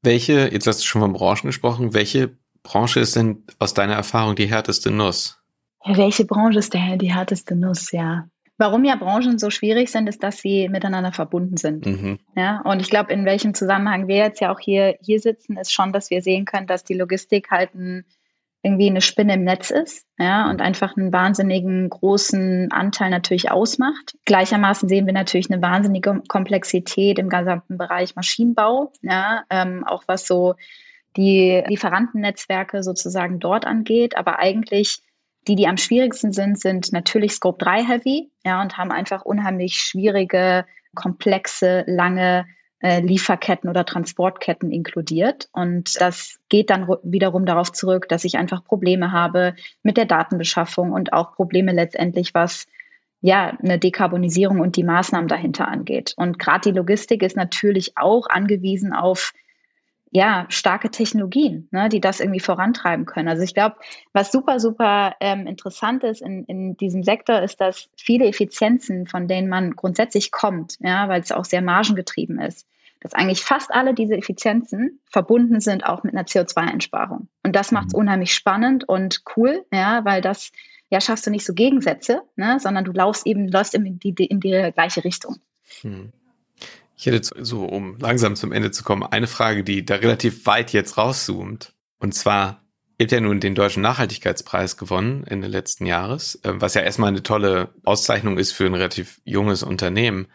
Welche, 0.04 0.54
jetzt 0.54 0.68
hast 0.68 0.82
du 0.82 0.86
schon 0.86 1.02
von 1.02 1.14
Branchen 1.14 1.48
gesprochen, 1.48 1.94
welche 1.94 2.38
Branche 2.62 3.00
ist 3.00 3.16
denn 3.16 3.44
aus 3.60 3.74
deiner 3.74 3.96
Erfahrung 3.96 4.36
die 4.36 4.48
härteste 4.48 4.92
Nuss? 4.92 5.42
Ja, 5.84 5.98
welche 5.98 6.26
Branche 6.26 6.60
ist 6.60 6.74
der, 6.74 6.98
die 6.98 7.14
härteste 7.14 7.56
Nuss? 7.56 7.92
Ja, 7.92 8.28
Warum 8.58 8.86
ja 8.86 8.96
Branchen 8.96 9.40
so 9.40 9.50
schwierig 9.50 9.92
sind, 9.92 10.08
ist, 10.08 10.22
dass 10.22 10.38
sie 10.38 10.70
miteinander 10.70 11.12
verbunden 11.12 11.58
sind. 11.58 11.86
Mhm. 11.86 12.20
Ja, 12.36 12.62
und 12.62 12.82
ich 12.82 12.90
glaube, 12.90 13.12
in 13.12 13.26
welchem 13.26 13.54
Zusammenhang 13.54 14.08
wir 14.08 14.18
jetzt 14.18 14.42
ja 14.42 14.54
auch 14.54 14.60
hier, 14.60 14.96
hier 15.02 15.20
sitzen, 15.20 15.58
ist 15.58 15.74
schon, 15.74 15.92
dass 15.92 16.12
wir 16.12 16.22
sehen 16.22 16.46
können, 16.46 16.68
dass 16.68 16.84
die 16.84 16.94
Logistik 16.94 17.50
halt 17.50 17.74
ein, 17.74 18.06
irgendwie 18.62 18.90
eine 18.90 19.02
Spinne 19.02 19.34
im 19.34 19.44
Netz 19.44 19.72
ist, 19.72 20.06
ja, 20.20 20.50
und 20.50 20.62
einfach 20.62 20.96
einen 20.96 21.12
wahnsinnigen 21.12 21.90
großen 21.90 22.72
Anteil 22.72 23.10
natürlich 23.10 23.52
ausmacht. 23.52 24.16
Gleichermaßen 24.26 24.88
sehen 24.88 25.08
wir 25.08 25.14
natürlich 25.14 25.52
eine 25.52 25.62
wahnsinnige 25.62 26.22
Komplexität 26.28 27.18
im 27.18 27.30
gesamten 27.30 27.78
Bereich 27.78 28.16
Maschinenbau, 28.16 28.94
ja, 29.02 29.44
ähm, 29.50 29.84
auch 29.84 30.04
was 30.08 30.28
so 30.28 30.54
die 31.18 31.64
Lieferantennetzwerke 31.68 32.84
sozusagen 32.84 33.40
dort 33.40 33.66
angeht, 33.66 34.16
aber 34.16 34.40
eigentlich 34.40 35.02
die, 35.48 35.56
die 35.56 35.68
am 35.68 35.78
schwierigsten 35.78 36.32
sind, 36.32 36.60
sind 36.60 36.92
natürlich 36.94 37.34
Scope 37.34 37.64
3 37.64 37.84
Heavy, 37.84 38.30
ja, 38.46 38.62
und 38.62 38.78
haben 38.78 38.92
einfach 38.92 39.24
unheimlich 39.24 39.78
schwierige, 39.78 40.66
komplexe, 40.96 41.84
lange 41.88 42.46
äh, 42.80 43.00
Lieferketten 43.00 43.70
oder 43.70 43.86
Transportketten 43.86 44.72
inkludiert. 44.72 45.50
Und 45.54 46.00
das 46.02 46.40
geht 46.50 46.70
dann 46.70 46.88
wiederum 47.04 47.46
darauf 47.46 47.72
zurück, 47.72 48.10
dass 48.10 48.26
ich 48.26 48.38
einfach 48.38 48.64
Probleme 48.64 49.12
habe 49.12 49.56
mit 49.84 49.98
der 49.98 50.06
Datenbeschaffung 50.06 50.92
und 50.92 51.14
auch 51.14 51.34
Probleme 51.34 51.72
letztendlich, 51.72 52.34
was 52.34 52.68
ja, 53.22 53.58
eine 53.64 53.80
Dekarbonisierung 53.80 54.60
und 54.60 54.76
die 54.76 54.84
Maßnahmen 54.84 55.30
dahinter 55.30 55.70
angeht. 55.70 56.14
Und 56.18 56.40
gerade 56.40 56.70
die 56.70 56.78
Logistik 56.78 57.24
ist 57.24 57.38
natürlich 57.38 57.94
auch 57.96 58.28
angewiesen 58.28 58.92
auf 58.92 59.32
ja, 60.16 60.46
starke 60.50 60.92
Technologien, 60.92 61.68
ne, 61.72 61.90
die 61.90 62.00
das 62.00 62.20
irgendwie 62.20 62.40
vorantreiben 62.40 63.06
können. 63.06 63.28
Also 63.28 63.42
ich 63.42 63.56
glaube, 63.56 63.78
was 64.14 64.32
super, 64.32 64.60
super 64.60 65.16
ähm, 65.20 65.48
interessant 65.48 66.04
ist 66.04 66.22
in, 66.22 66.46
in 66.46 66.78
diesem 66.78 67.02
Sektor, 67.04 67.42
ist, 67.42 67.60
dass 67.60 67.90
viele 67.98 68.28
Effizienzen, 68.28 69.08
von 69.08 69.28
denen 69.28 69.50
man 69.50 69.76
grundsätzlich 69.76 70.32
kommt, 70.32 70.78
ja, 70.82 71.10
weil 71.10 71.22
es 71.22 71.32
auch 71.32 71.46
sehr 71.46 71.64
margengetrieben 71.64 72.40
ist, 72.40 72.68
dass 73.00 73.16
eigentlich 73.16 73.42
fast 73.42 73.74
alle 73.74 73.96
diese 73.96 74.16
Effizienzen 74.16 75.00
verbunden 75.10 75.60
sind 75.60 75.84
auch 75.84 76.04
mit 76.04 76.14
einer 76.14 76.26
CO2-Einsparung. 76.26 77.28
Und 77.44 77.56
das 77.56 77.72
macht 77.72 77.88
es 77.88 77.94
mhm. 77.94 78.02
unheimlich 78.02 78.36
spannend 78.36 78.88
und 78.88 79.24
cool, 79.36 79.66
ja, 79.74 80.06
weil 80.06 80.22
das 80.22 80.52
ja 80.92 81.02
schaffst 81.02 81.26
du 81.26 81.32
nicht 81.32 81.46
so 81.46 81.56
Gegensätze, 81.56 82.22
ne, 82.36 82.60
sondern 82.60 82.86
du 82.86 82.92
laufst 82.92 83.26
eben, 83.26 83.48
läufst 83.48 83.74
in 83.74 83.98
die, 83.98 84.14
in 84.26 84.40
die 84.40 84.72
gleiche 84.76 85.04
Richtung. 85.04 85.38
Hm. 85.82 86.14
Ich 86.96 87.06
hätte 87.06 87.22
so, 87.44 87.66
um 87.66 87.98
langsam 88.00 88.36
zum 88.36 88.52
Ende 88.52 88.72
zu 88.72 88.84
kommen, 88.84 89.04
eine 89.04 89.28
Frage, 89.28 89.64
die 89.64 89.86
da 89.86 89.96
relativ 89.96 90.46
weit 90.46 90.74
jetzt 90.74 90.98
rauszoomt. 90.98 91.74
Und 92.00 92.14
zwar, 92.14 92.62
ihr 92.98 93.06
habt 93.06 93.12
ja 93.12 93.20
nun 93.20 93.40
den 93.40 93.56
Deutschen 93.56 93.82
Nachhaltigkeitspreis 93.82 94.78
gewonnen 94.78 95.26
Ende 95.26 95.48
letzten 95.48 95.86
Jahres, 95.86 96.36
äh, 96.44 96.54
was 96.56 96.76
ja 96.76 96.82
erstmal 96.82 97.10
eine 97.10 97.24
tolle 97.24 97.70
Auszeichnung 97.84 98.38
ist 98.38 98.52
für 98.52 98.66
ein 98.66 98.76
relativ 98.76 99.22
junges 99.24 99.64
Unternehmen. 99.64 100.28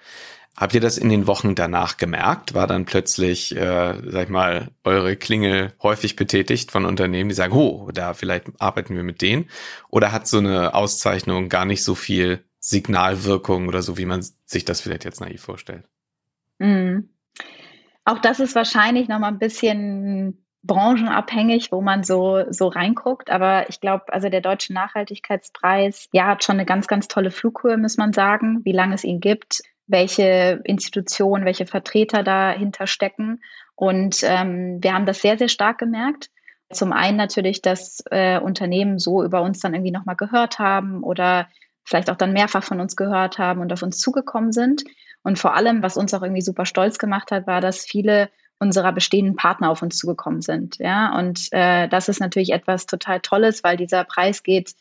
Habt 0.57 0.75
ihr 0.75 0.81
das 0.81 0.99
in 0.99 1.09
den 1.09 1.29
Wochen 1.29 1.55
danach 1.55 1.99
gemerkt? 1.99 2.53
War 2.53 2.67
dann 2.67 2.85
plötzlich, 2.85 3.55
äh, 3.55 3.95
sag 4.11 4.25
ich 4.25 4.29
mal, 4.29 4.73
eure 4.83 5.15
Klingel 5.15 5.73
häufig 5.81 6.17
betätigt 6.17 6.73
von 6.73 6.85
Unternehmen, 6.85 7.29
die 7.29 7.35
sagen, 7.37 7.53
oh, 7.53 7.93
da 7.93 8.13
vielleicht 8.13 8.47
arbeiten 8.59 8.97
wir 8.97 9.05
mit 9.05 9.23
denen? 9.23 9.49
Oder 9.89 10.11
hat 10.11 10.27
so 10.27 10.39
eine 10.39 10.75
Auszeichnung 10.75 11.49
gar 11.49 11.65
nicht 11.65 11.85
so 11.85 11.95
viel 11.95 12.45
Signalwirkung 12.59 13.69
oder 13.69 13.83
so, 13.83 13.99
wie 13.99 14.07
man 14.07 14.27
sich 14.47 14.65
das 14.65 14.81
vielleicht 14.81 15.05
jetzt 15.05 15.21
naiv 15.21 15.43
vorstellt? 15.43 15.85
Mhm. 16.59 17.11
Auch 18.05 18.19
das 18.19 18.41
ist 18.41 18.55
wahrscheinlich 18.55 19.09
noch 19.09 19.19
mal 19.19 19.29
ein 19.29 19.39
bisschen 19.39 20.45
branchenabhängig, 20.63 21.73
wo 21.73 21.81
man 21.81 22.03
so, 22.05 22.45
so 22.51 22.69
reinguckt. 22.69 23.31
Aber 23.31 23.69
ich 23.69 23.81
glaube, 23.81 24.13
also 24.13 24.29
der 24.29 24.41
Deutsche 24.41 24.73
Nachhaltigkeitspreis, 24.73 26.09
ja, 26.13 26.27
hat 26.27 26.45
schon 26.45 26.57
eine 26.57 26.67
ganz, 26.67 26.87
ganz 26.87 27.09
tolle 27.09 27.31
Flughöhe, 27.31 27.77
muss 27.77 27.97
man 27.97 28.13
sagen, 28.13 28.65
wie 28.65 28.73
lange 28.73 28.95
es 28.95 29.05
ihn 29.05 29.21
gibt, 29.21 29.63
welche 29.87 30.61
Institutionen, 30.65 31.45
welche 31.45 31.67
Vertreter 31.67 32.23
dahinter 32.23 32.87
stecken. 32.87 33.41
Und 33.75 34.21
ähm, 34.23 34.79
wir 34.83 34.95
haben 34.95 35.07
das 35.07 35.23
sehr, 35.23 35.39
sehr 35.39 35.49
stark 35.49 35.79
gemerkt. 35.79 36.31
Zum 36.71 36.93
einen 36.93 37.17
natürlich, 37.17 37.63
dass 37.63 38.03
äh, 38.11 38.39
Unternehmen 38.39 38.99
so 38.99 39.25
über 39.25 39.43
uns 39.43 39.61
dann 39.61 39.75
irgendwie 39.75 39.93
nochmal 39.93 40.17
gehört 40.17 40.59
haben 40.59 41.03
oder 41.03 41.49
vielleicht 41.85 42.11
auch 42.11 42.17
dann 42.17 42.35
mehrfach 42.35 42.63
von 42.63 42.81
uns 42.81 42.97
gehört 42.97 43.39
haben 43.39 43.61
und 43.61 43.73
auf 43.73 43.83
uns 43.83 43.99
zugekommen 43.99 44.53
sind. 44.53 44.85
Und 45.29 45.39
vor 45.39 45.55
allem, 45.55 45.83
was 45.83 45.99
uns 45.99 46.15
auch 46.15 46.23
irgendwie 46.23 46.41
super 46.41 46.65
stolz 46.65 46.99
gemacht 46.99 47.31
hat, 47.33 47.47
war, 47.47 47.61
dass 47.61 47.85
viele 47.85 48.31
unserer 48.59 48.93
bestehenden 48.93 49.37
Partner 49.37 49.69
auf 49.69 49.83
uns 49.83 49.99
zugekommen 49.99 50.41
sind. 50.41 50.79
Ja, 50.79 51.19
und 51.19 51.49
äh, 51.51 51.87
das 51.87 52.09
ist 52.09 52.19
natürlich 52.19 52.51
etwas 52.51 52.87
total 52.87 53.21
Tolles, 53.21 53.63
weil 53.63 53.77
dieser 53.77 54.05
Preis 54.05 54.43
geht 54.43 54.73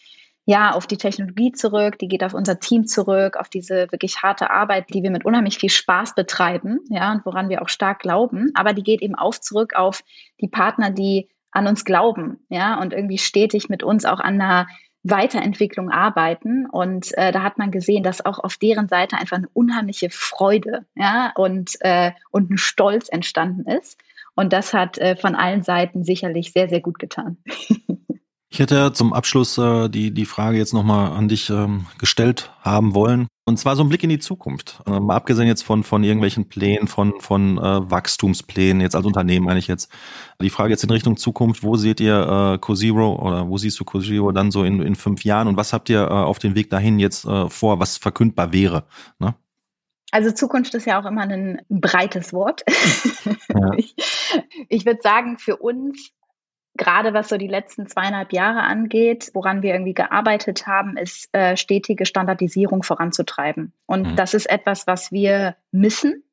ja 0.45 0.71
auf 0.71 0.87
die 0.87 0.95
Technologie 0.95 1.51
zurück, 1.51 1.99
die 1.99 2.07
geht 2.07 2.23
auf 2.23 2.33
unser 2.33 2.61
Team 2.61 2.87
zurück, 2.87 3.35
auf 3.35 3.49
diese 3.49 3.91
wirklich 3.91 4.23
harte 4.23 4.49
Arbeit, 4.49 4.85
die 4.93 5.03
wir 5.03 5.11
mit 5.11 5.25
unheimlich 5.25 5.57
viel 5.57 5.69
Spaß 5.69 6.15
betreiben, 6.15 6.79
ja, 6.89 7.11
und 7.11 7.25
woran 7.25 7.49
wir 7.49 7.61
auch 7.61 7.67
stark 7.67 7.99
glauben. 7.99 8.51
Aber 8.53 8.71
die 8.71 8.83
geht 8.83 9.01
eben 9.01 9.15
auch 9.15 9.35
zurück 9.35 9.75
auf 9.75 10.01
die 10.39 10.47
Partner, 10.47 10.91
die 10.91 11.27
an 11.51 11.67
uns 11.67 11.83
glauben, 11.83 12.39
ja, 12.47 12.79
und 12.79 12.93
irgendwie 12.93 13.17
stetig 13.17 13.67
mit 13.67 13.83
uns 13.83 14.05
auch 14.05 14.21
an 14.21 14.39
einer 14.39 14.67
Weiterentwicklung 15.09 15.89
arbeiten. 15.89 16.65
Und 16.65 17.17
äh, 17.17 17.31
da 17.31 17.43
hat 17.43 17.57
man 17.57 17.71
gesehen, 17.71 18.03
dass 18.03 18.25
auch 18.25 18.39
auf 18.39 18.57
deren 18.57 18.87
Seite 18.87 19.17
einfach 19.17 19.37
eine 19.37 19.49
unheimliche 19.53 20.09
Freude 20.09 20.85
ja, 20.95 21.31
und, 21.35 21.77
äh, 21.81 22.11
und 22.31 22.51
ein 22.51 22.57
Stolz 22.57 23.09
entstanden 23.09 23.69
ist. 23.69 23.99
Und 24.35 24.53
das 24.53 24.73
hat 24.73 24.97
äh, 24.99 25.15
von 25.15 25.35
allen 25.35 25.63
Seiten 25.63 26.03
sicherlich 26.03 26.51
sehr, 26.51 26.69
sehr 26.69 26.81
gut 26.81 26.99
getan. 26.99 27.37
Ich 28.49 28.59
hätte 28.59 28.93
zum 28.93 29.11
Abschluss 29.11 29.57
äh, 29.57 29.89
die, 29.89 30.11
die 30.11 30.25
Frage 30.25 30.57
jetzt 30.57 30.73
nochmal 30.73 31.11
an 31.11 31.27
dich 31.27 31.49
ähm, 31.49 31.85
gestellt 31.97 32.51
haben 32.61 32.93
wollen. 32.93 33.27
Und 33.45 33.57
zwar 33.57 33.75
so 33.75 33.83
ein 33.83 33.89
Blick 33.89 34.03
in 34.03 34.09
die 34.09 34.19
Zukunft. 34.19 34.81
Äh, 34.85 35.01
mal 35.01 35.17
abgesehen 35.17 35.47
jetzt 35.47 35.63
von, 35.63 35.83
von 35.83 36.03
irgendwelchen 36.03 36.47
Plänen, 36.47 36.87
von, 36.87 37.19
von 37.19 37.57
äh, 37.57 37.91
Wachstumsplänen, 37.91 38.81
jetzt 38.81 38.95
als 38.95 39.05
Unternehmen 39.05 39.45
meine 39.45 39.59
ich 39.59 39.67
jetzt. 39.67 39.91
Die 40.41 40.49
Frage 40.49 40.71
jetzt 40.71 40.83
in 40.83 40.89
Richtung 40.89 41.17
Zukunft, 41.17 41.61
wo 41.61 41.75
seht 41.75 41.99
ihr 41.99 42.55
äh, 42.55 42.57
CoZero 42.57 43.15
oder 43.15 43.49
wo 43.49 43.57
siehst 43.57 43.79
du 43.81 43.83
CoZero 43.83 44.31
dann 44.31 44.51
so 44.51 44.63
in, 44.63 44.81
in 44.81 44.95
fünf 44.95 45.25
Jahren 45.25 45.49
und 45.49 45.57
was 45.57 45.73
habt 45.73 45.89
ihr 45.89 46.03
äh, 46.03 46.07
auf 46.07 46.39
den 46.39 46.55
Weg 46.55 46.69
dahin 46.69 46.99
jetzt 46.99 47.25
äh, 47.25 47.49
vor, 47.49 47.81
was 47.81 47.97
verkündbar 47.97 48.53
wäre? 48.53 48.85
Ne? 49.19 49.35
Also 50.11 50.31
Zukunft 50.31 50.73
ist 50.73 50.85
ja 50.85 51.01
auch 51.01 51.05
immer 51.05 51.23
ein 51.23 51.61
breites 51.67 52.31
Wort. 52.31 52.63
Ja. 53.53 53.73
ich, 53.77 53.93
ich 54.69 54.85
würde 54.85 55.01
sagen, 55.01 55.37
für 55.37 55.57
uns 55.57 56.11
gerade 56.77 57.13
was 57.13 57.29
so 57.29 57.37
die 57.37 57.47
letzten 57.47 57.87
zweieinhalb 57.87 58.31
Jahre 58.33 58.63
angeht, 58.63 59.31
woran 59.33 59.61
wir 59.61 59.73
irgendwie 59.73 59.93
gearbeitet 59.93 60.67
haben, 60.67 60.97
ist 60.97 61.29
äh, 61.33 61.57
stetige 61.57 62.05
Standardisierung 62.05 62.83
voranzutreiben. 62.83 63.73
Und 63.85 64.11
mhm. 64.11 64.15
das 64.15 64.33
ist 64.33 64.49
etwas, 64.49 64.87
was 64.87 65.11
wir 65.11 65.55
missen 65.71 66.23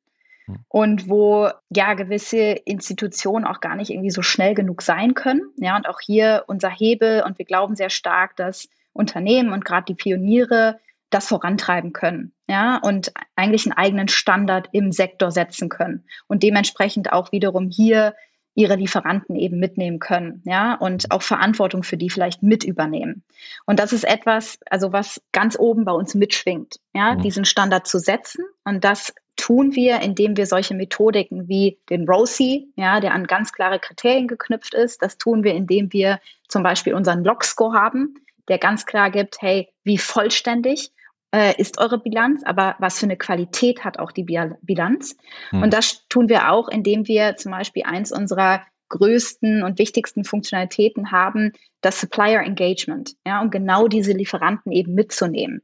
mhm. 0.47 0.59
und 0.67 1.09
wo 1.09 1.49
ja 1.69 1.93
gewisse 1.93 2.37
Institutionen 2.37 3.45
auch 3.45 3.59
gar 3.59 3.75
nicht 3.75 3.91
irgendwie 3.91 4.11
so 4.11 4.21
schnell 4.21 4.53
genug 4.53 4.81
sein 4.81 5.13
können. 5.13 5.41
Ja, 5.57 5.75
und 5.75 5.89
auch 5.89 5.99
hier 5.99 6.43
unser 6.47 6.69
Hebel 6.69 7.23
und 7.25 7.37
wir 7.37 7.45
glauben 7.45 7.75
sehr 7.75 7.89
stark, 7.89 8.35
dass 8.35 8.69
Unternehmen 8.93 9.51
und 9.51 9.65
gerade 9.65 9.85
die 9.85 9.95
Pioniere 9.95 10.79
das 11.09 11.27
vorantreiben 11.27 11.93
können, 11.93 12.33
ja, 12.47 12.77
und 12.77 13.13
eigentlich 13.35 13.65
einen 13.65 13.77
eigenen 13.77 14.07
Standard 14.07 14.69
im 14.71 14.91
Sektor 14.91 15.31
setzen 15.31 15.69
können 15.69 16.03
und 16.27 16.43
dementsprechend 16.43 17.13
auch 17.13 17.31
wiederum 17.31 17.69
hier 17.69 18.15
ihre 18.55 18.75
Lieferanten 18.75 19.35
eben 19.35 19.59
mitnehmen 19.59 19.99
können, 19.99 20.41
ja, 20.45 20.75
und 20.75 21.11
auch 21.11 21.21
Verantwortung 21.21 21.83
für 21.83 21.97
die 21.97 22.09
vielleicht 22.09 22.41
mit 22.41 22.63
übernehmen. 22.63 23.23
Und 23.65 23.79
das 23.79 23.93
ist 23.93 24.05
etwas, 24.05 24.57
also 24.69 24.93
was 24.93 25.21
ganz 25.33 25.59
oben 25.59 25.83
bei 25.85 25.91
uns 25.91 26.15
mitschwingt, 26.15 26.79
ja, 26.93 27.13
mhm. 27.13 27.21
diesen 27.21 27.45
Standard 27.45 27.85
zu 27.85 27.99
setzen. 27.99 28.45
Und 28.63 28.83
das 28.83 29.13
tun 29.35 29.75
wir, 29.75 29.99
indem 30.01 30.37
wir 30.37 30.45
solche 30.45 30.73
Methodiken 30.73 31.49
wie 31.49 31.77
den 31.89 32.07
ROSI, 32.07 32.71
ja, 32.77 33.01
der 33.01 33.13
an 33.13 33.27
ganz 33.27 33.51
klare 33.51 33.79
Kriterien 33.79 34.27
geknüpft 34.27 34.73
ist, 34.73 35.01
das 35.01 35.17
tun 35.17 35.43
wir, 35.43 35.53
indem 35.53 35.91
wir 35.91 36.19
zum 36.47 36.63
Beispiel 36.63 36.93
unseren 36.93 37.25
Log-Score 37.25 37.77
haben, 37.77 38.15
der 38.47 38.57
ganz 38.57 38.85
klar 38.85 39.11
gibt, 39.11 39.41
hey, 39.41 39.67
wie 39.83 39.97
vollständig 39.97 40.91
äh, 41.31 41.59
ist 41.59 41.79
eure 41.79 41.99
Bilanz, 41.99 42.43
aber 42.43 42.75
was 42.79 42.99
für 42.99 43.05
eine 43.05 43.17
Qualität 43.17 43.83
hat 43.83 43.99
auch 43.99 44.11
die 44.11 44.23
Bilanz? 44.23 45.15
Hm. 45.49 45.63
Und 45.63 45.73
das 45.73 46.07
tun 46.07 46.29
wir 46.29 46.51
auch, 46.51 46.67
indem 46.67 47.07
wir 47.07 47.35
zum 47.35 47.51
Beispiel 47.51 47.83
eins 47.85 48.11
unserer 48.11 48.61
größten 48.89 49.63
und 49.63 49.79
wichtigsten 49.79 50.23
Funktionalitäten 50.23 51.11
haben, 51.11 51.53
das 51.81 51.99
Supplier 51.99 52.41
Engagement, 52.41 53.15
ja, 53.25 53.41
um 53.41 53.49
genau 53.49 53.87
diese 53.87 54.11
Lieferanten 54.11 54.71
eben 54.71 54.93
mitzunehmen 54.93 55.61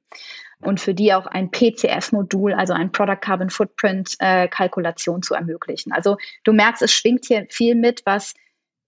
und 0.61 0.79
für 0.79 0.93
die 0.93 1.13
auch 1.13 1.25
ein 1.25 1.51
PCF-Modul, 1.51 2.53
also 2.53 2.73
ein 2.73 2.91
Product 2.91 3.19
Carbon 3.21 3.49
Footprint 3.49 4.15
äh, 4.19 4.47
Kalkulation 4.47 5.21
zu 5.21 5.33
ermöglichen. 5.33 5.91
Also 5.91 6.17
du 6.43 6.53
merkst, 6.53 6.81
es 6.81 6.91
schwingt 6.91 7.25
hier 7.25 7.45
viel 7.49 7.75
mit, 7.75 8.01
was 8.05 8.33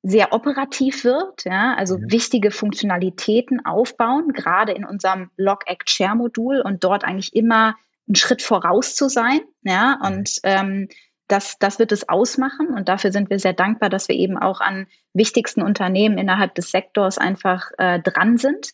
sehr 0.04 0.34
operativ 0.34 1.06
wird, 1.06 1.46
ja, 1.46 1.74
also 1.76 1.98
mhm. 1.98 2.12
wichtige 2.12 2.52
Funktionalitäten 2.52 3.66
aufbauen, 3.66 4.34
gerade 4.34 4.74
in 4.74 4.86
unserem 4.86 5.32
Log 5.38 5.64
Act 5.66 5.90
Share 5.90 6.16
Modul 6.16 6.62
und 6.62 6.84
dort 6.84 7.06
eigentlich 7.06 7.34
immer 7.34 7.76
einen 8.08 8.16
Schritt 8.16 8.42
voraus 8.42 8.96
zu 8.96 9.08
sein, 9.10 9.40
ja, 9.64 9.98
mhm. 10.02 10.06
und 10.06 10.40
ähm, 10.44 10.90
das, 11.30 11.58
das 11.58 11.80
wird 11.80 11.94
es 11.94 12.10
ausmachen 12.10 12.68
und 12.68 12.90
dafür 12.90 13.14
sind 13.14 13.30
wir 13.30 13.40
sehr 13.40 13.54
dankbar, 13.54 13.90
dass 13.90 14.10
wir 14.10 14.16
eben 14.16 14.38
auch 14.38 14.60
an 14.60 14.88
wichtigsten 15.14 15.62
Unternehmen 15.62 16.18
innerhalb 16.18 16.54
des 16.54 16.70
Sektors 16.70 17.18
einfach 17.18 17.72
äh, 17.78 18.00
dran 18.02 18.38
sind. 18.38 18.72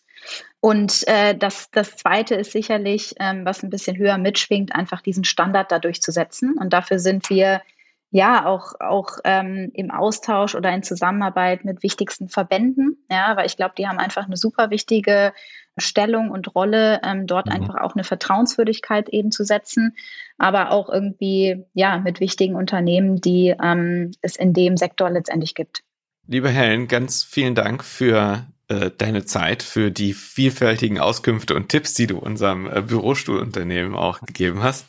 Und 0.60 1.08
äh, 1.08 1.38
das, 1.38 1.70
das 1.72 1.96
Zweite 1.96 2.36
ist 2.36 2.52
sicherlich, 2.52 3.14
ähm, 3.20 3.46
was 3.46 3.64
ein 3.64 3.70
bisschen 3.70 3.98
höher 3.98 4.18
mitschwingt, 4.18 4.76
einfach 4.76 5.02
diesen 5.02 5.24
Standard 5.24 5.72
da 5.72 5.80
durchzusetzen. 5.80 6.56
Und 6.60 6.74
dafür 6.74 7.00
sind 7.00 7.30
wir 7.30 7.62
ja 8.12 8.46
auch 8.46 8.74
auch 8.80 9.20
ähm, 9.24 9.72
im 9.74 9.92
Austausch 9.92 10.56
oder 10.56 10.72
in 10.74 10.84
Zusammenarbeit 10.84 11.66
mit 11.66 11.84
wichtigsten 11.84 12.30
Verbänden, 12.30 12.98
ja, 13.10 13.36
weil 13.38 13.46
ich 13.46 13.58
glaube, 13.58 13.76
die 13.78 13.88
haben 13.88 14.00
einfach 14.00 14.26
eine 14.26 14.38
super 14.38 14.70
wichtige 14.70 15.34
Stellung 15.78 16.32
und 16.32 16.54
Rolle, 16.56 17.02
ähm, 17.04 17.28
dort 17.28 17.48
mhm. 17.48 17.54
einfach 17.54 17.76
auch 17.76 17.94
eine 17.96 18.04
Vertrauenswürdigkeit 18.04 19.10
eben 19.10 19.32
zu 19.32 19.44
setzen, 19.44 19.96
aber 20.38 20.72
auch 20.72 20.90
irgendwie 20.90 21.64
ja 21.74 22.00
mit 22.00 22.20
wichtigen 22.20 22.56
Unternehmen, 22.56 23.22
die 23.22 23.56
ähm, 23.62 24.12
es 24.22 24.36
in 24.36 24.54
dem 24.54 24.78
Sektor 24.78 25.10
letztendlich 25.10 25.56
gibt. 25.56 25.84
Liebe 26.28 26.50
Helen, 26.50 26.88
ganz 26.88 27.24
vielen 27.24 27.56
Dank 27.56 27.84
für 27.84 28.46
äh, 28.70 28.92
deine 28.96 29.26
Zeit, 29.26 29.64
für 29.64 29.90
die 29.90 30.14
vielfältigen 30.14 31.00
Auskünfte 31.00 31.56
und 31.56 31.70
Tipps, 31.70 31.94
die 31.96 32.08
du 32.08 32.20
unserem 32.20 32.68
äh, 32.72 32.82
Bürostuhlunternehmen 32.82 33.96
auch 33.96 34.22
gegeben 34.22 34.62
hast. 34.62 34.86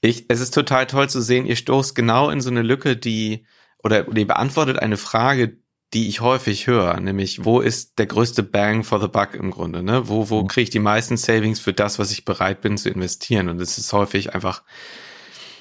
Ich, 0.00 0.26
es 0.28 0.40
ist 0.40 0.54
total 0.54 0.86
toll 0.86 1.08
zu 1.08 1.20
sehen, 1.20 1.46
ihr 1.46 1.56
stoßt 1.56 1.94
genau 1.94 2.30
in 2.30 2.40
so 2.40 2.50
eine 2.50 2.62
Lücke, 2.62 2.96
die, 2.96 3.44
oder 3.82 4.04
die 4.04 4.24
beantwortet 4.24 4.78
eine 4.78 4.96
Frage, 4.96 5.58
die 5.94 6.08
ich 6.08 6.20
häufig 6.20 6.66
höre, 6.66 7.00
nämlich 7.00 7.44
wo 7.44 7.60
ist 7.60 7.98
der 7.98 8.06
größte 8.06 8.42
Bang 8.42 8.84
for 8.84 9.00
the 9.00 9.08
Buck 9.08 9.34
im 9.34 9.50
Grunde, 9.50 9.82
ne? 9.82 10.08
Wo, 10.08 10.28
wo 10.28 10.42
mhm. 10.42 10.48
kriege 10.48 10.64
ich 10.64 10.70
die 10.70 10.80
meisten 10.80 11.16
Savings 11.16 11.60
für 11.60 11.72
das, 11.72 11.98
was 11.98 12.10
ich 12.10 12.26
bereit 12.26 12.60
bin 12.60 12.76
zu 12.76 12.90
investieren? 12.90 13.48
Und 13.48 13.60
es 13.60 13.78
ist 13.78 13.92
häufig 13.94 14.34
einfach, 14.34 14.62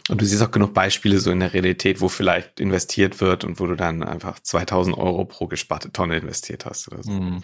und 0.10 0.20
du 0.20 0.26
siehst 0.26 0.44
auch 0.44 0.52
genug 0.52 0.74
Beispiele 0.74 1.20
so 1.20 1.32
in 1.32 1.40
der 1.40 1.54
Realität, 1.54 2.02
wo 2.02 2.10
vielleicht 2.10 2.60
investiert 2.60 3.22
wird 3.22 3.46
und 3.46 3.62
wo 3.62 3.68
du 3.68 3.76
dann 3.76 4.04
einfach 4.04 4.40
2000 4.40 4.98
Euro 4.98 5.24
pro 5.24 5.48
gesparte 5.48 5.94
Tonne 5.94 6.18
investiert 6.18 6.66
hast 6.66 6.92
oder 6.92 7.04
so. 7.04 7.12
Mhm. 7.12 7.42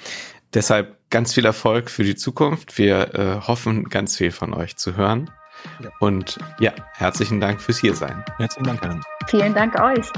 Deshalb 0.53 0.97
ganz 1.09 1.33
viel 1.33 1.45
Erfolg 1.45 1.89
für 1.89 2.03
die 2.03 2.15
Zukunft. 2.15 2.77
Wir 2.77 3.15
äh, 3.15 3.47
hoffen, 3.47 3.85
ganz 3.85 4.17
viel 4.17 4.31
von 4.31 4.53
euch 4.53 4.75
zu 4.75 4.97
hören. 4.97 5.31
Ja. 5.79 5.89
Und 5.99 6.37
ja, 6.59 6.71
herzlichen 6.93 7.39
Dank 7.39 7.61
fürs 7.61 7.77
Hier 7.77 7.95
sein. 7.95 8.23
Herzlichen 8.37 8.65
Dank, 8.65 8.81
Helen. 8.81 9.01
Vielen 9.27 9.53
Dank 9.53 9.79
euch. 9.79 10.11